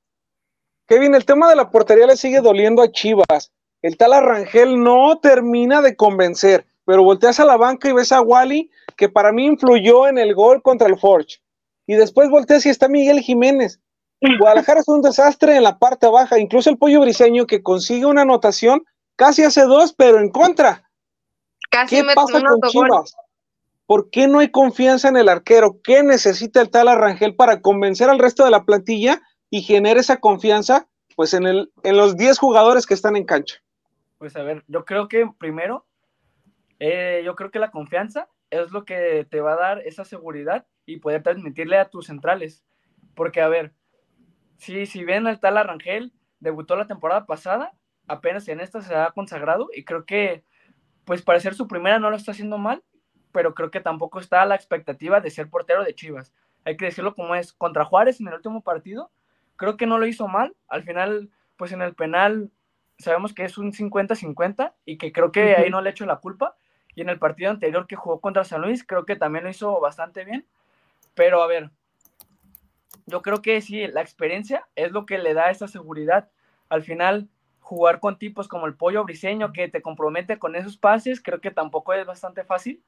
Kevin, 0.88 1.16
el 1.16 1.26
tema 1.26 1.50
de 1.50 1.56
la 1.56 1.70
portería 1.70 2.08
le 2.08 2.16
sigue 2.16 2.40
doliendo 2.40 2.82
a 2.82 2.92
Chivas. 2.92 3.52
El 3.82 3.98
tal 3.98 4.14
Arrangel 4.14 4.82
no 4.82 5.20
termina 5.20 5.82
de 5.82 5.98
convencer, 5.98 6.66
pero 6.86 7.04
volteas 7.04 7.40
a 7.40 7.46
la 7.46 7.58
banca 7.58 7.90
y 7.90 7.94
ves 7.94 8.14
a 8.14 8.22
Wally, 8.22 8.72
que 8.96 9.10
para 9.10 9.32
mí 9.32 9.46
influyó 9.46 10.08
en 10.08 10.18
el 10.18 10.34
gol 10.34 10.62
contra 10.62 10.88
el 10.88 10.98
Forge. 10.98 11.40
Y 11.86 11.96
después 11.96 12.30
volteas 12.30 12.66
y 12.66 12.70
está 12.70 12.88
Miguel 12.88 13.20
Jiménez. 13.20 13.80
Guadalajara 14.40 14.80
es 14.80 14.88
un 14.88 15.02
desastre 15.02 15.58
en 15.58 15.64
la 15.64 15.80
parte 15.80 16.08
baja, 16.08 16.40
incluso 16.40 16.70
el 16.70 16.78
pollo 16.78 17.02
briseño 17.02 17.46
que 17.46 17.62
consigue 17.62 18.06
una 18.06 18.22
anotación, 18.22 18.84
casi 19.16 19.44
hace 19.44 19.64
dos, 19.64 19.94
pero 19.94 20.20
en 20.20 20.30
contra. 20.30 20.90
Casi 21.70 21.98
¿Qué 21.98 22.04
me 22.04 22.14
pasa 22.14 22.42
con. 22.42 22.62
Chivas? 22.70 23.16
¿Por 23.86 24.10
qué 24.10 24.28
no 24.28 24.40
hay 24.40 24.50
confianza 24.50 25.10
en 25.10 25.18
el 25.18 25.28
arquero? 25.28 25.80
¿Qué 25.84 26.04
necesita 26.04 26.62
el 26.62 26.70
tal 26.70 26.88
Arrangel 26.88 27.36
para 27.36 27.62
convencer 27.62 28.10
al 28.10 28.20
resto 28.20 28.46
de 28.46 28.52
la 28.52 28.64
plantilla 28.64 29.22
y 29.50 29.62
generar 29.62 29.98
esa 29.98 30.18
confianza 30.18 30.88
pues 31.16 31.34
en, 31.34 31.46
el, 31.46 31.72
en 31.84 31.98
los 31.98 32.16
10 32.16 32.40
jugadores 32.40 32.86
que 32.86 32.94
están 32.94 33.16
en 33.18 33.26
cancha? 33.26 33.58
Pues 34.18 34.36
a 34.38 34.44
ver, 34.44 34.64
yo 34.68 34.86
creo 34.86 35.10
que 35.10 35.30
primero, 35.38 35.86
eh, 36.80 37.22
yo 37.26 37.36
creo 37.36 37.52
que 37.52 37.60
la 37.60 37.72
confianza 37.72 38.30
es 38.62 38.72
lo 38.72 38.86
que 38.86 39.26
te 39.30 39.42
va 39.42 39.54
a 39.54 39.58
dar 39.58 39.80
esa 39.86 40.06
seguridad 40.06 40.66
y 40.86 40.98
poder 40.98 41.24
transmitirle 41.24 41.78
a 41.78 41.90
tus 41.90 42.08
centrales. 42.08 42.64
Porque, 43.16 43.42
a 43.42 43.48
ver, 43.48 43.74
si, 44.58 44.86
si 44.86 45.04
bien 45.04 45.28
el 45.28 45.40
tal 45.40 45.58
Arrangel 45.58 46.14
debutó 46.40 46.76
la 46.76 46.88
temporada 46.88 47.26
pasada, 47.26 47.74
apenas 48.08 48.48
en 48.48 48.60
esta 48.60 48.82
se 48.82 48.96
ha 48.96 49.12
consagrado 49.12 49.70
y 49.74 49.84
creo 49.84 50.06
que, 50.06 50.44
pues 51.06 51.22
para 51.22 51.40
ser 51.40 51.56
su 51.56 51.68
primera 51.68 52.00
no 52.00 52.10
lo 52.10 52.16
está 52.16 52.32
haciendo 52.32 52.58
mal, 52.58 52.84
pero 53.32 53.54
creo 53.54 53.72
que 53.72 53.82
tampoco 53.82 54.20
está 54.20 54.42
a 54.42 54.46
la 54.46 54.56
expectativa 54.56 55.20
de 55.20 55.32
ser 55.32 55.50
portero 55.50 55.84
de 55.84 55.96
Chivas. 55.96 56.34
Hay 56.66 56.78
que 56.78 56.86
decirlo 56.86 57.16
como 57.16 57.36
es. 57.36 57.52
Contra 57.54 57.86
Juárez 57.86 58.20
en 58.20 58.28
el 58.28 58.36
último 58.36 58.62
partido, 58.62 59.12
creo 59.56 59.76
que 59.76 59.86
no 59.86 59.98
lo 59.98 60.06
hizo 60.06 60.28
mal. 60.28 60.56
Al 60.68 60.84
final, 60.84 61.30
pues 61.58 61.72
en 61.72 61.82
el 61.82 61.96
penal 61.96 62.52
sabemos 62.98 63.34
que 63.34 63.44
es 63.44 63.58
un 63.58 63.74
50-50 63.74 64.74
y 64.86 64.98
que 64.98 65.12
creo 65.12 65.32
que 65.32 65.56
ahí 65.56 65.70
no 65.70 65.82
le 65.82 65.90
echo 65.90 66.06
la 66.06 66.18
culpa. 66.18 66.56
Y 66.96 67.02
en 67.02 67.10
el 67.10 67.20
partido 67.20 67.52
anterior 67.52 67.88
que 67.88 67.96
jugó 67.96 68.20
contra 68.20 68.44
San 68.44 68.62
Luis, 68.62 68.84
creo 68.84 69.06
que 69.06 69.16
también 69.16 69.44
lo 69.44 69.50
hizo 69.50 69.80
bastante 69.80 70.26
bien. 70.26 70.46
Pero 71.16 71.42
a 71.42 71.48
ver, 71.48 71.72
yo 73.06 73.22
creo 73.22 73.42
que 73.42 73.62
sí, 73.62 73.88
la 73.88 74.02
experiencia 74.02 74.68
es 74.76 74.92
lo 74.92 75.06
que 75.06 75.18
le 75.18 75.34
da 75.34 75.50
esa 75.50 75.68
seguridad. 75.68 76.30
Al 76.70 76.84
final, 76.84 77.30
jugar 77.60 78.00
con 78.00 78.18
tipos 78.18 78.48
como 78.48 78.68
el 78.68 78.76
pollo 78.76 79.04
briseño 79.04 79.52
que 79.54 79.68
te 79.68 79.82
compromete 79.82 80.40
con 80.40 80.56
esos 80.56 80.78
pases, 80.78 81.22
creo 81.22 81.42
que 81.42 81.52
tampoco 81.52 81.94
es 81.94 82.06
bastante 82.06 82.44
fácil, 82.44 82.84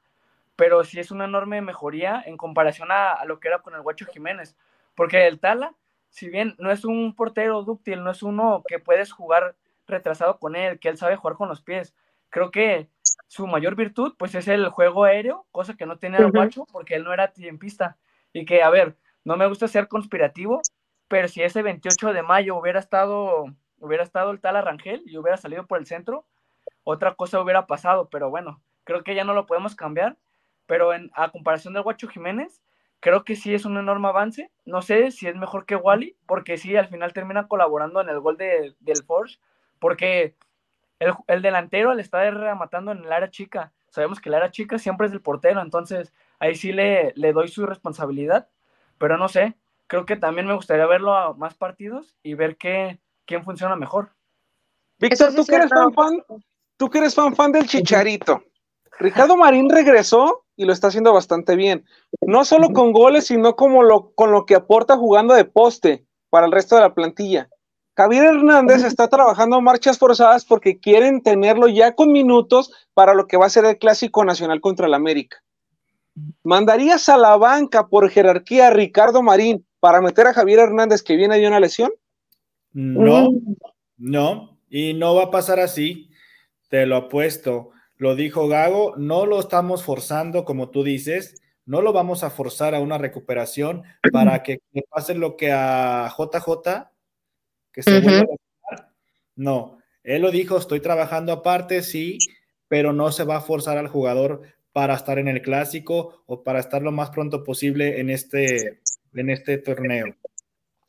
pero 0.54 0.84
sí 0.84 1.00
es 1.00 1.10
una 1.10 1.24
enorme 1.24 1.60
mejoría 1.60 2.22
en 2.24 2.36
comparación 2.36 2.90
a, 2.90 3.12
a 3.12 3.24
lo 3.24 3.40
que 3.40 3.48
era 3.48 3.60
con 3.60 3.74
el 3.74 3.82
Guacho 3.82 4.06
Jiménez. 4.06 4.56
Porque 4.94 5.26
el 5.26 5.40
Tala, 5.40 5.74
si 6.08 6.28
bien 6.28 6.54
no 6.58 6.70
es 6.70 6.84
un 6.84 7.14
portero 7.14 7.62
dúctil, 7.62 8.02
no 8.02 8.10
es 8.10 8.22
uno 8.22 8.62
que 8.66 8.78
puedes 8.78 9.12
jugar 9.12 9.56
retrasado 9.86 10.38
con 10.38 10.56
él, 10.56 10.78
que 10.78 10.88
él 10.88 10.96
sabe 10.96 11.16
jugar 11.16 11.36
con 11.36 11.48
los 11.48 11.62
pies, 11.62 11.94
creo 12.30 12.50
que 12.50 12.88
su 13.28 13.46
mayor 13.46 13.74
virtud 13.74 14.14
pues 14.18 14.34
es 14.34 14.48
el 14.48 14.68
juego 14.68 15.04
aéreo, 15.04 15.46
cosa 15.50 15.74
que 15.76 15.86
no 15.86 15.98
tenía 15.98 16.18
el. 16.18 16.32
Guacho 16.38 16.64
porque 16.72 16.94
él 16.94 17.04
no 17.04 17.12
era 17.12 17.32
tiempista. 17.32 17.96
Y 18.32 18.44
que, 18.44 18.62
a 18.62 18.70
ver, 18.70 18.96
no 19.24 19.36
me 19.36 19.46
gusta 19.46 19.66
ser 19.68 19.88
conspirativo, 19.88 20.60
pero 21.08 21.28
si 21.28 21.42
ese 21.42 21.62
28 21.62 22.12
de 22.12 22.22
mayo 22.22 22.56
hubiera 22.56 22.78
estado, 22.78 23.46
hubiera 23.78 24.02
estado 24.04 24.30
el 24.30 24.40
tal 24.40 24.56
Arrangel 24.56 25.02
y 25.06 25.16
hubiera 25.16 25.36
salido 25.36 25.66
por 25.66 25.78
el 25.78 25.86
centro, 25.86 26.24
otra 26.84 27.14
cosa 27.14 27.40
hubiera 27.40 27.66
pasado, 27.66 28.08
pero 28.10 28.30
bueno, 28.30 28.60
creo 28.84 29.02
que 29.02 29.14
ya 29.14 29.24
no 29.24 29.34
lo 29.34 29.46
podemos 29.46 29.74
cambiar. 29.74 30.16
Pero 30.66 30.92
en, 30.92 31.10
a 31.14 31.30
comparación 31.30 31.74
del 31.74 31.84
Guacho 31.84 32.08
Jiménez, 32.08 32.60
creo 33.00 33.22
que 33.24 33.36
sí 33.36 33.54
es 33.54 33.64
un 33.64 33.76
enorme 33.78 34.08
avance. 34.08 34.50
No 34.64 34.82
sé 34.82 35.12
si 35.12 35.28
es 35.28 35.36
mejor 35.36 35.64
que 35.64 35.76
Wally, 35.76 36.16
porque 36.26 36.58
sí, 36.58 36.74
al 36.76 36.88
final 36.88 37.12
termina 37.12 37.46
colaborando 37.46 38.00
en 38.00 38.08
el 38.08 38.18
gol 38.20 38.36
de- 38.36 38.74
del 38.80 39.04
Forge, 39.04 39.38
porque 39.78 40.34
el, 40.98 41.12
el 41.26 41.42
delantero 41.42 41.94
le 41.94 42.02
está 42.02 42.28
rematando 42.30 42.92
en 42.92 42.98
el 42.98 43.12
área 43.12 43.30
chica. 43.30 43.72
Sabemos 43.90 44.20
que 44.20 44.28
el 44.28 44.34
área 44.34 44.50
chica 44.50 44.78
siempre 44.78 45.06
es 45.06 45.12
del 45.12 45.22
portero, 45.22 45.62
entonces 45.62 46.12
ahí 46.38 46.54
sí 46.54 46.72
le, 46.72 47.12
le 47.16 47.32
doy 47.32 47.48
su 47.48 47.64
responsabilidad, 47.66 48.48
pero 48.98 49.16
no 49.16 49.28
sé, 49.28 49.56
creo 49.86 50.04
que 50.04 50.16
también 50.16 50.46
me 50.46 50.54
gustaría 50.54 50.86
verlo 50.86 51.14
a 51.14 51.34
más 51.34 51.54
partidos 51.54 52.14
y 52.22 52.34
ver 52.34 52.56
qué, 52.56 52.98
quién 53.24 53.44
funciona 53.44 53.76
mejor. 53.76 54.10
Víctor, 54.98 55.30
sí 55.30 55.36
tú 55.36 55.46
que 55.46 55.56
eres 55.56 55.70
fan, 55.70 55.92
fan, 55.92 56.22
tú 56.76 56.90
que 56.90 56.98
eres 56.98 57.14
fan, 57.14 57.34
fan 57.34 57.52
del 57.52 57.66
Chicharito. 57.66 58.42
Ricardo 58.98 59.36
Marín 59.36 59.68
regresó 59.68 60.44
y 60.56 60.64
lo 60.64 60.72
está 60.72 60.88
haciendo 60.88 61.12
bastante 61.12 61.54
bien. 61.54 61.84
No 62.22 62.44
solo 62.44 62.70
con 62.70 62.92
goles, 62.92 63.26
sino 63.26 63.54
como 63.54 63.82
lo, 63.82 64.12
con 64.14 64.32
lo 64.32 64.46
que 64.46 64.54
aporta 64.54 64.96
jugando 64.96 65.34
de 65.34 65.44
poste 65.44 66.06
para 66.30 66.46
el 66.46 66.52
resto 66.52 66.76
de 66.76 66.82
la 66.82 66.94
plantilla. 66.94 67.48
Javier 67.96 68.24
Hernández 68.24 68.84
está 68.84 69.08
trabajando 69.08 69.58
marchas 69.62 69.98
forzadas 69.98 70.44
porque 70.44 70.78
quieren 70.78 71.22
tenerlo 71.22 71.66
ya 71.66 71.94
con 71.94 72.12
minutos 72.12 72.70
para 72.92 73.14
lo 73.14 73.26
que 73.26 73.38
va 73.38 73.46
a 73.46 73.50
ser 73.50 73.64
el 73.64 73.78
clásico 73.78 74.22
nacional 74.22 74.60
contra 74.60 74.86
el 74.86 74.92
América. 74.92 75.42
¿Mandarías 76.42 77.08
a 77.08 77.16
la 77.16 77.38
banca 77.38 77.88
por 77.88 78.10
jerarquía 78.10 78.68
a 78.68 78.70
Ricardo 78.70 79.22
Marín 79.22 79.64
para 79.80 80.02
meter 80.02 80.26
a 80.26 80.34
Javier 80.34 80.58
Hernández 80.58 81.02
que 81.02 81.16
viene 81.16 81.38
de 81.38 81.48
una 81.48 81.58
lesión? 81.58 81.90
No, 82.74 83.30
no, 83.96 84.58
y 84.68 84.92
no 84.92 85.14
va 85.14 85.24
a 85.24 85.30
pasar 85.30 85.58
así, 85.58 86.10
te 86.68 86.84
lo 86.84 86.96
apuesto. 86.96 87.70
Lo 87.96 88.14
dijo 88.14 88.46
Gago, 88.46 88.94
no 88.98 89.24
lo 89.24 89.40
estamos 89.40 89.82
forzando, 89.82 90.44
como 90.44 90.68
tú 90.68 90.82
dices, 90.82 91.40
no 91.64 91.80
lo 91.80 91.94
vamos 91.94 92.24
a 92.24 92.30
forzar 92.30 92.74
a 92.74 92.80
una 92.80 92.98
recuperación 92.98 93.84
para 94.12 94.42
que 94.42 94.58
le 94.72 94.82
pase 94.82 95.14
lo 95.14 95.38
que 95.38 95.50
a 95.50 96.12
JJ, 96.14 96.90
que 97.76 97.82
se 97.82 97.98
Ujú. 97.98 98.02
vuelva 98.08 98.18
a 98.22 98.26
lastimar. 98.72 98.92
No, 99.36 99.78
él 100.02 100.22
lo 100.22 100.30
dijo, 100.30 100.56
estoy 100.56 100.80
trabajando 100.80 101.30
aparte, 101.32 101.82
sí, 101.82 102.18
pero 102.68 102.92
no 102.92 103.12
se 103.12 103.22
va 103.24 103.36
a 103.36 103.40
forzar 103.42 103.76
al 103.78 103.86
jugador 103.88 104.42
para 104.72 104.94
estar 104.94 105.18
en 105.18 105.28
el 105.28 105.42
clásico 105.42 106.22
o 106.26 106.42
para 106.42 106.58
estar 106.58 106.82
lo 106.82 106.90
más 106.90 107.10
pronto 107.10 107.44
posible 107.44 108.00
en 108.00 108.10
este, 108.10 108.80
en 109.14 109.30
este 109.30 109.58
torneo. 109.58 110.06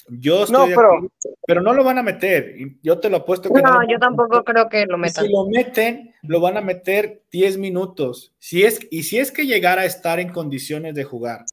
Yo 0.10 0.44
estoy 0.44 0.70
No, 0.70 0.76
pero- 0.76 1.12
pero 1.46 1.62
no 1.62 1.74
lo 1.74 1.84
van 1.84 1.98
a 1.98 2.04
meter. 2.04 2.56
Yo 2.82 2.98
te 3.00 3.10
lo 3.10 3.18
apuesto 3.18 3.52
que 3.54 3.62
no, 3.62 3.72
No, 3.74 3.82
lo 3.82 3.88
yo 3.90 4.00
tampoco 4.00 4.42
creo 4.46 4.70
que 4.70 4.86
lo 4.86 4.98
metan. 4.98 5.26
Si 5.26 5.32
lo 5.32 5.46
meten, 5.48 6.14
lo 6.22 6.40
van 6.40 6.56
a 6.56 6.62
meter 6.62 7.24
10 7.30 7.58
minutos. 7.58 8.34
Si 8.40 8.64
es, 8.64 8.80
y 8.90 9.04
si 9.04 9.20
es 9.20 9.34
que 9.34 9.46
llegara 9.46 9.82
a 9.82 9.86
estar 9.86 10.22
en 10.22 10.30
condiciones 10.30 10.96
de 10.96 11.04
jugar. 11.04 11.44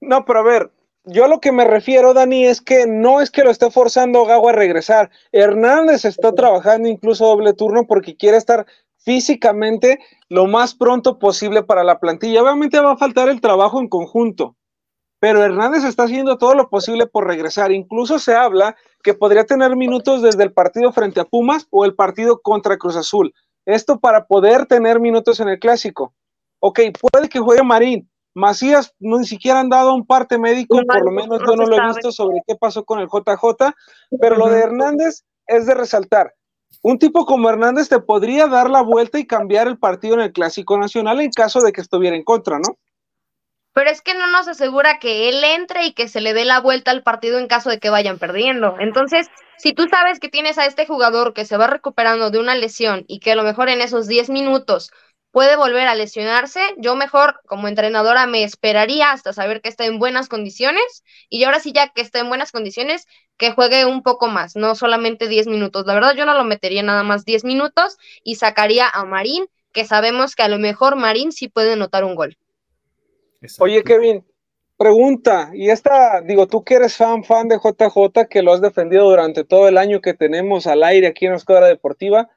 No, 0.00 0.24
pero 0.24 0.38
a 0.38 0.42
ver, 0.44 0.70
yo 1.04 1.24
a 1.24 1.28
lo 1.28 1.40
que 1.40 1.52
me 1.52 1.64
refiero, 1.64 2.14
Dani, 2.14 2.46
es 2.46 2.60
que 2.60 2.86
no 2.86 3.20
es 3.20 3.30
que 3.30 3.44
lo 3.44 3.50
esté 3.50 3.70
forzando 3.70 4.24
Gago 4.24 4.48
a 4.48 4.52
regresar. 4.52 5.10
Hernández 5.32 6.04
está 6.04 6.34
trabajando 6.34 6.88
incluso 6.88 7.26
doble 7.26 7.52
turno 7.54 7.86
porque 7.86 8.16
quiere 8.16 8.36
estar 8.36 8.66
físicamente 8.98 9.98
lo 10.28 10.46
más 10.46 10.74
pronto 10.74 11.18
posible 11.18 11.62
para 11.62 11.84
la 11.84 11.98
plantilla. 12.00 12.42
Obviamente 12.42 12.80
va 12.80 12.92
a 12.92 12.98
faltar 12.98 13.28
el 13.28 13.40
trabajo 13.40 13.80
en 13.80 13.88
conjunto, 13.88 14.56
pero 15.20 15.42
Hernández 15.42 15.84
está 15.84 16.04
haciendo 16.04 16.36
todo 16.36 16.54
lo 16.54 16.68
posible 16.68 17.06
por 17.06 17.26
regresar. 17.26 17.72
Incluso 17.72 18.18
se 18.18 18.34
habla 18.34 18.76
que 19.02 19.14
podría 19.14 19.44
tener 19.44 19.76
minutos 19.76 20.22
desde 20.22 20.42
el 20.42 20.52
partido 20.52 20.92
frente 20.92 21.20
a 21.20 21.24
Pumas 21.24 21.66
o 21.70 21.84
el 21.84 21.94
partido 21.94 22.40
contra 22.42 22.76
Cruz 22.76 22.96
Azul. 22.96 23.32
Esto 23.64 24.00
para 24.00 24.26
poder 24.26 24.66
tener 24.66 25.00
minutos 25.00 25.40
en 25.40 25.48
el 25.48 25.58
clásico. 25.58 26.14
Ok, 26.58 26.80
puede 27.00 27.28
que 27.28 27.38
juegue 27.38 27.62
Marín. 27.62 28.09
Macías 28.34 28.94
no 28.98 29.18
ni 29.18 29.26
siquiera 29.26 29.60
han 29.60 29.68
dado 29.68 29.94
un 29.94 30.06
parte 30.06 30.38
médico, 30.38 30.78
No, 30.78 30.86
por 30.86 31.04
lo 31.04 31.10
no, 31.10 31.12
menos 31.12 31.40
no 31.40 31.46
yo 31.46 31.56
no 31.56 31.66
lo 31.66 31.76
he 31.76 31.86
visto 31.86 32.12
sobre 32.12 32.42
qué 32.46 32.54
pasó 32.56 32.84
con 32.84 33.00
el 33.00 33.08
JJ, 33.08 33.74
pero 34.20 34.36
lo 34.36 34.48
de 34.48 34.60
Hernández 34.60 35.24
es 35.46 35.66
de 35.66 35.74
resaltar. 35.74 36.34
Un 36.82 36.98
tipo 36.98 37.26
como 37.26 37.50
Hernández 37.50 37.88
te 37.88 38.00
podría 38.00 38.46
dar 38.46 38.70
la 38.70 38.82
vuelta 38.82 39.18
y 39.18 39.26
cambiar 39.26 39.66
el 39.68 39.78
partido 39.78 40.14
en 40.14 40.20
el 40.20 40.32
Clásico 40.32 40.78
Nacional 40.78 41.20
en 41.20 41.30
caso 41.30 41.60
de 41.60 41.72
que 41.72 41.80
estuviera 41.80 42.16
en 42.16 42.24
contra, 42.24 42.58
¿no? 42.58 42.78
Pero 43.72 43.90
es 43.90 44.02
que 44.02 44.14
no 44.14 44.26
nos 44.26 44.48
asegura 44.48 44.98
que 44.98 45.28
él 45.28 45.42
entre 45.44 45.86
y 45.86 45.92
que 45.94 46.08
se 46.08 46.20
le 46.20 46.34
dé 46.34 46.44
la 46.44 46.60
vuelta 46.60 46.90
al 46.90 47.02
partido 47.02 47.38
en 47.38 47.46
caso 47.46 47.70
de 47.70 47.78
que 47.78 47.90
vayan 47.90 48.18
perdiendo. 48.18 48.74
Entonces, 48.80 49.28
si 49.56 49.72
tú 49.72 49.86
sabes 49.88 50.18
que 50.18 50.28
tienes 50.28 50.58
a 50.58 50.66
este 50.66 50.86
jugador 50.86 51.34
que 51.34 51.44
se 51.44 51.56
va 51.56 51.68
recuperando 51.68 52.30
de 52.30 52.40
una 52.40 52.54
lesión 52.56 53.04
y 53.06 53.20
que 53.20 53.32
a 53.32 53.36
lo 53.36 53.44
mejor 53.44 53.68
en 53.68 53.80
esos 53.80 54.08
10 54.08 54.28
minutos 54.30 54.90
puede 55.30 55.56
volver 55.56 55.86
a 55.86 55.94
lesionarse, 55.94 56.60
yo 56.78 56.96
mejor 56.96 57.40
como 57.46 57.68
entrenadora 57.68 58.26
me 58.26 58.42
esperaría 58.42 59.12
hasta 59.12 59.32
saber 59.32 59.60
que 59.60 59.68
está 59.68 59.86
en 59.86 59.98
buenas 59.98 60.28
condiciones 60.28 61.04
y 61.28 61.44
ahora 61.44 61.60
sí 61.60 61.72
ya 61.72 61.88
que 61.88 62.00
está 62.00 62.18
en 62.18 62.28
buenas 62.28 62.52
condiciones, 62.52 63.06
que 63.36 63.52
juegue 63.52 63.84
un 63.86 64.02
poco 64.02 64.26
más, 64.28 64.56
no 64.56 64.74
solamente 64.74 65.28
10 65.28 65.46
minutos. 65.46 65.86
La 65.86 65.94
verdad 65.94 66.14
yo 66.14 66.26
no 66.26 66.34
lo 66.34 66.44
metería 66.44 66.82
nada 66.82 67.02
más 67.02 67.24
10 67.24 67.44
minutos 67.44 67.96
y 68.24 68.36
sacaría 68.36 68.88
a 68.88 69.04
Marín, 69.04 69.46
que 69.72 69.84
sabemos 69.84 70.34
que 70.34 70.42
a 70.42 70.48
lo 70.48 70.58
mejor 70.58 70.96
Marín 70.96 71.32
sí 71.32 71.48
puede 71.48 71.74
anotar 71.74 72.04
un 72.04 72.16
gol. 72.16 72.36
Exacto. 73.40 73.64
Oye, 73.64 73.84
Kevin, 73.84 74.24
pregunta, 74.76 75.50
y 75.54 75.70
esta, 75.70 76.20
digo, 76.22 76.48
tú 76.48 76.64
que 76.64 76.74
eres 76.74 76.96
fan, 76.96 77.22
fan 77.22 77.48
de 77.48 77.56
JJ, 77.56 78.26
que 78.28 78.42
lo 78.42 78.52
has 78.52 78.60
defendido 78.60 79.08
durante 79.08 79.44
todo 79.44 79.68
el 79.68 79.78
año 79.78 80.00
que 80.00 80.14
tenemos 80.14 80.66
al 80.66 80.82
aire 80.82 81.06
aquí 81.06 81.26
en 81.26 81.34
Escuadra 81.34 81.68
Deportiva, 81.68 82.28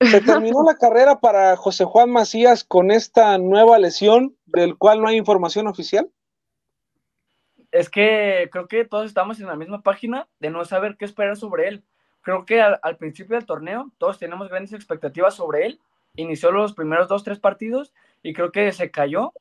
¿se 0.00 0.20
terminó 0.20 0.62
la 0.62 0.76
carrera 0.76 1.20
para 1.20 1.56
José 1.56 1.84
Juan 1.84 2.10
Macías 2.10 2.64
con 2.64 2.90
esta 2.90 3.36
nueva 3.38 3.78
lesión 3.78 4.36
del 4.46 4.76
cual 4.76 5.00
no 5.00 5.08
hay 5.08 5.16
información 5.16 5.66
oficial? 5.66 6.10
es 7.70 7.90
que 7.90 8.48
creo 8.50 8.68
que 8.68 8.84
todos 8.84 9.06
estamos 9.06 9.40
en 9.40 9.46
la 9.46 9.56
misma 9.56 9.82
página 9.82 10.28
de 10.40 10.50
no 10.50 10.64
saber 10.64 10.96
qué 10.96 11.04
esperar 11.04 11.36
sobre 11.36 11.68
él. 11.68 11.84
Creo 12.22 12.44
que 12.44 12.60
al, 12.60 12.96
principio 12.96 13.36
del 13.36 13.46
torneo 13.46 13.90
todos 13.98 14.18
tenemos 14.18 14.48
grandes 14.48 14.72
expectativas 14.72 15.34
sobre 15.34 15.66
él. 15.66 15.80
Inició 16.16 16.50
los 16.50 16.74
primeros 16.74 17.08
dos, 17.08 17.24
tres 17.24 17.38
partidos 17.38 17.92
y 18.22 18.32
creo 18.32 18.52
que 18.52 18.72
se 18.72 18.90
cayó. 18.90 19.32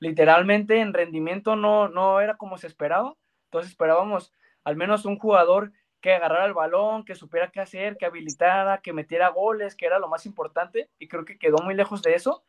Literalmente 0.00 0.80
en 0.80 0.94
rendimiento 0.94 1.56
no, 1.56 1.88
no 1.88 2.20
era 2.20 2.36
como 2.36 2.58
se 2.58 2.66
esperaba. 2.66 3.14
Entonces 3.44 3.70
esperábamos 3.70 4.32
al 4.64 4.76
menos 4.76 5.04
un 5.04 5.18
jugador 5.18 5.72
que 6.00 6.14
agarrara 6.14 6.46
el 6.46 6.54
balón, 6.54 7.04
que 7.04 7.14
supiera 7.14 7.50
qué 7.50 7.60
hacer, 7.60 7.96
que 7.96 8.06
habilitara, 8.06 8.78
que 8.78 8.92
metiera 8.92 9.28
goles, 9.28 9.74
que 9.74 9.86
era 9.86 9.98
lo 9.98 10.08
más 10.08 10.26
importante. 10.26 10.88
Y 10.98 11.08
creo 11.08 11.24
que 11.24 11.38
quedó 11.38 11.58
muy 11.58 11.74
lejos 11.74 12.02
de 12.02 12.14
eso. 12.14 12.42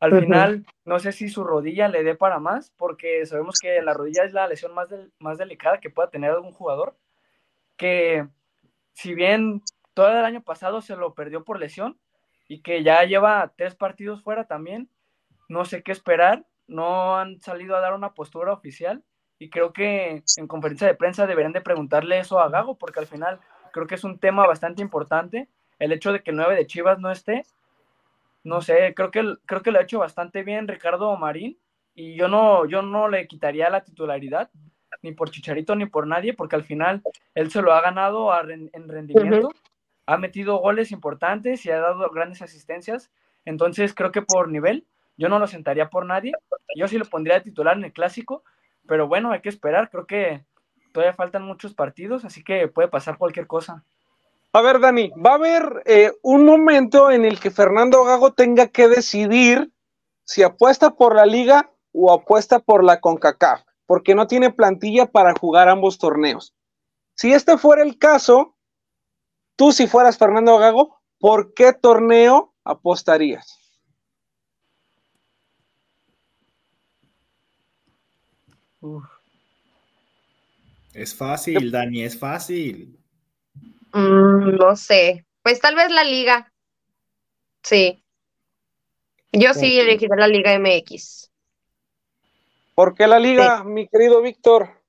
Al 0.00 0.20
final, 0.20 0.66
no 0.84 0.98
sé 0.98 1.12
si 1.12 1.28
su 1.28 1.44
rodilla 1.44 1.88
le 1.88 2.04
dé 2.04 2.14
para 2.14 2.38
más, 2.38 2.72
porque 2.76 3.24
sabemos 3.26 3.58
que 3.60 3.80
la 3.80 3.94
rodilla 3.94 4.24
es 4.24 4.32
la 4.32 4.46
lesión 4.46 4.74
más, 4.74 4.88
más 5.18 5.38
delicada 5.38 5.80
que 5.80 5.90
pueda 5.90 6.10
tener 6.10 6.30
algún 6.30 6.52
jugador. 6.52 6.96
Que 7.76 8.26
si 8.92 9.14
bien 9.14 9.62
todo 9.94 10.10
el 10.10 10.24
año 10.24 10.42
pasado 10.42 10.82
se 10.82 10.96
lo 10.96 11.14
perdió 11.14 11.44
por 11.44 11.58
lesión 11.58 11.98
y 12.48 12.60
que 12.60 12.82
ya 12.82 13.02
lleva 13.04 13.52
tres 13.56 13.74
partidos 13.74 14.22
fuera 14.22 14.46
también, 14.46 14.90
no 15.48 15.64
sé 15.64 15.82
qué 15.82 15.92
esperar. 15.92 16.44
No 16.66 17.16
han 17.16 17.40
salido 17.40 17.76
a 17.76 17.80
dar 17.80 17.94
una 17.94 18.14
postura 18.14 18.52
oficial 18.52 19.02
y 19.44 19.50
creo 19.50 19.74
que 19.74 20.22
en 20.38 20.46
conferencia 20.46 20.86
de 20.86 20.94
prensa 20.94 21.26
deberían 21.26 21.52
de 21.52 21.60
preguntarle 21.60 22.18
eso 22.18 22.40
a 22.40 22.48
Gago, 22.48 22.76
porque 22.76 23.00
al 23.00 23.06
final 23.06 23.40
creo 23.72 23.86
que 23.86 23.94
es 23.94 24.02
un 24.02 24.18
tema 24.18 24.46
bastante 24.46 24.80
importante. 24.80 25.48
El 25.78 25.92
hecho 25.92 26.14
de 26.14 26.22
que 26.22 26.30
el 26.30 26.38
9 26.38 26.56
de 26.56 26.66
Chivas 26.66 26.98
no 26.98 27.10
esté, 27.10 27.44
no 28.42 28.62
sé, 28.62 28.94
creo 28.94 29.10
que, 29.10 29.34
creo 29.44 29.60
que 29.60 29.70
lo 29.70 29.78
ha 29.78 29.82
hecho 29.82 29.98
bastante 29.98 30.44
bien 30.44 30.66
Ricardo 30.66 31.14
Marín 31.18 31.58
y 31.94 32.16
yo 32.16 32.26
no, 32.26 32.64
yo 32.64 32.80
no 32.80 33.06
le 33.08 33.28
quitaría 33.28 33.68
la 33.68 33.84
titularidad 33.84 34.48
ni 35.02 35.12
por 35.12 35.28
Chicharito 35.28 35.76
ni 35.76 35.84
por 35.84 36.06
nadie, 36.06 36.32
porque 36.32 36.56
al 36.56 36.64
final 36.64 37.02
él 37.34 37.50
se 37.50 37.60
lo 37.60 37.74
ha 37.74 37.82
ganado 37.82 38.30
en 38.48 38.88
rendimiento, 38.88 39.50
ha 40.06 40.16
metido 40.16 40.56
goles 40.56 40.90
importantes 40.90 41.66
y 41.66 41.70
ha 41.70 41.80
dado 41.80 42.08
grandes 42.08 42.40
asistencias, 42.40 43.10
entonces 43.44 43.92
creo 43.92 44.10
que 44.10 44.22
por 44.22 44.48
nivel 44.48 44.86
yo 45.18 45.28
no 45.28 45.38
lo 45.38 45.46
sentaría 45.46 45.90
por 45.90 46.06
nadie, 46.06 46.32
yo 46.76 46.88
sí 46.88 46.96
lo 46.96 47.04
pondría 47.04 47.34
de 47.34 47.42
titular 47.42 47.76
en 47.76 47.84
el 47.84 47.92
clásico, 47.92 48.42
pero 48.86 49.08
bueno, 49.08 49.32
hay 49.32 49.40
que 49.40 49.48
esperar, 49.48 49.90
creo 49.90 50.06
que 50.06 50.44
todavía 50.92 51.14
faltan 51.14 51.42
muchos 51.42 51.74
partidos, 51.74 52.24
así 52.24 52.42
que 52.42 52.68
puede 52.68 52.88
pasar 52.88 53.18
cualquier 53.18 53.46
cosa. 53.46 53.84
A 54.52 54.60
ver, 54.62 54.78
Dani, 54.78 55.10
va 55.10 55.32
a 55.32 55.34
haber 55.34 55.82
eh, 55.84 56.12
un 56.22 56.44
momento 56.44 57.10
en 57.10 57.24
el 57.24 57.40
que 57.40 57.50
Fernando 57.50 58.04
Gago 58.04 58.32
tenga 58.32 58.68
que 58.68 58.86
decidir 58.86 59.72
si 60.24 60.42
apuesta 60.42 60.90
por 60.90 61.16
la 61.16 61.26
liga 61.26 61.70
o 61.92 62.12
apuesta 62.12 62.60
por 62.60 62.84
la 62.84 63.00
CONCACAF, 63.00 63.62
porque 63.86 64.14
no 64.14 64.26
tiene 64.26 64.50
plantilla 64.50 65.06
para 65.06 65.34
jugar 65.34 65.68
ambos 65.68 65.98
torneos. 65.98 66.54
Si 67.16 67.32
este 67.32 67.58
fuera 67.58 67.82
el 67.82 67.98
caso, 67.98 68.54
tú 69.56 69.72
si 69.72 69.86
fueras 69.86 70.18
Fernando 70.18 70.56
Gago, 70.58 71.00
¿por 71.18 71.54
qué 71.54 71.72
torneo 71.72 72.54
apostarías? 72.64 73.63
Es 80.92 81.14
fácil, 81.14 81.70
Dani, 81.70 82.02
es 82.02 82.18
fácil. 82.18 82.98
Mm, 83.92 84.56
no 84.56 84.76
sé. 84.76 85.24
Pues 85.42 85.60
tal 85.60 85.74
vez 85.74 85.90
la 85.90 86.04
liga. 86.04 86.52
Sí. 87.62 88.02
Yo 89.32 89.52
sí 89.52 89.78
elegiré 89.80 90.16
la 90.16 90.28
Liga 90.28 90.56
MX. 90.58 91.30
¿Por 92.74 92.94
qué 92.94 93.06
la 93.06 93.18
liga, 93.18 93.64
mi 93.64 93.88
querido 93.88 94.22
Víctor? 94.22 94.80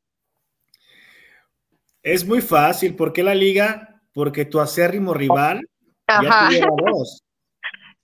Es 2.04 2.26
muy 2.26 2.42
fácil. 2.42 2.96
¿Por 2.96 3.14
qué 3.14 3.24
la 3.24 3.34
liga? 3.34 4.02
Porque 4.14 4.46
tu 4.46 4.60
acérrimo 4.60 5.14
rival 5.14 5.68
ya 6.08 6.48
tuviera 6.48 6.68
dos. 6.86 7.22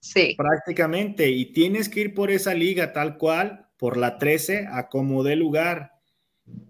Sí. 0.04 0.34
Prácticamente. 0.36 1.30
Y 1.30 1.54
tienes 1.54 1.88
que 1.88 2.00
ir 2.00 2.16
por 2.16 2.32
esa 2.32 2.56
liga 2.56 2.92
tal 2.92 3.20
cual, 3.20 3.70
por 3.82 3.98
la 3.98 4.20
13, 4.20 4.68
a 4.72 4.90
como 4.90 5.24
dé 5.24 5.36
lugar. 5.36 5.94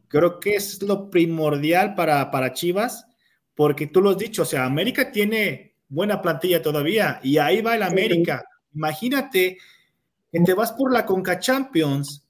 Creo 0.07 0.39
que 0.39 0.55
es 0.55 0.81
lo 0.81 1.09
primordial 1.09 1.93
para, 1.93 2.31
para 2.31 2.53
Chivas, 2.53 3.05
porque 3.53 3.85
tú 3.85 4.01
lo 4.01 4.11
has 4.11 4.17
dicho, 4.17 4.43
o 4.43 4.45
sea, 4.45 4.63
América 4.63 5.11
tiene 5.11 5.75
buena 5.89 6.21
plantilla 6.21 6.61
todavía 6.61 7.19
y 7.21 7.37
ahí 7.37 7.61
va 7.61 7.75
el 7.75 7.83
América. 7.83 8.45
Imagínate 8.73 9.57
que 10.31 10.39
te 10.39 10.53
vas 10.53 10.71
por 10.71 10.93
la 10.93 11.05
Conca 11.05 11.37
Champions 11.37 12.25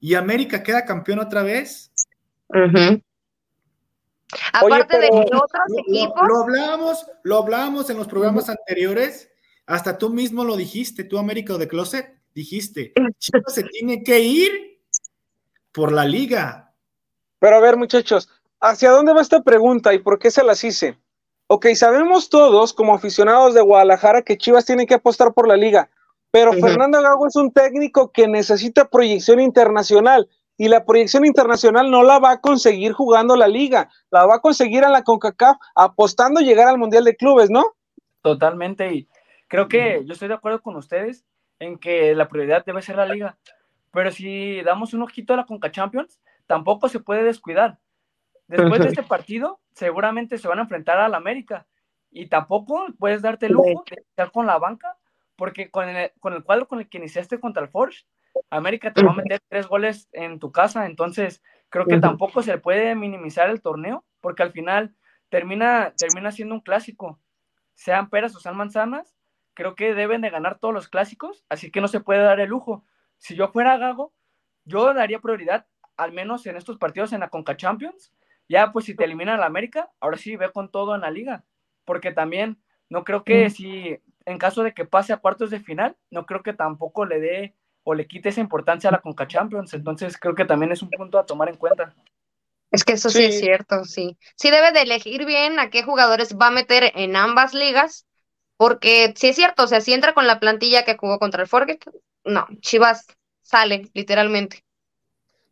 y 0.00 0.14
América 0.14 0.62
queda 0.62 0.86
campeón 0.86 1.18
otra 1.18 1.42
vez. 1.42 1.92
Aparte 4.54 5.00
de 5.00 5.08
otros 5.08 5.50
equipos. 5.86 6.26
Lo, 6.26 6.44
hablábamos, 6.44 7.06
lo 7.24 7.36
hablábamos 7.36 7.90
en 7.90 7.98
los 7.98 8.08
programas 8.08 8.48
anteriores, 8.48 9.30
hasta 9.66 9.98
tú 9.98 10.08
mismo 10.08 10.44
lo 10.44 10.56
dijiste, 10.56 11.04
tú 11.04 11.18
América 11.18 11.58
de 11.58 11.68
Closet, 11.68 12.17
dijiste, 12.34 12.92
Chivas 13.18 13.54
se 13.54 13.64
tiene 13.64 14.02
que 14.02 14.20
ir 14.20 14.80
por 15.72 15.92
la 15.92 16.04
liga, 16.04 16.68
pero 17.38 17.56
a 17.56 17.60
ver, 17.60 17.76
muchachos, 17.76 18.28
¿hacia 18.60 18.90
dónde 18.90 19.12
va 19.12 19.20
esta 19.20 19.42
pregunta 19.42 19.94
y 19.94 19.98
por 19.98 20.18
qué 20.18 20.30
se 20.30 20.44
las 20.44 20.62
hice? 20.64 20.98
Ok, 21.46 21.66
sabemos 21.74 22.28
todos 22.28 22.72
como 22.72 22.94
aficionados 22.94 23.54
de 23.54 23.62
Guadalajara 23.62 24.22
que 24.22 24.36
Chivas 24.36 24.66
tiene 24.66 24.86
que 24.86 24.94
apostar 24.94 25.32
por 25.32 25.48
la 25.48 25.56
liga, 25.56 25.88
pero 26.30 26.52
Fernando 26.52 27.00
Gago 27.00 27.26
es 27.26 27.36
un 27.36 27.52
técnico 27.52 28.12
que 28.12 28.28
necesita 28.28 28.88
proyección 28.88 29.40
internacional 29.40 30.28
y 30.58 30.68
la 30.68 30.84
proyección 30.84 31.24
internacional 31.24 31.90
no 31.90 32.02
la 32.02 32.18
va 32.18 32.32
a 32.32 32.40
conseguir 32.40 32.92
jugando 32.92 33.36
la 33.36 33.48
liga, 33.48 33.88
la 34.10 34.26
va 34.26 34.36
a 34.36 34.40
conseguir 34.40 34.82
en 34.82 34.92
la 34.92 35.04
CONCACAF 35.04 35.56
apostando 35.74 36.40
llegar 36.40 36.68
al 36.68 36.78
Mundial 36.78 37.04
de 37.04 37.16
Clubes, 37.16 37.48
¿no? 37.48 37.64
Totalmente, 38.20 38.92
y 38.92 39.08
creo 39.46 39.68
que 39.68 40.02
yo 40.04 40.12
estoy 40.12 40.28
de 40.28 40.34
acuerdo 40.34 40.60
con 40.60 40.76
ustedes 40.76 41.24
en 41.58 41.78
que 41.78 42.14
la 42.14 42.28
prioridad 42.28 42.64
debe 42.64 42.82
ser 42.82 42.96
la 42.96 43.06
liga, 43.06 43.36
pero 43.92 44.10
si 44.10 44.62
damos 44.62 44.94
un 44.94 45.02
ojito 45.02 45.34
a 45.34 45.38
la 45.38 45.46
CONCA 45.46 45.70
Champions, 45.70 46.20
tampoco 46.46 46.88
se 46.88 47.00
puede 47.00 47.24
descuidar. 47.24 47.78
Después 48.46 48.80
de 48.80 48.88
este 48.88 49.02
partido, 49.02 49.60
seguramente 49.72 50.38
se 50.38 50.48
van 50.48 50.58
a 50.58 50.62
enfrentar 50.62 50.98
al 50.98 51.14
América. 51.14 51.66
Y 52.10 52.28
tampoco 52.28 52.86
puedes 52.98 53.20
darte 53.20 53.46
el 53.46 53.52
lujo 53.52 53.84
de 53.90 54.02
estar 54.02 54.30
con 54.32 54.46
la 54.46 54.58
banca, 54.58 54.96
porque 55.36 55.70
con 55.70 55.88
el, 55.88 56.12
con 56.20 56.32
el 56.32 56.42
cuadro 56.42 56.66
con 56.66 56.80
el 56.80 56.88
que 56.88 56.98
iniciaste 56.98 57.38
contra 57.38 57.62
el 57.62 57.68
Forge, 57.68 58.06
América 58.50 58.92
te 58.92 59.04
va 59.04 59.12
a 59.12 59.16
meter 59.16 59.40
tres 59.48 59.66
goles 59.66 60.08
en 60.12 60.38
tu 60.38 60.52
casa, 60.52 60.86
entonces 60.86 61.42
creo 61.68 61.86
que 61.86 61.98
tampoco 61.98 62.42
se 62.42 62.58
puede 62.58 62.94
minimizar 62.94 63.50
el 63.50 63.60
torneo, 63.60 64.04
porque 64.20 64.42
al 64.42 64.52
final 64.52 64.94
termina, 65.28 65.92
termina 65.96 66.32
siendo 66.32 66.54
un 66.54 66.60
clásico, 66.60 67.20
sean 67.74 68.08
peras 68.08 68.34
o 68.36 68.40
sean 68.40 68.56
manzanas, 68.56 69.17
creo 69.58 69.74
que 69.74 69.92
deben 69.92 70.20
de 70.20 70.30
ganar 70.30 70.60
todos 70.60 70.72
los 70.72 70.86
clásicos, 70.86 71.44
así 71.48 71.72
que 71.72 71.80
no 71.80 71.88
se 71.88 71.98
puede 71.98 72.22
dar 72.22 72.38
el 72.38 72.48
lujo. 72.48 72.84
Si 73.16 73.34
yo 73.34 73.48
fuera 73.48 73.76
Gago, 73.76 74.14
yo 74.64 74.94
daría 74.94 75.18
prioridad 75.18 75.66
al 75.96 76.12
menos 76.12 76.46
en 76.46 76.56
estos 76.56 76.78
partidos 76.78 77.12
en 77.12 77.18
la 77.18 77.28
Conca 77.28 77.56
Champions. 77.56 78.12
Ya, 78.48 78.70
pues 78.70 78.84
si 78.84 78.94
te 78.94 79.02
eliminan 79.02 79.40
la 79.40 79.46
América, 79.46 79.90
ahora 79.98 80.16
sí 80.16 80.36
ve 80.36 80.52
con 80.52 80.70
todo 80.70 80.94
en 80.94 81.00
la 81.00 81.10
liga. 81.10 81.44
Porque 81.84 82.12
también 82.12 82.62
no 82.88 83.02
creo 83.02 83.24
que 83.24 83.50
si, 83.50 83.98
en 84.26 84.38
caso 84.38 84.62
de 84.62 84.74
que 84.74 84.84
pase 84.84 85.12
a 85.12 85.16
cuartos 85.16 85.50
de 85.50 85.58
final, 85.58 85.96
no 86.08 86.24
creo 86.24 86.44
que 86.44 86.52
tampoco 86.52 87.04
le 87.04 87.18
dé 87.18 87.56
o 87.82 87.94
le 87.94 88.06
quite 88.06 88.28
esa 88.28 88.40
importancia 88.40 88.90
a 88.90 88.92
la 88.92 89.00
Conca 89.00 89.26
Champions. 89.26 89.74
Entonces 89.74 90.16
creo 90.18 90.36
que 90.36 90.44
también 90.44 90.70
es 90.70 90.82
un 90.82 90.90
punto 90.90 91.18
a 91.18 91.26
tomar 91.26 91.48
en 91.48 91.56
cuenta. 91.56 91.96
Es 92.70 92.84
que 92.84 92.92
eso 92.92 93.10
sí, 93.10 93.24
es 93.24 93.40
cierto, 93.40 93.82
sí. 93.82 94.16
Sí 94.36 94.52
debe 94.52 94.70
de 94.70 94.82
elegir 94.82 95.26
bien 95.26 95.58
a 95.58 95.68
qué 95.68 95.82
jugadores 95.82 96.36
va 96.36 96.46
a 96.46 96.52
meter 96.52 96.92
en 96.94 97.16
ambas 97.16 97.54
ligas, 97.54 98.06
porque 98.58 99.14
sí 99.16 99.28
es 99.28 99.36
cierto, 99.36 99.62
o 99.62 99.66
sea, 99.66 99.80
si 99.80 99.94
entra 99.94 100.12
con 100.12 100.26
la 100.26 100.40
plantilla 100.40 100.84
que 100.84 100.98
jugó 100.98 101.18
contra 101.18 101.42
el 101.42 101.48
Forget, 101.48 101.80
no, 102.24 102.46
Chivas 102.60 103.06
sale, 103.40 103.88
literalmente. 103.94 104.64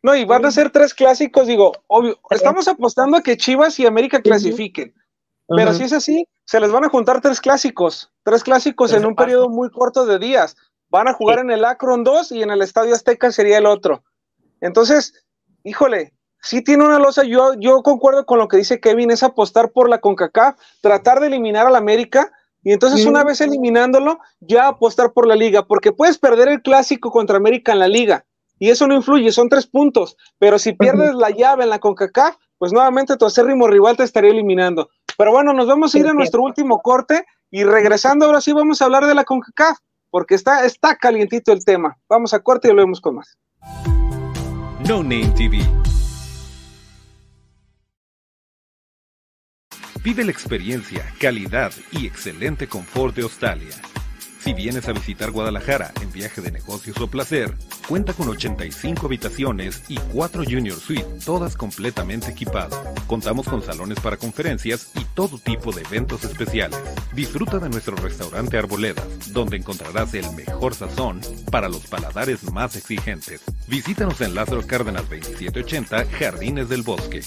No, 0.03 0.13
y 0.15 0.25
van 0.25 0.45
a 0.45 0.51
ser 0.51 0.69
tres 0.69 0.93
clásicos, 0.93 1.47
digo, 1.47 1.71
obvio, 1.87 2.19
estamos 2.29 2.67
apostando 2.67 3.17
a 3.17 3.23
que 3.23 3.37
Chivas 3.37 3.79
y 3.79 3.85
América 3.85 4.21
clasifiquen, 4.21 4.93
pero 5.47 5.73
si 5.73 5.83
es 5.83 5.93
así, 5.93 6.27
se 6.45 6.59
les 6.59 6.71
van 6.71 6.83
a 6.83 6.89
juntar 6.89 7.21
tres 7.21 7.41
clásicos, 7.41 8.11
tres 8.23 8.43
clásicos 8.43 8.93
en 8.93 9.05
un 9.05 9.15
periodo 9.15 9.49
muy 9.49 9.69
corto 9.71 10.05
de 10.05 10.19
días. 10.19 10.55
Van 10.89 11.07
a 11.07 11.13
jugar 11.13 11.39
en 11.39 11.51
el 11.51 11.65
Akron 11.65 12.03
2 12.03 12.31
y 12.33 12.43
en 12.43 12.51
el 12.51 12.61
Estadio 12.61 12.93
Azteca 12.93 13.31
sería 13.31 13.57
el 13.57 13.65
otro. 13.65 14.03
Entonces, 14.61 15.25
híjole, 15.63 16.13
sí 16.41 16.61
tiene 16.61 16.85
una 16.85 16.99
losa, 16.99 17.23
yo, 17.23 17.53
yo 17.59 17.81
concuerdo 17.83 18.25
con 18.25 18.39
lo 18.39 18.47
que 18.47 18.57
dice 18.57 18.79
Kevin, 18.79 19.11
es 19.11 19.23
apostar 19.23 19.71
por 19.71 19.89
la 19.89 19.99
CONCACAF, 19.99 20.57
tratar 20.81 21.19
de 21.19 21.27
eliminar 21.27 21.67
al 21.67 21.75
América, 21.75 22.31
y 22.63 22.73
entonces 22.73 23.05
una 23.05 23.23
vez 23.23 23.41
eliminándolo, 23.41 24.19
ya 24.39 24.67
apostar 24.67 25.13
por 25.13 25.27
la 25.27 25.35
liga, 25.35 25.65
porque 25.65 25.91
puedes 25.91 26.17
perder 26.17 26.49
el 26.49 26.61
clásico 26.61 27.11
contra 27.11 27.37
América 27.37 27.71
en 27.71 27.79
la 27.79 27.87
liga, 27.87 28.25
y 28.59 28.69
eso 28.69 28.87
no 28.87 28.95
influye, 28.95 29.31
son 29.31 29.49
tres 29.49 29.67
puntos. 29.67 30.17
Pero 30.39 30.59
si 30.59 30.73
pierdes 30.73 31.13
la 31.13 31.29
llave 31.29 31.63
en 31.63 31.69
la 31.69 31.79
CONCACAF, 31.79 32.35
pues 32.57 32.73
nuevamente 32.73 33.17
tu 33.17 33.25
acérrimo 33.25 33.67
rival 33.67 33.97
te 33.97 34.03
estaría 34.03 34.31
eliminando. 34.31 34.89
Pero 35.17 35.31
bueno, 35.31 35.53
nos 35.53 35.67
vamos 35.67 35.93
a 35.93 35.99
ir 35.99 36.07
a 36.07 36.13
nuestro 36.13 36.41
último 36.41 36.81
corte 36.81 37.25
y 37.51 37.63
regresando 37.63 38.25
ahora 38.25 38.41
sí 38.41 38.53
vamos 38.53 38.81
a 38.81 38.85
hablar 38.85 39.05
de 39.05 39.15
la 39.15 39.23
CONCACAF, 39.23 39.77
porque 40.09 40.35
está, 40.35 40.65
está 40.65 40.95
calientito 40.95 41.51
el 41.51 41.63
tema. 41.63 41.97
Vamos 42.09 42.33
a 42.33 42.39
corte 42.39 42.67
y 42.67 42.71
lo 42.71 42.77
vemos 42.77 43.01
con 43.01 43.15
más. 43.15 43.37
No 44.87 45.03
Name 45.03 45.33
TV 45.35 45.59
Vive 50.07 50.23
la 50.23 50.31
experiencia, 50.31 51.05
calidad 51.19 51.73
y 51.91 52.07
excelente 52.07 52.67
confort 52.67 53.13
de 53.13 53.23
Australia. 53.23 53.75
Si 54.39 54.53
vienes 54.53 54.87
a 54.87 54.93
visitar 54.93 55.31
Guadalajara 55.31 55.91
en 56.01 56.13
viaje 56.13 56.39
de 56.39 56.49
negocios 56.49 56.97
o 57.01 57.07
placer, 57.07 57.53
cuenta 57.89 58.13
con 58.13 58.29
85 58.29 59.05
habitaciones 59.05 59.83
y 59.89 59.97
4 59.97 60.45
Junior 60.45 60.79
Suite, 60.79 61.03
todas 61.25 61.57
completamente 61.57 62.31
equipadas. 62.31 62.79
Contamos 63.05 63.49
con 63.49 63.61
salones 63.61 63.99
para 63.99 64.15
conferencias 64.15 64.91
y 64.95 65.03
todo 65.13 65.37
tipo 65.39 65.73
de 65.73 65.81
eventos 65.81 66.23
especiales. 66.23 66.79
Disfruta 67.17 67.57
de 67.57 67.67
nuestro 67.67 67.95
restaurante 67.95 68.59
Arboledas, 68.59 69.33
donde 69.33 69.57
encontrarás 69.57 70.13
el 70.13 70.31
mejor 70.35 70.75
sazón 70.75 71.19
para 71.49 71.67
los 71.67 71.87
paladares 71.87 72.43
más 72.51 72.75
exigentes. 72.75 73.41
Visítanos 73.67 74.21
en 74.21 74.35
Lázaro 74.35 74.61
Cárdenas 74.67 75.09
2780, 75.09 76.05
Jardines 76.11 76.69
del 76.69 76.83
Bosque. 76.83 77.21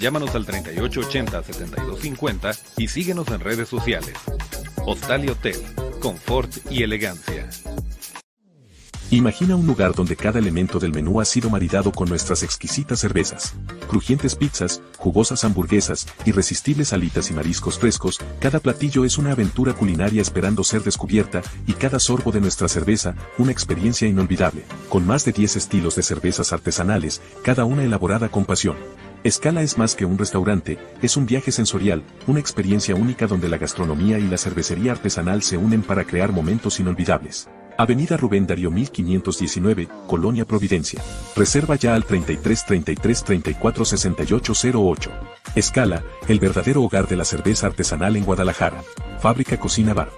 Llámanos 0.00 0.34
al 0.34 0.46
3880-7250 0.46 2.58
y 2.78 2.88
síguenos 2.88 3.28
en 3.28 3.38
redes 3.38 3.68
sociales. 3.68 4.14
Hostal 4.84 5.26
y 5.26 5.28
Hotel 5.28 5.62
confort 6.06 6.50
y 6.70 6.82
elegancia. 6.82 7.48
Imagina 9.10 9.54
un 9.54 9.68
lugar 9.68 9.94
donde 9.94 10.16
cada 10.16 10.40
elemento 10.40 10.80
del 10.80 10.92
menú 10.92 11.20
ha 11.20 11.24
sido 11.24 11.48
maridado 11.48 11.92
con 11.92 12.08
nuestras 12.08 12.42
exquisitas 12.42 12.98
cervezas, 12.98 13.54
crujientes 13.88 14.34
pizzas, 14.34 14.82
jugosas 14.96 15.44
hamburguesas, 15.44 16.08
irresistibles 16.24 16.92
alitas 16.92 17.30
y 17.30 17.34
mariscos 17.34 17.78
frescos, 17.78 18.18
cada 18.40 18.58
platillo 18.58 19.04
es 19.04 19.16
una 19.16 19.30
aventura 19.30 19.74
culinaria 19.74 20.20
esperando 20.20 20.64
ser 20.64 20.82
descubierta, 20.82 21.40
y 21.68 21.74
cada 21.74 22.00
sorbo 22.00 22.32
de 22.32 22.40
nuestra 22.40 22.66
cerveza, 22.66 23.14
una 23.38 23.52
experiencia 23.52 24.08
inolvidable, 24.08 24.64
con 24.88 25.06
más 25.06 25.24
de 25.24 25.30
10 25.30 25.54
estilos 25.54 25.94
de 25.94 26.02
cervezas 26.02 26.52
artesanales, 26.52 27.22
cada 27.44 27.64
una 27.64 27.84
elaborada 27.84 28.28
con 28.28 28.44
pasión. 28.44 28.76
Escala 29.22 29.62
es 29.62 29.78
más 29.78 29.94
que 29.94 30.04
un 30.04 30.18
restaurante, 30.18 30.78
es 31.00 31.16
un 31.16 31.26
viaje 31.26 31.52
sensorial, 31.52 32.02
una 32.26 32.40
experiencia 32.40 32.96
única 32.96 33.28
donde 33.28 33.48
la 33.48 33.58
gastronomía 33.58 34.18
y 34.18 34.26
la 34.26 34.36
cervecería 34.36 34.90
artesanal 34.90 35.44
se 35.44 35.56
unen 35.56 35.82
para 35.82 36.04
crear 36.04 36.32
momentos 36.32 36.80
inolvidables. 36.80 37.48
Avenida 37.78 38.16
Rubén 38.16 38.46
Darío 38.46 38.70
1519, 38.70 39.88
Colonia 40.06 40.44
Providencia. 40.44 41.00
Reserva 41.34 41.76
ya 41.76 41.94
al 41.94 42.04
33 42.04 42.64
33 42.64 43.24
34 43.24 43.84
68 43.84 44.52
08. 44.74 45.10
Escala, 45.54 46.02
el 46.28 46.38
verdadero 46.38 46.82
hogar 46.82 47.06
de 47.06 47.16
la 47.16 47.24
cerveza 47.24 47.66
artesanal 47.66 48.16
en 48.16 48.24
Guadalajara. 48.24 48.82
Fábrica 49.20 49.58
Cocina 49.58 49.94
Bar. 49.94 50.10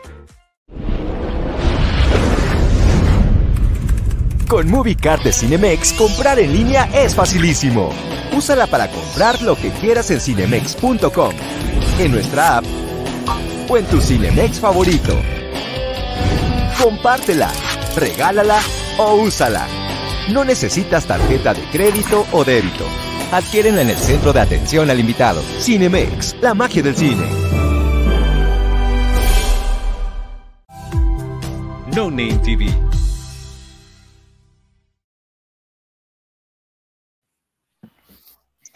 Con 4.49 4.71
MovieCard 4.71 5.23
de 5.25 5.33
Cinemex, 5.33 5.93
comprar 5.93 6.39
en 6.39 6.53
línea 6.53 6.85
es 6.95 7.15
facilísimo. 7.15 7.91
Úsala 8.35 8.67
para 8.67 8.91
comprar 8.91 9.43
lo 9.43 9.57
que 9.57 9.71
quieras 9.73 10.11
en 10.11 10.21
cinemex.com, 10.21 11.35
en 11.99 12.13
nuestra 12.13 12.59
app 12.59 12.65
o 13.69 13.77
en 13.77 13.85
tu 13.85 14.01
Cinemex 14.01 14.59
favorito. 14.59 15.15
Compártela, 16.83 17.51
regálala 17.97 18.61
o 18.99 19.17
úsala. 19.17 19.67
No 20.31 20.45
necesitas 20.45 21.07
tarjeta 21.07 21.53
de 21.53 21.63
crédito 21.73 22.25
o 22.31 22.45
débito. 22.45 22.85
Adquiérenla 23.33 23.83
en 23.83 23.91
el 23.91 23.97
centro 23.97 24.33
de 24.33 24.41
atención 24.41 24.89
al 24.89 25.01
invitado. 25.01 25.43
Cinemex, 25.61 26.37
la 26.41 26.55
magia 26.55 26.81
del 26.81 26.95
cine. 26.95 27.27
No 31.97 32.11
Name 32.11 32.39
TV 32.45 32.89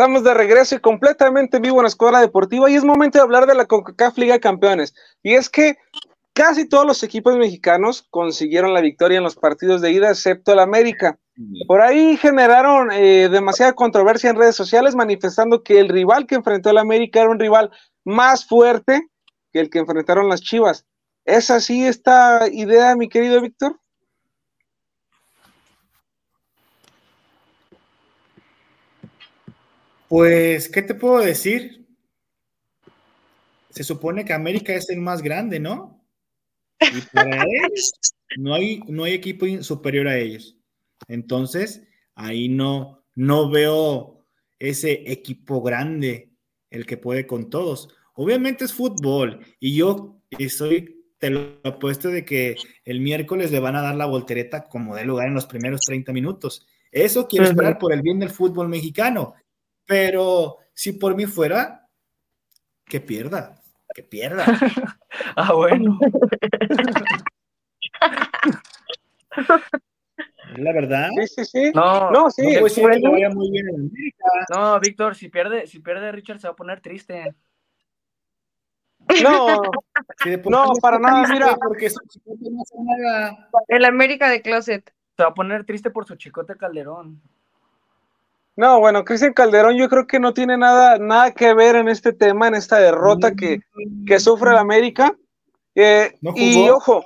Estamos 0.03 0.25
de 0.25 0.35
regreso 0.35 0.75
y 0.75 0.81
completamente 0.81 1.61
vivo 1.61 1.77
en 1.77 1.83
la 1.83 1.89
Escuadra 1.89 2.19
Deportiva 2.19 2.69
y 2.69 2.75
es 2.75 2.83
momento 2.83 3.19
de 3.19 3.23
hablar 3.23 3.47
de 3.47 3.55
la 3.55 3.67
CONCACAF 3.67 4.19
Liga 4.19 4.35
de 4.35 4.41
Campeones. 4.41 4.97
Y 5.23 5.35
es 5.35 5.49
que 5.49 5.77
casi 6.33 6.69
todos 6.69 6.87
los 6.87 7.03
equipos 7.03 7.37
mexicanos 7.37 8.07
consiguieron 8.11 8.75
la 8.75 8.81
victoria 8.81 9.19
en 9.19 9.25
los 9.25 9.37
partidos 9.37 9.81
de 9.81 9.93
ida, 9.93 10.11
excepto 10.11 10.53
el 10.53 10.59
América. 10.59 11.19
Por 11.67 11.81
ahí 11.81 12.17
generaron 12.17 12.91
eh, 12.93 13.29
demasiada 13.31 13.73
controversia 13.73 14.31
en 14.31 14.37
redes 14.37 14.55
sociales, 14.55 14.95
manifestando 14.95 15.63
que 15.63 15.79
el 15.79 15.89
rival 15.89 16.27
que 16.27 16.35
enfrentó 16.35 16.71
el 16.71 16.79
América 16.79 17.21
era 17.21 17.31
un 17.31 17.39
rival 17.39 17.71
más 18.05 18.47
fuerte 18.47 19.09
que 19.53 19.61
el 19.61 19.71
que 19.71 19.79
enfrentaron 19.79 20.29
las 20.29 20.41
Chivas. 20.41 20.87
¿Es 21.25 21.51
así 21.51 21.87
esta 21.87 22.49
idea, 22.51 22.97
mi 22.97 23.09
querido 23.09 23.41
Víctor? 23.41 23.79
Pues, 30.09 30.69
¿qué 30.69 30.83
te 30.83 30.95
puedo 30.95 31.21
decir? 31.21 31.87
Se 33.71 33.83
supone 33.83 34.27
que 34.27 34.35
América 34.35 34.75
es 34.75 34.91
el 34.91 35.01
más 35.01 35.23
grande, 35.23 35.59
¿no? 35.59 35.92
Y 36.95 37.01
para 37.13 37.45
ellos 37.45 37.93
no 38.37 38.55
hay, 38.55 38.81
no 38.89 39.05
hay 39.05 39.15
equipo 39.15 39.47
superior 39.63 40.09
a 40.09 40.19
ellos. 40.19 40.57
Entonces, 41.09 41.83
ahí 42.15 42.49
no, 42.49 43.05
no 43.15 43.51
veo 43.51 44.25
ese 44.59 45.11
equipo 45.11 45.63
grande, 45.63 46.31
el 46.71 46.87
que 46.87 46.97
puede 46.97 47.27
con 47.27 47.51
todos. 47.51 47.89
Obviamente 48.15 48.65
es 48.65 48.73
fútbol 48.73 49.41
y 49.59 49.77
yo 49.77 50.21
estoy, 50.39 51.05
te 51.19 51.31
lo 51.31 51.59
apuesto 51.65 52.09
de 52.09 52.25
que 52.25 52.57
el 52.85 53.01
miércoles 53.01 53.51
le 53.51 53.61
van 53.61 53.77
a 53.77 53.83
dar 53.83 53.95
la 53.95 54.07
voltereta 54.07 54.69
como 54.69 54.95
de 54.95 55.05
lugar 55.05 55.29
en 55.29 55.35
los 55.35 55.47
primeros 55.47 55.81
30 55.81 56.13
minutos. 56.13 56.67
Eso 56.91 57.27
quiero 57.27 57.47
esperar 57.47 57.79
por 57.79 57.93
el 57.93 58.03
bien 58.03 58.19
del 58.19 58.31
fútbol 58.31 58.69
mexicano. 58.69 59.35
Pero 59.87 60.59
si 60.75 60.93
por 60.93 61.17
mí 61.17 61.27
fuera, 61.27 61.89
que 62.85 63.01
pierda, 63.01 63.61
que 63.95 64.03
pierda. 64.03 64.45
ah, 65.37 65.55
bueno. 65.55 65.99
La 70.57 70.73
verdad. 70.73 71.09
Sí, 71.17 71.27
sí, 71.27 71.45
sí. 71.45 71.73
No, 71.75 72.11
no, 72.11 72.31
sí. 72.31 72.55
No, 72.55 72.61
pues, 72.61 72.81
vaya 72.83 73.31
muy 73.31 73.51
bien 73.51 73.69
en 73.69 73.75
América. 73.75 74.25
No, 74.55 74.81
Víctor, 74.81 75.15
si 75.15 75.29
pierde, 75.29 75.67
si 75.67 75.81
pierde 75.81 76.13
Richard 76.13 76.41
se 76.41 76.47
va 76.49 76.53
a 76.53 76.57
poner 76.57 76.81
triste. 76.81 77.35
No, 79.23 79.63
no, 80.49 80.73
para 80.81 80.99
nada, 80.99 81.27
mira. 81.29 81.57
Porque 81.57 81.91
su 81.91 82.01
chicote 82.09 82.51
no 82.51 82.63
hace 82.63 82.75
nada. 82.79 83.49
El 83.69 83.85
América 83.85 84.29
de 84.29 84.43
Closet. 84.43 84.93
Se 85.17 85.23
va 85.23 85.31
a 85.31 85.35
poner 85.35 85.65
triste 85.65 85.91
por 85.91 86.07
su 86.07 86.17
chicote 86.17 86.57
Calderón. 86.57 87.21
No, 88.55 88.81
bueno, 88.81 89.05
Cristian 89.05 89.33
Calderón 89.33 89.77
yo 89.77 89.89
creo 89.89 90.07
que 90.07 90.21
no 90.21 90.35
tiene 90.35 90.59
nada, 90.59 90.99
nada 90.99 91.33
que 91.33 91.55
ver 91.55 91.75
en 91.77 91.89
este 91.89 92.13
tema, 92.13 92.49
en 92.49 92.55
esta 92.55 92.79
derrota 92.79 93.35
que, 93.35 93.61
que 94.07 94.21
sufre 94.21 94.51
el 94.51 94.59
América. 94.59 95.17
Eh, 95.75 96.13
y 96.35 96.69
ojo, 96.69 97.05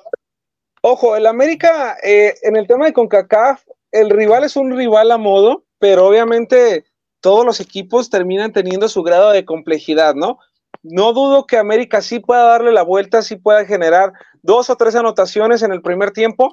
ojo, 0.83 1.17
el 1.17 1.27
América 1.27 1.97
eh, 2.03 2.35
en 2.43 2.57
el 2.57 2.67
tema 2.67 2.87
de 2.87 2.93
CONCACAF, 2.93 3.63
el 3.93 4.11
rival 4.11 4.45
es 4.45 4.57
un 4.57 4.77
rival 4.77 5.11
a 5.13 5.19
modo, 5.19 5.65
pero 5.79 6.07
obviamente 6.07 6.85
todos 7.21 7.45
los 7.45 7.61
equipos 7.61 8.11
terminan 8.11 8.53
teniendo 8.53 8.89
su 8.89 9.03
grado 9.03 9.31
de 9.31 9.45
complejidad, 9.45 10.15
¿no? 10.15 10.39
No 10.83 11.13
dudo 11.13 11.47
que 11.47 11.59
América 11.59 12.01
sí 12.01 12.21
pueda 12.21 12.45
darle 12.45 12.73
la 12.73 12.83
vuelta, 12.83 13.23
sí 13.23 13.37
pueda 13.37 13.65
generar 13.65 14.13
dos 14.43 14.71
o 14.71 14.77
tres 14.77 14.95
anotaciones 14.95 15.63
en 15.63 15.73
el 15.73 15.83
primer 15.83 16.13
tiempo, 16.13 16.53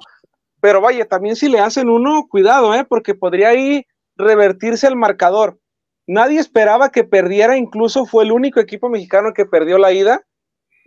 pero 0.60 0.80
vaya, 0.80 1.04
también 1.06 1.36
si 1.36 1.48
le 1.48 1.60
hacen 1.60 1.88
uno, 1.88 2.26
cuidado, 2.28 2.74
¿eh? 2.74 2.84
Porque 2.84 3.14
podría 3.14 3.54
ir 3.54 3.86
revertirse 4.16 4.86
el 4.86 4.96
marcador. 4.96 5.58
Nadie 6.06 6.38
esperaba 6.38 6.90
que 6.90 7.04
perdiera, 7.04 7.56
incluso 7.56 8.06
fue 8.06 8.24
el 8.24 8.32
único 8.32 8.60
equipo 8.60 8.88
mexicano 8.88 9.32
que 9.32 9.46
perdió 9.46 9.78
la 9.78 9.92
ida. 9.92 10.22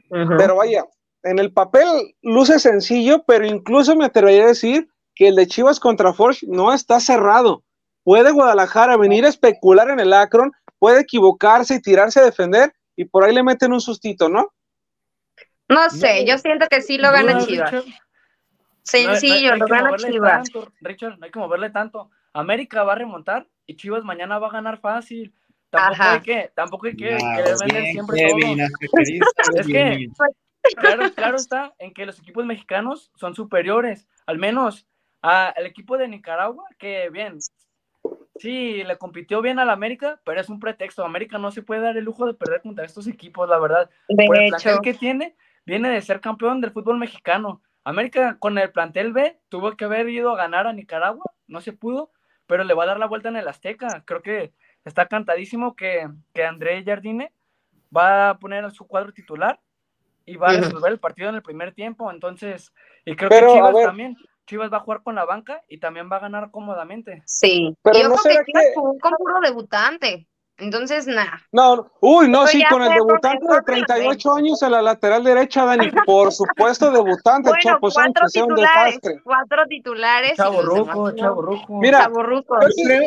Pero 0.10 0.56
vaya, 0.56 0.86
en 1.24 1.40
el 1.40 1.52
papel 1.52 1.88
luce 2.22 2.60
sencillo, 2.60 3.24
pero 3.26 3.46
incluso 3.46 3.96
me 3.96 4.06
atrevería 4.06 4.46
a 4.46 4.48
decir 4.48 4.90
que 5.16 5.28
el 5.28 5.36
de 5.36 5.48
Chivas 5.48 5.80
contra 5.80 6.14
Forge 6.14 6.46
no 6.48 6.74
está 6.74 7.00
cerrado. 7.00 7.64
Puede 8.04 8.32
Guadalajara 8.32 8.98
venir 8.98 9.26
a 9.26 9.30
especular 9.30 9.90
en 9.90 10.00
el 10.00 10.14
Akron, 10.14 10.54
puede 10.80 11.02
equivocarse 11.02 11.76
y 11.76 11.82
tirarse 11.82 12.20
a 12.20 12.26
defender, 12.26 12.74
y 12.96 13.06
por 13.06 13.24
ahí 13.24 13.34
le 13.34 13.44
meten 13.44 13.74
un 13.74 13.82
sustito, 13.82 14.30
¿no? 14.30 14.54
No 15.68 15.90
sé, 15.90 16.26
yo 16.26 16.38
siento 16.38 16.68
que 16.68 16.82
sí 16.82 16.98
lo 16.98 17.12
gana 17.12 17.46
Chivas. 17.46 17.84
Sencillo, 18.84 19.56
lo 19.58 19.66
gana 19.68 19.98
Chivas. 19.98 20.50
Richard, 20.80 21.18
no 21.20 21.26
hay 21.26 21.32
que 21.32 21.40
moverle 21.40 21.70
tanto. 21.72 22.10
América 22.34 22.84
va 22.84 22.94
a 22.94 22.98
remontar 22.98 23.48
y 23.66 23.76
Chivas 23.76 24.04
mañana 24.04 24.40
va 24.40 24.48
a 24.48 24.52
ganar 24.52 24.80
fácil. 24.80 25.34
Tampoco 25.70 26.04
hay 26.04 26.22
que, 26.22 26.52
tampoco 26.56 26.88
hay 26.88 26.96
que, 26.96 27.18
vender 27.60 27.86
siempre 27.92 28.30
todo. 28.30 29.60
es 29.60 29.68
que, 29.68 30.08
claro, 30.76 31.04
claro 31.16 31.38
está 31.38 31.74
en 31.80 31.94
que 31.94 32.06
los 32.06 32.20
equipos 32.20 32.46
mexicanos 32.46 33.12
son 33.16 33.36
superiores, 33.36 34.08
al 34.26 34.38
menos 34.38 34.88
al 35.22 35.66
equipo 35.66 35.98
de 35.98 36.08
Nicaragua, 36.08 36.64
que 36.78 37.10
bien, 37.10 37.40
sí, 38.38 38.84
le 38.84 38.98
compitió 38.98 39.42
bien 39.42 39.60
al 39.60 39.70
América, 39.70 40.22
pero 40.24 40.40
es 40.40 40.50
un 40.50 40.60
pretexto. 40.60 41.04
América 41.04 41.38
no 41.38 41.52
se 41.52 41.64
puede 41.64 41.82
dar 41.82 41.98
el 41.98 42.06
lujo 42.06 42.26
de 42.26 42.34
perder 42.34 42.62
contra 42.62 42.86
estos 42.86 43.08
equipos, 43.08 43.50
la 43.50 43.60
verdad. 43.60 43.90
Por 44.08 44.38
el 44.38 44.50
plantel 44.50 44.80
que 44.82 44.94
tiene, 44.94 45.36
viene 45.66 45.90
de 45.90 46.02
ser 46.02 46.22
campeón 46.22 46.62
del 46.62 46.72
fútbol 46.72 46.98
mexicano. 46.98 47.62
América 47.84 48.38
con 48.40 48.58
el 48.58 48.72
plantel 48.72 49.14
B 49.14 49.40
tuvo 49.50 49.76
que 49.76 49.86
haber 49.86 50.10
ido 50.10 50.32
a 50.32 50.38
ganar 50.38 50.68
a 50.68 50.74
Nicaragua, 50.74 51.26
no 51.48 51.62
se 51.62 51.74
pudo, 51.74 52.12
pero 52.46 52.64
le 52.64 52.74
va 52.74 52.84
a 52.84 52.88
dar 52.88 53.00
la 53.00 53.08
vuelta 53.08 53.30
en 53.30 53.38
el 53.38 53.48
Azteca. 53.48 54.04
Creo 54.06 54.22
que 54.22 54.54
está 54.86 55.08
cantadísimo 55.08 55.76
que, 55.76 56.08
que 56.34 56.44
André 56.44 56.84
Jardine 56.84 57.34
va 57.96 58.30
a 58.30 58.40
poner 58.40 58.70
su 58.72 58.88
cuadro 58.88 59.14
titular 59.14 59.60
y 60.28 60.36
va 60.36 60.50
a 60.50 60.58
resolver 60.58 60.92
el 60.92 61.00
partido 61.00 61.30
en 61.30 61.36
el 61.36 61.42
primer 61.42 61.74
tiempo. 61.74 62.12
Entonces, 62.12 62.72
y 63.06 63.16
creo 63.16 63.30
que 63.30 63.40
Chivas 63.40 63.86
también. 63.86 64.16
Chivas 64.46 64.72
va 64.72 64.78
a 64.78 64.82
jugar 64.82 65.02
con 65.04 65.16
la 65.16 65.26
banca 65.26 65.62
y 65.68 65.80
también 65.80 66.10
va 66.12 66.18
a 66.18 66.22
ganar 66.22 66.52
cómodamente. 66.52 67.22
Sí, 67.26 67.76
pero 67.82 68.00
y 68.00 68.04
no 68.04 68.16
que 68.16 68.30
Chivas 68.46 68.46
que... 68.46 68.74
con 68.76 68.98
puro 69.18 69.40
debutante. 69.42 70.28
Entonces, 70.60 71.06
nada. 71.06 71.40
No, 71.52 71.92
uy, 72.00 72.28
no, 72.30 72.48
sí, 72.48 72.64
con 72.68 72.82
el 72.82 72.92
debutante 72.92 73.46
de 73.46 73.62
38 73.62 74.34
años 74.34 74.64
en 74.64 74.72
la 74.72 74.82
lateral 74.82 75.24
derecha, 75.24 75.66
Dani. 75.66 75.92
Por 76.06 76.32
supuesto, 76.32 76.92
debutante, 76.92 77.50
bueno, 77.50 77.62
Chapo 77.62 77.90
cuatro 77.94 78.26
titulares, 78.28 79.00
Cuatro 79.24 79.66
titulares. 79.68 80.36
Chavo 80.36 80.64
Ruco, 80.64 81.12
Chavo 81.12 81.44
Ruco. 81.44 81.78
Mira, 81.80 82.10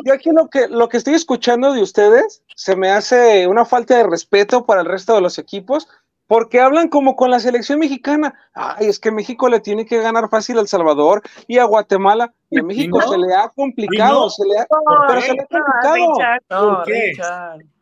yo, 0.04 0.14
aquí 0.14 0.30
lo 0.30 0.48
que, 0.48 0.68
lo 0.68 0.88
que 0.88 0.98
estoy 0.98 1.14
escuchando 1.14 1.72
de 1.72 1.82
ustedes 1.82 2.44
se 2.54 2.76
me 2.76 2.90
hace 2.90 3.48
una 3.48 3.64
falta 3.64 3.96
de 3.96 4.04
respeto 4.04 4.64
para 4.64 4.82
el 4.82 4.86
resto 4.86 5.14
de 5.16 5.20
los 5.20 5.38
equipos, 5.38 5.88
porque 6.30 6.60
hablan 6.60 6.88
como 6.88 7.16
con 7.16 7.28
la 7.28 7.40
selección 7.40 7.80
mexicana. 7.80 8.32
Ay, 8.54 8.86
es 8.86 9.00
que 9.00 9.10
México 9.10 9.48
le 9.48 9.58
tiene 9.58 9.84
que 9.84 10.00
ganar 10.00 10.28
fácil 10.28 10.58
a 10.58 10.60
El 10.60 10.68
Salvador 10.68 11.22
y 11.48 11.58
a 11.58 11.64
Guatemala. 11.64 12.32
Y 12.50 12.60
a 12.60 12.62
México 12.62 13.02
se 13.02 13.18
le 13.18 13.34
ha 13.34 13.48
complicado, 13.48 14.30
se 14.30 14.44
le 14.44 14.58
ha, 14.58 14.66
pero 15.08 15.20
se 15.20 15.32
le 15.32 15.40
ha 15.40 15.46
complicado. 15.46 16.84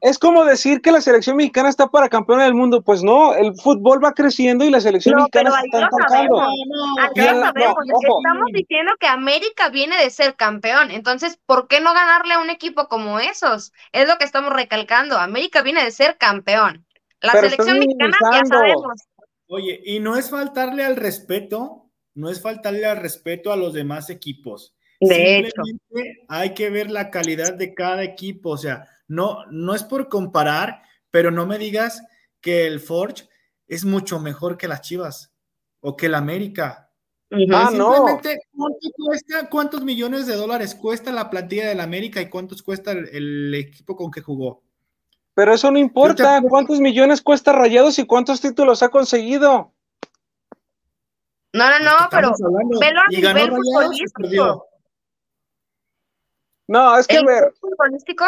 Es 0.00 0.18
como 0.18 0.44
decir 0.44 0.80
que 0.80 0.92
la 0.92 1.02
selección 1.02 1.36
mexicana 1.36 1.68
está 1.68 1.88
para 1.88 2.08
campeona 2.08 2.44
del 2.44 2.54
mundo. 2.54 2.80
Pues 2.82 3.02
no, 3.02 3.34
el 3.34 3.54
fútbol 3.54 4.02
va 4.02 4.12
creciendo 4.12 4.64
y 4.64 4.70
la 4.70 4.80
selección 4.80 5.16
mexicana 5.16 5.50
se 5.50 5.66
está 5.66 5.82
estancando. 5.82 6.40
Estamos 7.14 8.46
diciendo 8.54 8.92
que 8.98 9.08
América 9.08 9.68
viene 9.68 10.02
de 10.02 10.08
ser 10.08 10.36
campeón. 10.36 10.90
Entonces, 10.90 11.38
¿por 11.44 11.68
qué 11.68 11.80
no 11.80 11.92
ganarle 11.92 12.32
a 12.34 12.40
un 12.40 12.48
equipo 12.48 12.88
como 12.88 13.18
esos? 13.18 13.74
Es 13.92 14.08
lo 14.08 14.16
que 14.16 14.24
estamos 14.24 14.54
recalcando. 14.54 15.18
América 15.18 15.60
viene 15.60 15.84
de 15.84 15.90
ser 15.90 16.16
campeón. 16.16 16.86
La 17.20 17.32
selección 17.32 17.78
mexicana 17.78 18.16
ya 18.32 18.44
sabemos. 18.46 18.84
Oye, 19.48 19.80
y 19.84 19.98
no 20.00 20.16
es 20.16 20.30
faltarle 20.30 20.84
al 20.84 20.96
respeto, 20.96 21.90
no 22.14 22.30
es 22.30 22.40
faltarle 22.40 22.86
al 22.86 22.98
respeto 22.98 23.52
a 23.52 23.56
los 23.56 23.72
demás 23.72 24.10
equipos. 24.10 24.74
De 25.00 25.38
hecho. 25.38 25.62
Hay 26.28 26.54
que 26.54 26.70
ver 26.70 26.90
la 26.90 27.10
calidad 27.10 27.54
de 27.54 27.74
cada 27.74 28.02
equipo, 28.02 28.50
o 28.50 28.58
sea, 28.58 28.86
no, 29.06 29.46
no 29.50 29.74
es 29.74 29.84
por 29.84 30.08
comparar, 30.08 30.82
pero 31.10 31.30
no 31.30 31.46
me 31.46 31.58
digas 31.58 32.02
que 32.40 32.66
el 32.66 32.80
Forge 32.80 33.28
es 33.66 33.84
mucho 33.84 34.20
mejor 34.20 34.56
que 34.56 34.68
las 34.68 34.82
Chivas 34.82 35.32
o 35.80 35.96
que 35.96 36.06
el 36.06 36.14
América. 36.14 36.90
Ah, 37.30 37.70
no. 37.72 37.92
¿cuánto 38.02 38.90
cuesta, 38.96 39.48
¿cuántos 39.50 39.84
millones 39.84 40.26
de 40.26 40.34
dólares 40.34 40.74
cuesta 40.74 41.12
la 41.12 41.28
plantilla 41.30 41.68
del 41.68 41.80
América 41.80 42.20
y 42.20 42.28
cuántos 42.28 42.62
cuesta 42.62 42.92
el 42.92 43.54
equipo 43.54 43.96
con 43.96 44.10
que 44.10 44.20
jugó? 44.20 44.62
Pero 45.38 45.54
eso 45.54 45.70
no 45.70 45.78
importa. 45.78 46.42
¿Cuántos 46.42 46.80
millones 46.80 47.22
cuesta 47.22 47.52
Rayados 47.52 47.96
y 48.00 48.06
cuántos 48.06 48.40
títulos 48.40 48.82
ha 48.82 48.88
conseguido? 48.88 49.72
No, 51.52 51.70
no, 51.70 51.78
no, 51.78 51.92
pero 52.10 52.32
velo 52.80 53.00
a 53.00 53.06
nivel 53.06 53.50
futbolístico. 53.50 54.66
No, 56.66 56.98
es 56.98 57.06
que 57.06 57.18
a 57.18 57.22
ver. 57.22 57.54
futbolístico? 57.60 58.24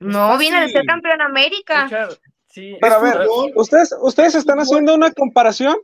No, 0.00 0.38
viene 0.38 0.62
de 0.62 0.70
ser 0.70 0.86
campeón 0.86 1.20
América. 1.20 2.08
Sí, 2.46 2.78
pero 2.80 2.94
a 2.94 2.98
ver, 3.00 3.26
¿ustedes, 3.54 3.94
¿ustedes 4.00 4.34
están 4.34 4.58
haciendo 4.58 4.94
una 4.94 5.12
comparación? 5.12 5.76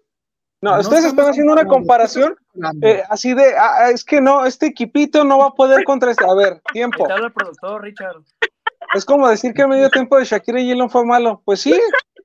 No, 0.62 0.80
ustedes 0.80 1.04
están 1.04 1.28
haciendo 1.28 1.52
una 1.52 1.66
comparación 1.66 2.34
eh, 2.82 3.02
así 3.10 3.34
de, 3.34 3.54
ah, 3.54 3.90
es 3.90 4.02
que 4.02 4.22
no, 4.22 4.46
este 4.46 4.64
equipito 4.64 5.24
no 5.24 5.40
va 5.40 5.48
a 5.48 5.54
poder 5.54 5.84
contra 5.84 6.10
este. 6.10 6.24
A 6.24 6.34
ver, 6.34 6.62
tiempo. 6.72 7.06
el 7.06 7.32
productor, 7.32 7.82
Richard. 7.82 8.22
Es 8.94 9.04
como 9.04 9.28
decir 9.28 9.52
que 9.52 9.62
el 9.62 9.68
medio 9.68 9.90
tiempo 9.90 10.16
de 10.18 10.24
Shakira 10.24 10.60
y 10.60 10.76
no 10.76 10.88
fue 10.88 11.04
malo. 11.04 11.42
Pues 11.44 11.60
sí, 11.60 11.78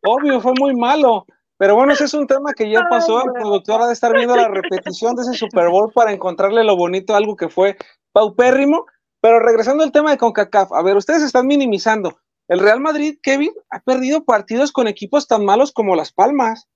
obvio, 0.04 0.40
fue 0.42 0.54
muy 0.60 0.76
malo. 0.76 1.26
Pero 1.58 1.76
bueno, 1.76 1.94
ese 1.94 2.06
es 2.06 2.14
un 2.14 2.28
tema 2.28 2.54
que 2.54 2.70
ya 2.70 2.88
pasó. 2.90 3.24
El 3.24 3.32
productor 3.34 3.82
ha 3.82 3.88
de 3.88 3.94
estar 3.94 4.14
viendo 4.14 4.36
la 4.36 4.48
repetición 4.48 5.16
de 5.16 5.22
ese 5.24 5.34
Super 5.34 5.70
Bowl 5.70 5.92
para 5.94 6.12
encontrarle 6.12 6.64
lo 6.64 6.76
bonito, 6.76 7.16
algo 7.16 7.36
que 7.36 7.50
fue 7.50 7.78
paupérrimo. 8.12 8.86
Pero 9.22 9.40
regresando 9.40 9.84
al 9.84 9.92
tema 9.92 10.12
de 10.12 10.18
CONCACAF, 10.18 10.74
a 10.74 10.82
ver, 10.82 10.98
ustedes 10.98 11.24
están 11.24 11.48
minimizando. 11.48 12.18
El 12.48 12.60
Real 12.60 12.82
Madrid, 12.82 13.18
Kevin, 13.22 13.54
ha 13.70 13.80
perdido 13.80 14.26
partidos 14.26 14.72
con 14.72 14.88
equipos 14.88 15.28
tan 15.28 15.46
malos 15.46 15.72
como 15.72 15.96
Las 15.96 16.12
Palmas, 16.12 16.68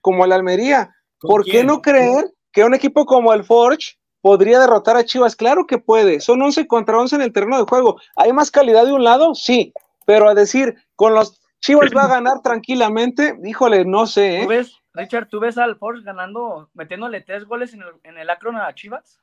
como 0.00 0.24
el 0.24 0.32
Almería. 0.32 0.94
¿Por 1.20 1.44
qué 1.44 1.62
no 1.62 1.80
creer 1.80 2.32
que 2.52 2.64
un 2.64 2.74
equipo 2.74 3.06
como 3.06 3.32
el 3.32 3.44
Forge 3.44 3.95
podría 4.26 4.58
derrotar 4.58 4.96
a 4.96 5.04
Chivas. 5.04 5.36
Claro 5.36 5.68
que 5.68 5.78
puede. 5.78 6.18
Son 6.18 6.42
11 6.42 6.66
contra 6.66 6.98
11 6.98 7.14
en 7.14 7.22
el 7.22 7.32
terreno 7.32 7.58
de 7.58 7.62
juego. 7.62 8.00
¿Hay 8.16 8.32
más 8.32 8.50
calidad 8.50 8.84
de 8.84 8.92
un 8.92 9.04
lado? 9.04 9.36
Sí. 9.36 9.72
Pero 10.04 10.28
a 10.28 10.34
decir, 10.34 10.74
con 10.96 11.14
los 11.14 11.40
Chivas 11.60 11.92
va 11.96 12.06
a 12.06 12.08
ganar 12.08 12.42
tranquilamente, 12.42 13.38
híjole, 13.44 13.84
no 13.84 14.04
sé. 14.08 14.38
¿eh? 14.38 14.42
¿Tú 14.42 14.48
ves, 14.48 14.76
Richard, 14.94 15.28
tú 15.28 15.38
ves 15.38 15.58
al 15.58 15.76
Force 15.76 16.02
ganando, 16.02 16.68
metiéndole 16.74 17.20
tres 17.20 17.44
goles 17.44 17.72
en 17.72 17.82
el, 17.82 17.88
en 18.02 18.18
el 18.18 18.28
Akron 18.28 18.56
a 18.56 18.74
Chivas? 18.74 19.20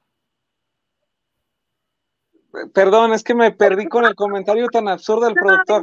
Perdón, 2.73 3.11
es 3.11 3.23
que 3.23 3.35
me 3.35 3.51
perdí 3.51 3.87
con 3.87 4.05
el 4.05 4.15
comentario 4.15 4.69
tan 4.69 4.87
absurdo 4.87 5.25
del 5.25 5.33
productor. 5.33 5.81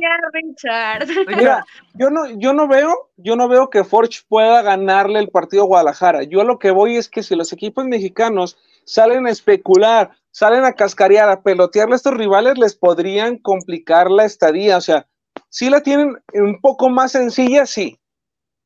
Mira, 1.27 1.63
yo 1.93 2.09
no, 2.09 2.27
yo 2.39 2.55
no 2.55 2.69
veo, 2.69 3.11
yo 3.19 3.37
no 3.37 3.49
veo 3.49 3.69
que 3.69 3.85
Forge 3.85 4.23
pueda 4.27 4.63
ganarle 4.63 5.19
el 5.19 5.29
partido 5.29 5.65
a 5.65 5.67
Guadalajara. 5.67 6.23
Yo 6.23 6.41
a 6.41 6.45
lo 6.45 6.59
que 6.59 6.71
voy 6.71 6.97
es 6.97 7.11
que 7.11 7.23
si 7.23 7.35
los 7.37 7.53
equipos 7.53 7.85
mexicanos 7.85 8.57
salen 8.85 9.27
a 9.27 9.31
especular, 9.31 10.11
salen 10.31 10.65
a 10.65 10.73
cascarear, 10.73 11.29
a 11.29 11.43
pelotearle 11.43 11.95
a 11.95 11.97
estos 11.97 12.15
rivales, 12.15 12.59
les 12.59 12.75
podrían 12.75 13.39
complicar 13.39 14.11
la 14.11 14.25
estadía. 14.25 14.77
O 14.77 14.81
sea, 14.81 15.07
si 15.49 15.71
la 15.71 15.83
tienen 15.83 16.17
un 16.35 16.61
poco 16.61 16.89
más 16.91 17.13
sencilla, 17.13 17.67
sí, 17.67 18.01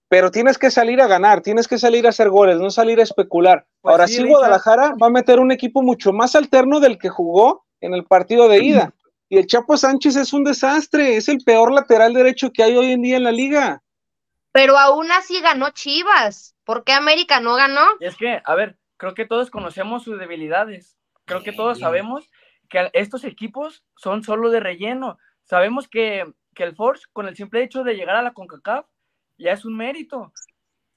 pero 0.09 0.31
tienes 0.31 0.59
que 0.59 0.71
salir 0.71 1.01
a 1.01 1.07
ganar, 1.07 1.41
tienes 1.41 1.67
que 1.67 1.79
salir 1.79 2.07
a 2.07 2.11
hacer 2.11 2.31
goles, 2.31 2.59
no 2.59 2.71
salir 2.71 3.01
a 3.01 3.03
especular. 3.03 3.67
Pues 3.81 3.93
Ahora 3.93 4.07
sí, 4.07 4.25
Guadalajara 4.25 4.95
va 5.01 5.09
a 5.09 5.11
meter 5.11 5.41
un 5.41 5.51
equipo 5.51 5.83
mucho 5.83 6.13
más 6.13 6.37
alterno 6.37 6.81
del 6.81 6.99
que 6.99 7.09
jugó 7.09 7.65
en 7.81 7.95
el 7.95 8.05
partido 8.05 8.49
de 8.49 8.65
ida. 8.65 8.93
Y 9.31 9.39
el 9.39 9.47
Chapo 9.47 9.77
Sánchez 9.77 10.17
es 10.17 10.33
un 10.35 10.45
desastre, 10.45 11.17
es 11.17 11.29
el 11.29 11.39
peor 11.39 11.73
lateral 11.73 12.13
derecho 12.13 12.53
que 12.53 12.63
hay 12.63 12.77
hoy 12.77 12.93
en 12.93 13.01
día 13.01 13.17
en 13.17 13.25
la 13.25 13.33
liga. 13.33 13.83
Pero 14.53 14.79
aún 14.79 15.11
así 15.11 15.41
ganó 15.41 15.71
Chivas. 15.71 16.55
¿Por 16.63 16.85
qué 16.85 16.93
América 16.93 17.41
no 17.41 17.55
ganó? 17.55 17.85
es 18.01 18.17
que, 18.17 18.41
a 18.45 18.55
ver, 18.55 18.77
creo 18.97 19.15
que 19.15 19.27
todos 19.27 19.51
conocemos 19.51 20.05
sus 20.05 20.19
debilidades. 20.19 20.99
Creo 21.25 21.43
que 21.43 21.53
todos 21.53 21.79
sabemos 21.79 22.31
que 22.69 22.91
estos 22.93 23.25
equipos 23.25 23.85
son 23.97 24.23
solo 24.23 24.51
de 24.51 24.61
relleno. 24.61 25.19
Sabemos 25.45 25.89
que, 25.89 26.25
el 26.57 26.77
Force, 26.77 27.07
con 27.13 27.27
el 27.27 27.37
simple 27.37 27.63
hecho 27.63 27.85
de 27.85 27.95
llegar 27.95 28.17
a 28.17 28.23
la 28.23 28.33
CONCACAF, 28.33 28.87
ya 29.39 29.53
es 29.53 29.65
un 29.65 29.77
mérito. 29.77 30.33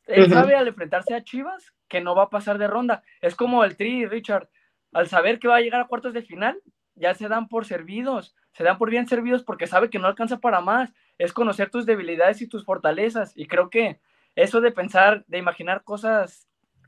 Él 0.06 0.30
sabe 0.30 0.56
al 0.56 0.68
enfrentarse 0.68 1.14
a 1.14 1.24
Chivas 1.24 1.74
que 1.88 2.02
no 2.02 2.16
va 2.16 2.24
a 2.24 2.30
pasar 2.30 2.58
de 2.58 2.68
ronda. 2.68 3.04
Es 3.22 3.36
como 3.36 3.64
el 3.64 3.76
Tri, 3.76 4.06
Richard. 4.06 4.50
Al 4.94 5.08
saber 5.08 5.40
que 5.40 5.48
va 5.48 5.58
a 5.58 5.62
llegar 5.62 5.82
a 5.82 5.88
cuartos 5.88 6.14
de 6.14 6.22
final, 6.22 6.62
ya 6.96 7.14
se 7.14 7.28
dan 7.28 7.48
por 7.48 7.66
servidos. 7.66 8.36
Se 8.54 8.64
dan 8.64 8.78
por 8.78 8.90
bien 8.90 9.08
servidos 9.08 9.44
porque 9.44 9.68
sabe 9.68 9.90
que 9.90 10.00
no 10.00 10.08
alcanza 10.08 10.40
para 10.40 10.62
más. 10.62 10.94
Es 11.18 11.34
conocer 11.34 11.70
tus 11.70 11.86
debilidades 11.86 12.42
y 12.42 12.48
tus 12.48 12.64
fortalezas. 12.64 13.34
Y 13.36 13.48
creo 13.48 13.70
que 13.70 14.00
eso 14.36 14.62
de 14.62 14.72
pensar, 14.72 15.26
de 15.28 15.40
imaginar 15.40 15.84
cosas 15.84 16.48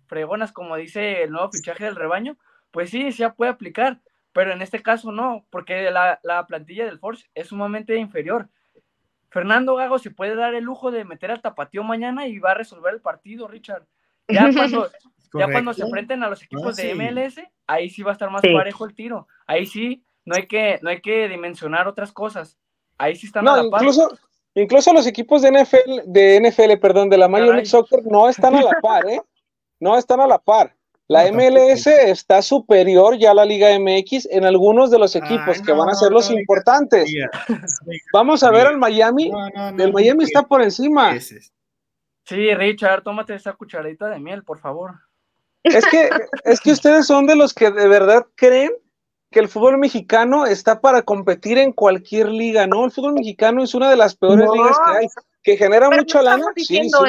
fregonas, 0.10 0.52
como 0.52 0.76
dice 0.76 1.24
el 1.24 1.32
nuevo 1.32 1.52
fichaje 1.52 1.86
del 1.86 1.96
rebaño, 1.96 2.38
pues 2.72 2.90
sí, 2.90 3.10
ya 3.12 3.34
puede 3.34 3.52
aplicar, 3.52 4.02
pero 4.34 4.52
en 4.52 4.62
este 4.62 4.82
caso 4.82 5.12
no, 5.12 5.46
porque 5.50 5.90
la, 5.92 6.46
plantilla 6.48 6.86
del 6.86 7.00
Force 7.00 7.30
es 7.34 7.48
sumamente 7.48 7.96
inferior. 7.96 8.50
Fernando 9.30 9.76
Gago 9.76 10.00
se 10.00 10.12
puede 10.12 10.36
dar 10.36 10.56
el 10.56 10.64
lujo 10.64 10.92
de 10.92 11.06
meter 11.06 11.32
al 11.32 11.42
tapatío 11.42 11.84
mañana 11.84 12.28
y 12.28 12.40
va 12.40 12.52
a 12.52 12.56
resolver 12.56 12.94
el 12.94 13.02
partido, 13.02 13.48
Richard. 13.48 13.86
Ya 14.28 14.50
cuando, 14.54 14.90
ya 15.34 15.52
cuando 15.52 15.74
se 15.74 15.84
enfrenten 15.84 16.24
a 16.24 16.30
los 16.30 16.42
equipos 16.42 16.76
de 16.76 16.96
MLS, 16.96 17.40
ahí 17.68 17.90
sí 17.90 18.02
va 18.02 18.12
a 18.12 18.14
estar 18.14 18.32
más 18.32 18.42
parejo 18.42 18.86
el 18.86 18.96
tiro. 18.96 19.28
Ahí 19.46 19.68
sí, 19.68 20.04
no 20.26 20.36
hay 20.36 20.48
que, 20.48 20.80
no 20.82 20.90
hay 20.90 21.02
que 21.02 21.28
dimensionar 21.28 21.88
otras 21.88 22.12
cosas. 22.12 22.58
Ahí 22.98 23.16
sí 23.16 23.28
están 23.28 23.48
a 23.48 23.64
la 23.64 23.70
par. 23.70 23.82
Incluso, 23.82 24.18
incluso 24.56 24.94
los 24.94 25.06
equipos 25.06 25.44
de 25.44 25.52
NFL, 25.52 26.02
de 26.06 26.42
NFL, 26.42 26.80
perdón, 26.82 27.10
de 27.10 27.18
la 27.18 27.28
Major 27.28 27.54
League 27.54 27.66
Soccer 27.66 28.02
no 28.06 28.28
están 28.28 28.56
a 28.56 28.64
la 28.64 28.72
par, 28.82 29.08
¿eh? 29.08 29.22
No 29.80 29.98
están 29.98 30.22
a 30.22 30.28
la 30.28 30.40
par. 30.40 30.76
La 31.08 31.32
MLS 31.32 31.88
está 31.88 32.42
superior 32.44 33.18
ya 33.18 33.32
a 33.32 33.34
la 33.34 33.44
Liga 33.44 33.70
MX 33.80 34.28
en 34.30 34.46
algunos 34.46 34.92
de 34.92 35.00
los 35.00 35.16
equipos 35.16 35.60
que 35.60 35.72
van 35.72 35.90
a 35.90 35.96
ser 35.96 36.12
los 36.12 36.30
importantes. 36.30 37.12
Vamos 38.14 38.44
a 38.44 38.52
ver 38.52 38.68
al 38.68 38.78
Miami. 38.78 39.32
el 39.80 39.92
Miami 39.92 40.26
está 40.26 40.44
por 40.44 40.62
encima. 40.62 41.20
Sí, 41.20 42.54
Richard, 42.54 43.02
tómate 43.02 43.34
esa 43.34 43.54
cucharadita 43.54 44.08
de 44.08 44.20
miel, 44.20 44.44
por 44.44 44.60
favor. 44.60 45.00
Es 45.64 45.84
que, 45.88 46.10
es 46.44 46.62
que 46.62 46.74
ustedes 46.74 47.08
son 47.08 47.26
de 47.26 47.36
los 47.36 47.56
que 47.56 47.72
de 47.72 47.88
verdad 47.88 48.28
creen 48.36 48.72
que 49.32 49.40
el 49.40 49.48
fútbol 49.48 49.80
mexicano 49.80 50.46
está 50.46 50.80
para 50.80 51.02
competir 51.02 51.58
en 51.58 51.72
cualquier 51.72 52.30
liga, 52.30 52.68
¿no? 52.68 52.86
El 52.86 52.92
fútbol 52.92 53.14
mexicano 53.14 53.64
es 53.64 53.74
una 53.74 53.90
de 53.90 53.96
las 53.96 54.16
peores 54.16 54.48
ligas 54.54 54.78
que 54.86 54.92
hay 54.92 55.08
que 55.44 55.58
genera 55.58 55.90
mucha 55.90 56.22
lana. 56.22 56.46
Sí, 56.56 56.66
sí 56.66 56.90
lo. 56.92 57.06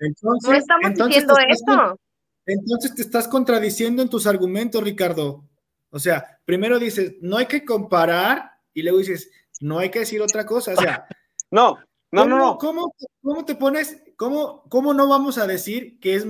Entonces, 0.00 0.50
no 0.50 0.52
estamos 0.54 0.94
diciendo 0.94 1.34
eso. 1.48 1.98
Entonces 2.46 2.94
te 2.94 3.02
estás 3.02 3.28
contradiciendo 3.28 4.00
en 4.02 4.08
tus 4.08 4.26
argumentos, 4.26 4.82
Ricardo. 4.82 5.44
O 5.90 5.98
sea, 5.98 6.40
primero 6.44 6.78
dices, 6.78 7.16
no 7.20 7.36
hay 7.36 7.46
que 7.46 7.64
comparar 7.64 8.52
y 8.72 8.82
luego 8.82 8.98
dices, 8.98 9.30
no 9.60 9.78
hay 9.78 9.90
que 9.90 10.00
decir 10.00 10.22
otra 10.22 10.46
cosa. 10.46 10.72
O 10.72 10.76
sea, 10.76 11.06
no, 11.50 11.78
No, 12.10 12.24
no, 12.24 12.38
no. 12.38 12.58
¿cómo, 12.58 12.94
cómo 13.22 13.44
te 13.44 13.54
pones, 13.54 14.02
cómo, 14.16 14.62
cómo 14.70 14.94
no 14.94 15.08
vamos 15.08 15.36
a 15.36 15.46
decir 15.46 15.98
que 16.00 16.14
es 16.14 16.26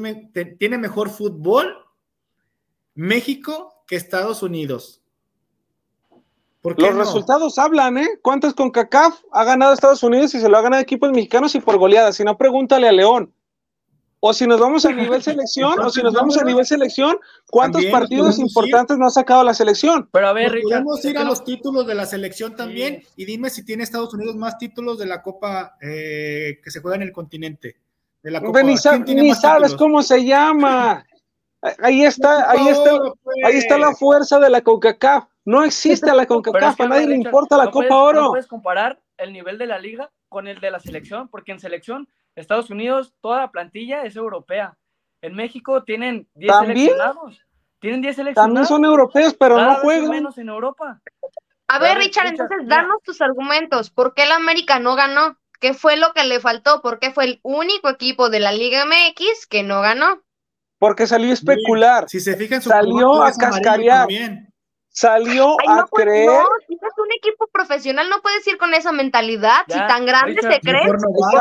tiene 0.59 0.79
mejor 0.79 1.11
fútbol 1.11 1.73
México 2.95 3.85
que 3.87 3.95
Estados 3.97 4.43
Unidos? 4.43 4.98
Los 6.63 6.95
resultados 6.95 7.59
hablan, 7.59 7.99
¿eh? 7.99 8.09
¿Cuántas 8.23 8.53
con 8.53 8.71
CACAF 8.71 9.21
ha 9.33 9.45
ganado 9.45 9.73
Estados 9.73 10.03
Unidos 10.03 10.35
y 10.35 10.41
se 10.41 10.49
lo 10.49 10.59
ha 10.59 10.63
ganado 10.63 10.83
equipos 10.83 11.11
mexicanos 11.11 11.55
y 11.55 11.61
por 11.61 11.79
goleadas? 11.79 12.17
Si 12.17 12.25
no, 12.25 12.37
pregúntale 12.37 12.89
a 12.89 12.93
León. 12.93 13.33
O 14.21 14.33
si 14.33 14.49
nos 14.49 14.59
vamos 14.59 14.85
a 14.85 14.91
nivel 14.91 15.23
selección, 15.23 15.79
o 15.79 15.91
si 15.91 16.03
nos 16.03 16.13
vamos 16.13 16.37
a 16.39 16.45
nivel 16.45 16.67
selección, 16.67 17.17
¿cuántos 17.47 17.85
partidos 17.87 18.41
importantes 18.41 18.99
no 18.99 19.07
ha 19.07 19.11
sacado 19.11 19.45
la 19.45 19.55
selección? 19.55 20.09
Pero 20.13 20.27
a 20.27 20.33
ver, 20.33 20.51
Richard, 20.51 20.83
podemos 20.83 21.05
ir 21.05 21.19
a 21.19 21.23
los 21.23 21.45
títulos 21.45 21.87
de 21.87 21.95
la 21.95 22.05
selección 22.05 22.57
también 22.57 23.05
y 23.17 23.25
dime 23.25 23.49
si 23.49 23.65
tiene 23.65 23.85
Estados 23.85 24.13
Unidos 24.15 24.35
más 24.35 24.59
títulos 24.59 24.99
de 24.99 25.07
la 25.07 25.23
Copa 25.23 25.77
eh, 25.81 26.59
que 26.65 26.71
se 26.73 26.81
juega 26.81 26.97
en 26.97 27.03
el 27.03 27.13
continente. 27.13 27.77
De 28.21 28.33
la 28.33 28.41
Copa. 28.41 28.61
Ni, 28.65 28.75
ni 29.15 29.35
sabes 29.35 29.75
cómo 29.77 30.03
se 30.03 30.25
llama. 30.25 31.07
Ahí 31.83 32.05
está, 32.05 32.51
ahí 32.51 32.69
está, 32.69 32.91
ahí 33.45 33.57
está 33.57 33.79
la 33.79 33.93
fuerza 33.95 34.39
de 34.39 34.49
la 34.49 34.63
CONCACAF. 34.63 35.27
No 35.45 35.65
existe 35.65 36.15
la 36.15 36.27
CONCACAF, 36.27 36.81
a 36.81 36.89
nadie 36.89 37.09
le 37.09 37.17
importa 37.17 37.57
la 37.57 37.71
Copa 37.71 37.97
Oro. 37.97 38.21
No 38.23 38.31
puedes 38.31 38.47
comparar 38.47 39.01
el 39.17 39.33
nivel 39.33 39.59
de 39.59 39.67
la 39.67 39.79
liga 39.79 40.11
con 40.29 40.47
el 40.47 40.61
de 40.61 40.71
la 40.71 40.79
selección, 40.79 41.29
porque 41.29 41.53
en 41.53 41.59
selección 41.59 42.09
Estados 42.37 42.71
Unidos, 42.71 43.15
toda 43.21 43.41
la 43.41 43.51
plantilla 43.51 44.05
es 44.05 44.17
europea. 44.17 44.77
En 45.23 45.35
México 45.35 45.83
tienen 45.83 46.29
10 46.35 46.59
seleccionados. 46.61 47.45
Tienen 47.81 48.01
10 48.01 48.17
seleccionados. 48.17 48.49
También 48.49 48.67
son 48.67 48.85
europeos, 48.85 49.35
pero 49.35 49.59
no 49.61 49.77
juegan. 49.77 50.11
menos 50.11 50.39
en 50.39 50.49
Europa. 50.49 51.01
A 51.67 51.79
ver, 51.81 51.99
Richard, 51.99 52.29
entonces 52.29 52.67
danos 52.67 53.03
tus 53.03 53.21
argumentos. 53.21 53.91
¿Por 53.91 54.15
qué 54.15 54.23
el 54.23 54.33
América 54.33 54.79
no 54.79 54.95
ganó? 54.95 55.39
¿Qué 55.61 55.75
fue 55.75 55.97
lo 55.97 56.13
que 56.13 56.25
le 56.25 56.41
faltó? 56.41 56.81
¿Por 56.81 56.99
qué 56.99 57.11
fue 57.11 57.25
el 57.25 57.41
único 57.43 57.89
equipo 57.89 58.31
de 58.31 58.41
la 58.41 58.53
Liga 58.53 58.85
MX 58.87 59.47
que 59.49 59.65
no 59.65 59.81
ganó? 59.81 60.23
Porque 60.79 61.07
salió 61.07 61.31
a 61.31 61.35
especular. 61.35 62.09
Si 62.09 62.21
se 62.21 62.37
fijan, 62.37 62.63
salió 62.63 63.23
a 63.23 63.33
cascarear 63.33 64.07
salió 64.99 65.53
a 65.69 65.87
pues, 65.87 66.05
creer. 66.05 66.27
No, 66.27 66.49
si 66.67 66.75
es 66.75 66.99
un 66.99 67.13
equipo 67.17 67.47
profesional, 67.53 68.11
no 68.11 68.21
puedes 68.21 68.47
ir 68.47 68.59
con 68.59 68.75
esa 68.75 68.93
mentalidad. 68.93 69.61
si 69.69 69.79
tan 69.79 70.07
grande 70.07 70.41
se 70.43 70.61
cree, 70.61 70.87
¿por 70.87 70.99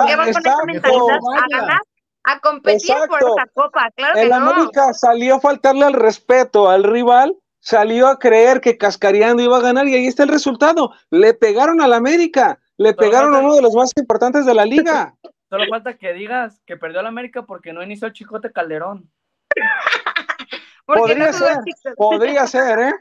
qué 0.08 0.16
van 0.16 0.32
con 0.32 0.46
esa 0.46 0.64
mentalidad 0.66 1.20
a 1.36 1.58
ganar? 1.58 1.82
A 2.24 2.40
competir 2.40 2.94
por 3.08 3.20
esa 3.20 3.48
copa, 3.54 3.90
claro 3.96 4.20
El 4.20 4.34
América 4.34 4.94
salió 4.94 5.36
a 5.36 5.40
faltarle 5.40 5.86
al 5.86 5.94
respeto 5.94 6.70
al 6.70 6.84
rival, 6.84 7.38
salió 7.62 8.08
a 8.08 8.20
creer 8.20 8.60
que 8.60 8.78
Cascareando 8.78 9.42
iba 9.42 9.58
a 9.58 9.62
ganar 9.62 9.88
y 9.88 9.96
ahí 9.96 10.08
está 10.08 10.24
el 10.24 10.30
resultado. 10.30 10.92
Le 11.10 11.34
pegaron 11.34 11.80
al 11.80 11.94
América, 11.94 12.60
le 12.76 12.94
pegaron 12.94 13.34
a 13.34 13.40
uno 13.40 13.56
de 13.56 13.62
los 13.62 13.74
más 13.74 13.92
importantes 13.96 14.46
de 14.46 14.54
la 14.54 14.66
liga. 14.66 15.16
Solo 15.50 15.64
falta 15.70 15.98
que 15.98 16.12
digas 16.12 16.62
que 16.66 16.76
perdió 16.76 17.00
al 17.00 17.08
América 17.08 17.44
porque 17.44 17.72
no 17.72 17.82
inició 17.82 18.08
el 18.08 18.14
Chicote 18.14 18.52
Calderón. 18.52 19.10
podría 20.86 21.34
ser, 21.34 21.58
podría 21.96 22.48
ser, 22.48 22.80
¿eh? 22.80 22.94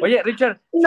Oye, 0.00 0.22
Richard, 0.22 0.60
si, 0.70 0.80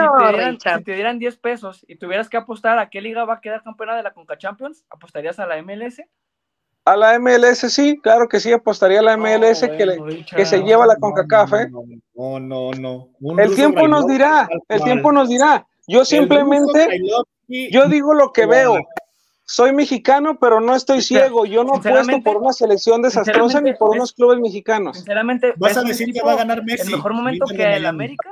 te 0.84 0.94
dieran, 0.94 1.18
10 1.18 1.36
pesos 1.36 1.84
y 1.86 1.96
tuvieras 1.96 2.30
que 2.30 2.38
apostar 2.38 2.78
a 2.78 2.88
qué 2.88 3.02
liga 3.02 3.24
va 3.24 3.34
a 3.34 3.40
quedar 3.40 3.62
campeona 3.62 3.94
de 3.94 4.02
la 4.02 4.14
Conca 4.14 4.38
Champions, 4.38 4.84
¿apostarías 4.88 5.38
a 5.38 5.46
la 5.46 5.62
MLS? 5.62 6.00
A 6.86 6.96
la 6.96 7.18
MLS 7.18 7.58
sí, 7.72 7.98
claro 8.00 8.28
que 8.28 8.40
sí, 8.40 8.52
apostaría 8.52 9.00
a 9.00 9.02
la 9.02 9.16
MLS 9.16 9.60
que, 9.60 10.24
que, 10.34 10.46
se 10.46 10.62
lleva 10.62 10.86
la 10.86 10.96
CONCACAF, 10.96 11.52
¿eh? 11.54 11.68
No, 12.14 12.40
no, 12.40 12.70
no. 12.70 13.08
el 13.38 13.54
tiempo 13.54 13.86
nos 13.88 14.06
dirá, 14.06 14.48
el 14.68 14.82
tiempo 14.82 15.12
nos 15.12 15.28
dirá. 15.28 15.66
Yo 15.88 16.04
simplemente, 16.04 17.00
yo 17.48 17.86
digo 17.88 18.14
lo 18.14 18.32
que 18.32 18.46
veo 18.46 18.78
soy 19.46 19.72
mexicano, 19.72 20.38
pero 20.38 20.60
no 20.60 20.74
estoy 20.74 21.00
ciego. 21.00 21.46
Yo 21.46 21.62
no 21.62 21.76
apuesto 21.76 22.20
por 22.22 22.36
una 22.38 22.52
selección 22.52 23.00
desastrosa 23.00 23.60
ni 23.60 23.74
por 23.74 23.90
unos 23.90 24.12
clubes 24.12 24.40
mexicanos. 24.40 24.96
Sinceramente, 24.96 25.54
¿vas 25.56 25.76
a 25.76 25.82
decir 25.82 26.12
que 26.12 26.20
va 26.20 26.32
a 26.32 26.36
ganar 26.36 26.64
Messi? 26.64 26.88
¿El 26.90 26.96
mejor 26.96 27.14
momento 27.14 27.46
que 27.46 27.76
el 27.76 27.86
América? 27.86 28.28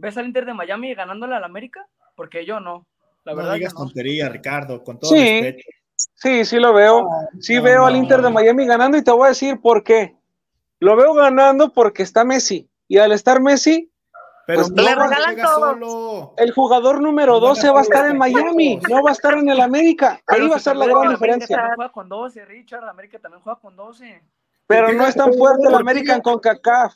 ¿Ves 0.00 0.16
al 0.16 0.26
Inter 0.26 0.46
de 0.46 0.54
Miami 0.54 0.94
ganándole 0.94 1.36
al 1.36 1.44
América? 1.44 1.86
Porque 2.14 2.46
yo 2.46 2.58
no. 2.58 2.86
La 3.24 3.34
verdad 3.34 3.50
no 3.50 3.56
digas 3.56 3.74
tontería, 3.74 4.28
Ricardo, 4.30 4.82
con 4.82 4.98
todo 4.98 5.10
sí, 5.10 5.42
respeto. 5.42 5.62
Sí, 5.96 6.44
sí 6.44 6.58
lo 6.58 6.72
veo. 6.72 7.06
Sí 7.38 7.58
veo 7.58 7.84
al 7.84 7.96
Inter 7.96 8.22
de 8.22 8.30
Miami 8.30 8.66
ganando 8.66 8.96
y 8.96 9.04
te 9.04 9.10
voy 9.10 9.26
a 9.26 9.28
decir 9.30 9.60
por 9.60 9.84
qué. 9.84 10.16
Lo 10.80 10.96
veo 10.96 11.12
ganando 11.12 11.72
porque 11.72 12.02
está 12.02 12.24
Messi. 12.24 12.68
Y 12.88 12.96
al 12.98 13.12
estar 13.12 13.42
Messi, 13.42 13.90
pero 14.46 14.62
pues 14.62 14.70
le 14.70 14.94
regalan 14.94 15.36
todo. 15.36 16.34
El 16.36 16.52
jugador 16.52 17.00
número 17.00 17.40
12 17.40 17.68
va 17.70 17.80
a 17.80 17.82
estar 17.82 18.08
en 18.08 18.16
Miami, 18.16 18.80
no 18.88 19.02
va 19.02 19.10
a 19.10 19.12
estar 19.12 19.34
en 19.34 19.48
el 19.48 19.60
América. 19.60 20.20
Ahí 20.26 20.46
va 20.46 20.54
a 20.54 20.58
estar 20.58 20.76
la 20.76 20.86
gran 20.86 21.10
diferencia. 21.10 21.56
América 21.56 21.74
juega 21.74 21.92
con 21.92 22.08
12, 22.08 22.44
Richard. 22.44 22.88
América 22.88 23.18
también 23.18 23.42
juega 23.42 23.58
con 23.58 23.74
12. 23.74 24.22
Pero 24.68 24.92
no 24.92 25.06
es 25.06 25.16
tan 25.16 25.32
fuerte 25.34 25.66
el 25.66 25.74
América 25.74 26.14
en 26.14 26.20
CONCACAF. 26.20 26.94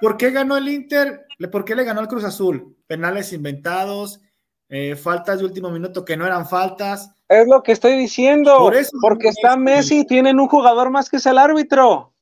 ¿Por 0.00 0.18
qué 0.18 0.30
ganó 0.30 0.58
el 0.58 0.68
Inter? 0.68 1.26
¿Por 1.50 1.64
qué 1.64 1.74
le 1.74 1.84
ganó 1.84 2.02
el 2.02 2.08
Cruz 2.08 2.24
Azul? 2.24 2.76
Penales 2.86 3.32
inventados, 3.32 4.20
eh, 4.68 4.96
faltas 4.96 5.38
de 5.38 5.46
último 5.46 5.70
minuto 5.70 6.04
que 6.04 6.16
no 6.16 6.26
eran 6.26 6.46
faltas. 6.46 7.10
Es 7.26 7.48
lo 7.48 7.62
que 7.62 7.72
estoy 7.72 7.96
diciendo. 7.96 8.58
Por 8.58 8.74
eso, 8.74 8.90
porque 9.00 9.28
está 9.28 9.56
Messi 9.56 10.00
y 10.00 10.06
tienen 10.06 10.38
un 10.38 10.48
jugador 10.48 10.90
más 10.90 11.08
que 11.08 11.16
es 11.16 11.24
el 11.24 11.38
árbitro. 11.38 12.12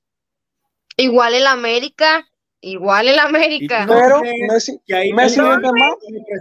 Igual 0.96 1.34
el 1.34 1.48
América. 1.48 2.24
Igual 2.64 3.08
el 3.08 3.18
América. 3.18 3.84
Pero 3.88 4.20
Messi, 4.48 4.80
Messi 5.12 5.40
más 5.40 5.58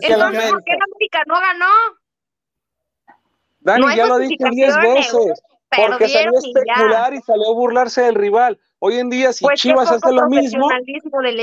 que 0.01 0.13
el 0.13 0.22
América. 0.22 0.51
¿Por 0.51 0.63
qué 0.63 0.74
el 0.74 0.82
América 0.82 1.24
no 1.26 1.34
ganó? 1.39 1.65
Dani, 3.61 3.95
ya 3.95 4.05
lo 4.05 4.19
dije 4.19 4.38
diez 4.51 4.76
veces. 4.78 5.41
Porque 5.76 6.07
salió 6.09 6.32
a 6.36 6.39
especular 6.39 7.13
y 7.13 7.22
salió 7.22 7.49
a 7.49 7.53
burlarse 7.53 8.01
del 8.03 8.15
rival. 8.15 8.59
Hoy 8.80 8.97
en 8.97 9.09
día, 9.09 9.34
si 9.34 9.45
pues 9.45 9.59
Chivas 9.61 9.91
hace 9.91 10.11
lo 10.11 10.28
mismo, 10.28 10.69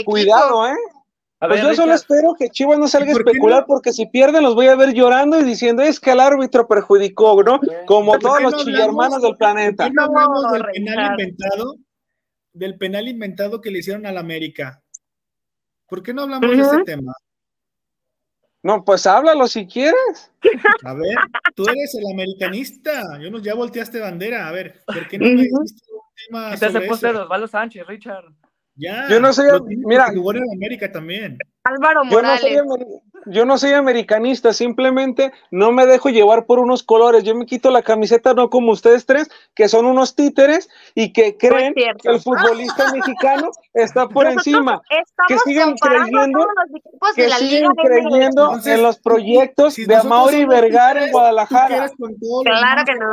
cuidado, 0.05 0.69
¿eh? 0.69 0.77
pues 1.41 1.63
yo 1.63 1.75
solo 1.75 1.95
espero 1.95 2.35
que 2.39 2.49
Chivas 2.51 2.79
no 2.79 2.87
salga 2.87 3.11
a 3.11 3.13
especular 3.13 3.65
porque 3.67 3.93
si 3.93 4.07
pierden 4.07 4.45
los 4.45 4.55
voy 4.55 4.67
a 4.67 4.77
ver 4.77 4.93
llorando 4.93 5.41
y 5.41 5.45
diciendo 5.45 5.83
es 5.83 5.99
que 5.99 6.13
el 6.13 6.21
árbitro 6.21 6.69
perjudicó, 6.69 7.43
¿no? 7.43 7.61
Como 7.87 8.17
todos 8.19 8.43
los 8.43 8.65
chillermanos 8.65 9.23
del 9.23 9.37
planeta. 9.37 9.89
no 9.89 10.05
hablamos 10.05 10.53
del 10.53 10.65
penal 10.67 11.11
inventado? 11.19 11.75
Del 12.53 12.77
penal 12.77 13.09
inventado 13.09 13.61
que 13.61 13.71
le 13.71 13.79
hicieron 13.79 14.07
al 14.07 14.19
América. 14.19 14.83
¿Por 15.87 16.03
qué 16.03 16.13
no 16.13 16.23
hablamos 16.23 16.51
de 16.51 16.63
ese 16.63 16.85
tema? 16.85 17.15
No, 18.63 18.85
pues 18.85 19.07
háblalo 19.07 19.47
si 19.47 19.67
quieres. 19.67 20.33
A 20.85 20.93
ver, 20.93 21.15
tú 21.55 21.65
eres 21.69 21.95
el 21.95 22.13
americanista. 22.13 23.03
Yo 23.21 23.31
no, 23.31 23.39
ya 23.39 23.55
volteaste 23.55 24.01
bandera. 24.01 24.49
A 24.49 24.53
ver, 24.53 24.83
¿por 24.87 25.09
qué 25.09 25.19
no 25.19 25.27
me 25.27 25.43
hiciste 25.43 25.93
un 25.93 26.01
tema? 26.27 26.57
Sobre 26.57 26.87
eso? 26.87 27.23
Osvaldo 27.23 27.47
Sánchez, 27.47 27.87
Richard. 27.87 28.25
Ya. 28.75 29.09
Yo 29.09 29.21
no 29.21 29.33
sé, 29.33 29.43
mira. 29.67 30.09
en 30.09 30.53
América 30.55 30.91
también. 30.91 31.39
Álvaro 31.65 32.05
Morales. 32.05 32.43
Yo 32.43 32.65
no, 32.65 32.77
soy, 32.77 32.85
yo 33.31 33.45
no 33.45 33.59
soy 33.59 33.73
americanista, 33.73 34.53
simplemente 34.53 35.33
no 35.51 35.73
me 35.73 35.87
dejo 35.87 36.09
llevar 36.09 36.47
por 36.47 36.59
unos 36.59 36.83
colores. 36.83 37.25
Yo 37.25 37.35
me 37.35 37.47
quito 37.47 37.71
la 37.71 37.83
camiseta 37.83 38.35
no 38.35 38.51
como 38.51 38.73
ustedes 38.73 39.07
tres, 39.07 39.29
que 39.55 39.69
son 39.69 39.87
unos 39.87 40.15
títeres 40.15 40.69
y 40.95 41.13
que 41.13 41.37
creen 41.37 41.75
que 41.75 42.11
el 42.11 42.21
futbolista 42.21 42.93
mexicano 42.93 43.51
está 43.75 44.09
por 44.09 44.27
encima. 44.27 44.81
Que 45.27 45.39
siguen 45.41 45.75
creyendo, 45.77 46.47
que 47.15 47.31
siguen 47.31 47.71
creyendo 47.75 48.59
en 48.65 48.83
los 48.83 48.99
proyectos 48.99 49.77
de 49.77 49.95
Amaury 49.95 50.45
Vergara 50.45 51.05
en 51.05 51.13
Guadalajara. 51.13 51.91
Claro 52.45 52.85
que 52.85 52.95
no. 52.95 53.07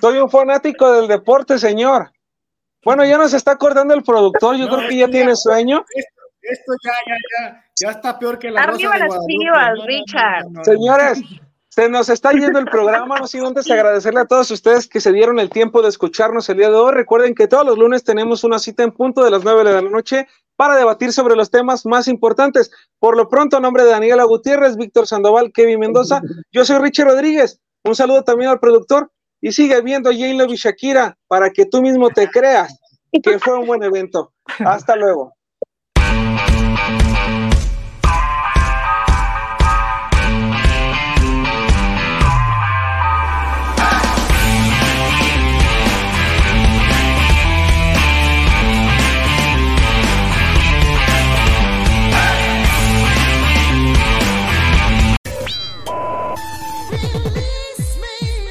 Soy 0.00 0.18
un 0.18 0.30
fanático 0.30 0.90
del 0.92 1.08
deporte, 1.08 1.58
señor. 1.58 2.10
Bueno, 2.82 3.04
ya 3.04 3.18
nos 3.18 3.34
está 3.34 3.52
acordando 3.52 3.92
el 3.92 4.02
productor, 4.02 4.56
yo 4.56 4.68
creo 4.68 4.88
que 4.88 4.96
ya 4.96 5.08
tiene 5.08 5.36
sueño. 5.36 5.84
Esto, 6.42 6.72
ya, 6.82 6.92
ya, 7.06 7.16
ya, 7.38 7.64
ya 7.80 7.90
está 7.90 8.18
peor 8.18 8.38
que 8.38 8.50
la 8.50 8.62
Arriba 8.62 8.98
las 8.98 9.14
chivas, 9.26 9.78
Richard. 9.86 10.44
Señores, 10.64 11.20
se 11.68 11.88
nos 11.88 12.08
está 12.08 12.32
yendo 12.32 12.58
el 12.58 12.64
programa, 12.64 13.18
no 13.18 13.26
sin 13.26 13.44
antes 13.44 13.70
agradecerle 13.70 14.20
a 14.20 14.26
todos 14.26 14.50
ustedes 14.50 14.88
que 14.88 15.00
se 15.00 15.12
dieron 15.12 15.38
el 15.38 15.50
tiempo 15.50 15.82
de 15.82 15.88
escucharnos 15.88 16.48
el 16.48 16.56
día 16.56 16.68
de 16.68 16.74
hoy. 16.74 16.92
Recuerden 16.92 17.34
que 17.34 17.46
todos 17.46 17.64
los 17.64 17.78
lunes 17.78 18.02
tenemos 18.02 18.42
una 18.42 18.58
cita 18.58 18.82
en 18.82 18.90
punto 18.90 19.22
de 19.22 19.30
las 19.30 19.44
nueve 19.44 19.62
de 19.64 19.74
la 19.74 19.82
noche 19.82 20.26
para 20.56 20.76
debatir 20.76 21.12
sobre 21.12 21.36
los 21.36 21.50
temas 21.50 21.86
más 21.86 22.08
importantes. 22.08 22.72
Por 22.98 23.16
lo 23.16 23.28
pronto, 23.28 23.56
a 23.56 23.60
nombre 23.60 23.84
de 23.84 23.90
Daniela 23.90 24.24
Gutiérrez, 24.24 24.76
Víctor 24.76 25.06
Sandoval, 25.06 25.52
Kevin 25.52 25.78
Mendoza, 25.78 26.20
yo 26.50 26.64
soy 26.64 26.78
Richard 26.78 27.06
Rodríguez. 27.06 27.60
Un 27.84 27.94
saludo 27.94 28.24
también 28.24 28.50
al 28.50 28.60
productor 28.60 29.10
y 29.40 29.52
sigue 29.52 29.80
viendo 29.80 30.10
J-Lo 30.10 30.52
y 30.52 30.56
Shakira 30.56 31.16
para 31.28 31.50
que 31.50 31.66
tú 31.66 31.80
mismo 31.82 32.10
te 32.10 32.28
creas 32.28 32.78
que 33.22 33.38
fue 33.38 33.58
un 33.58 33.66
buen 33.66 33.82
evento. 33.82 34.32
Hasta 34.58 34.96
luego. 34.96 35.34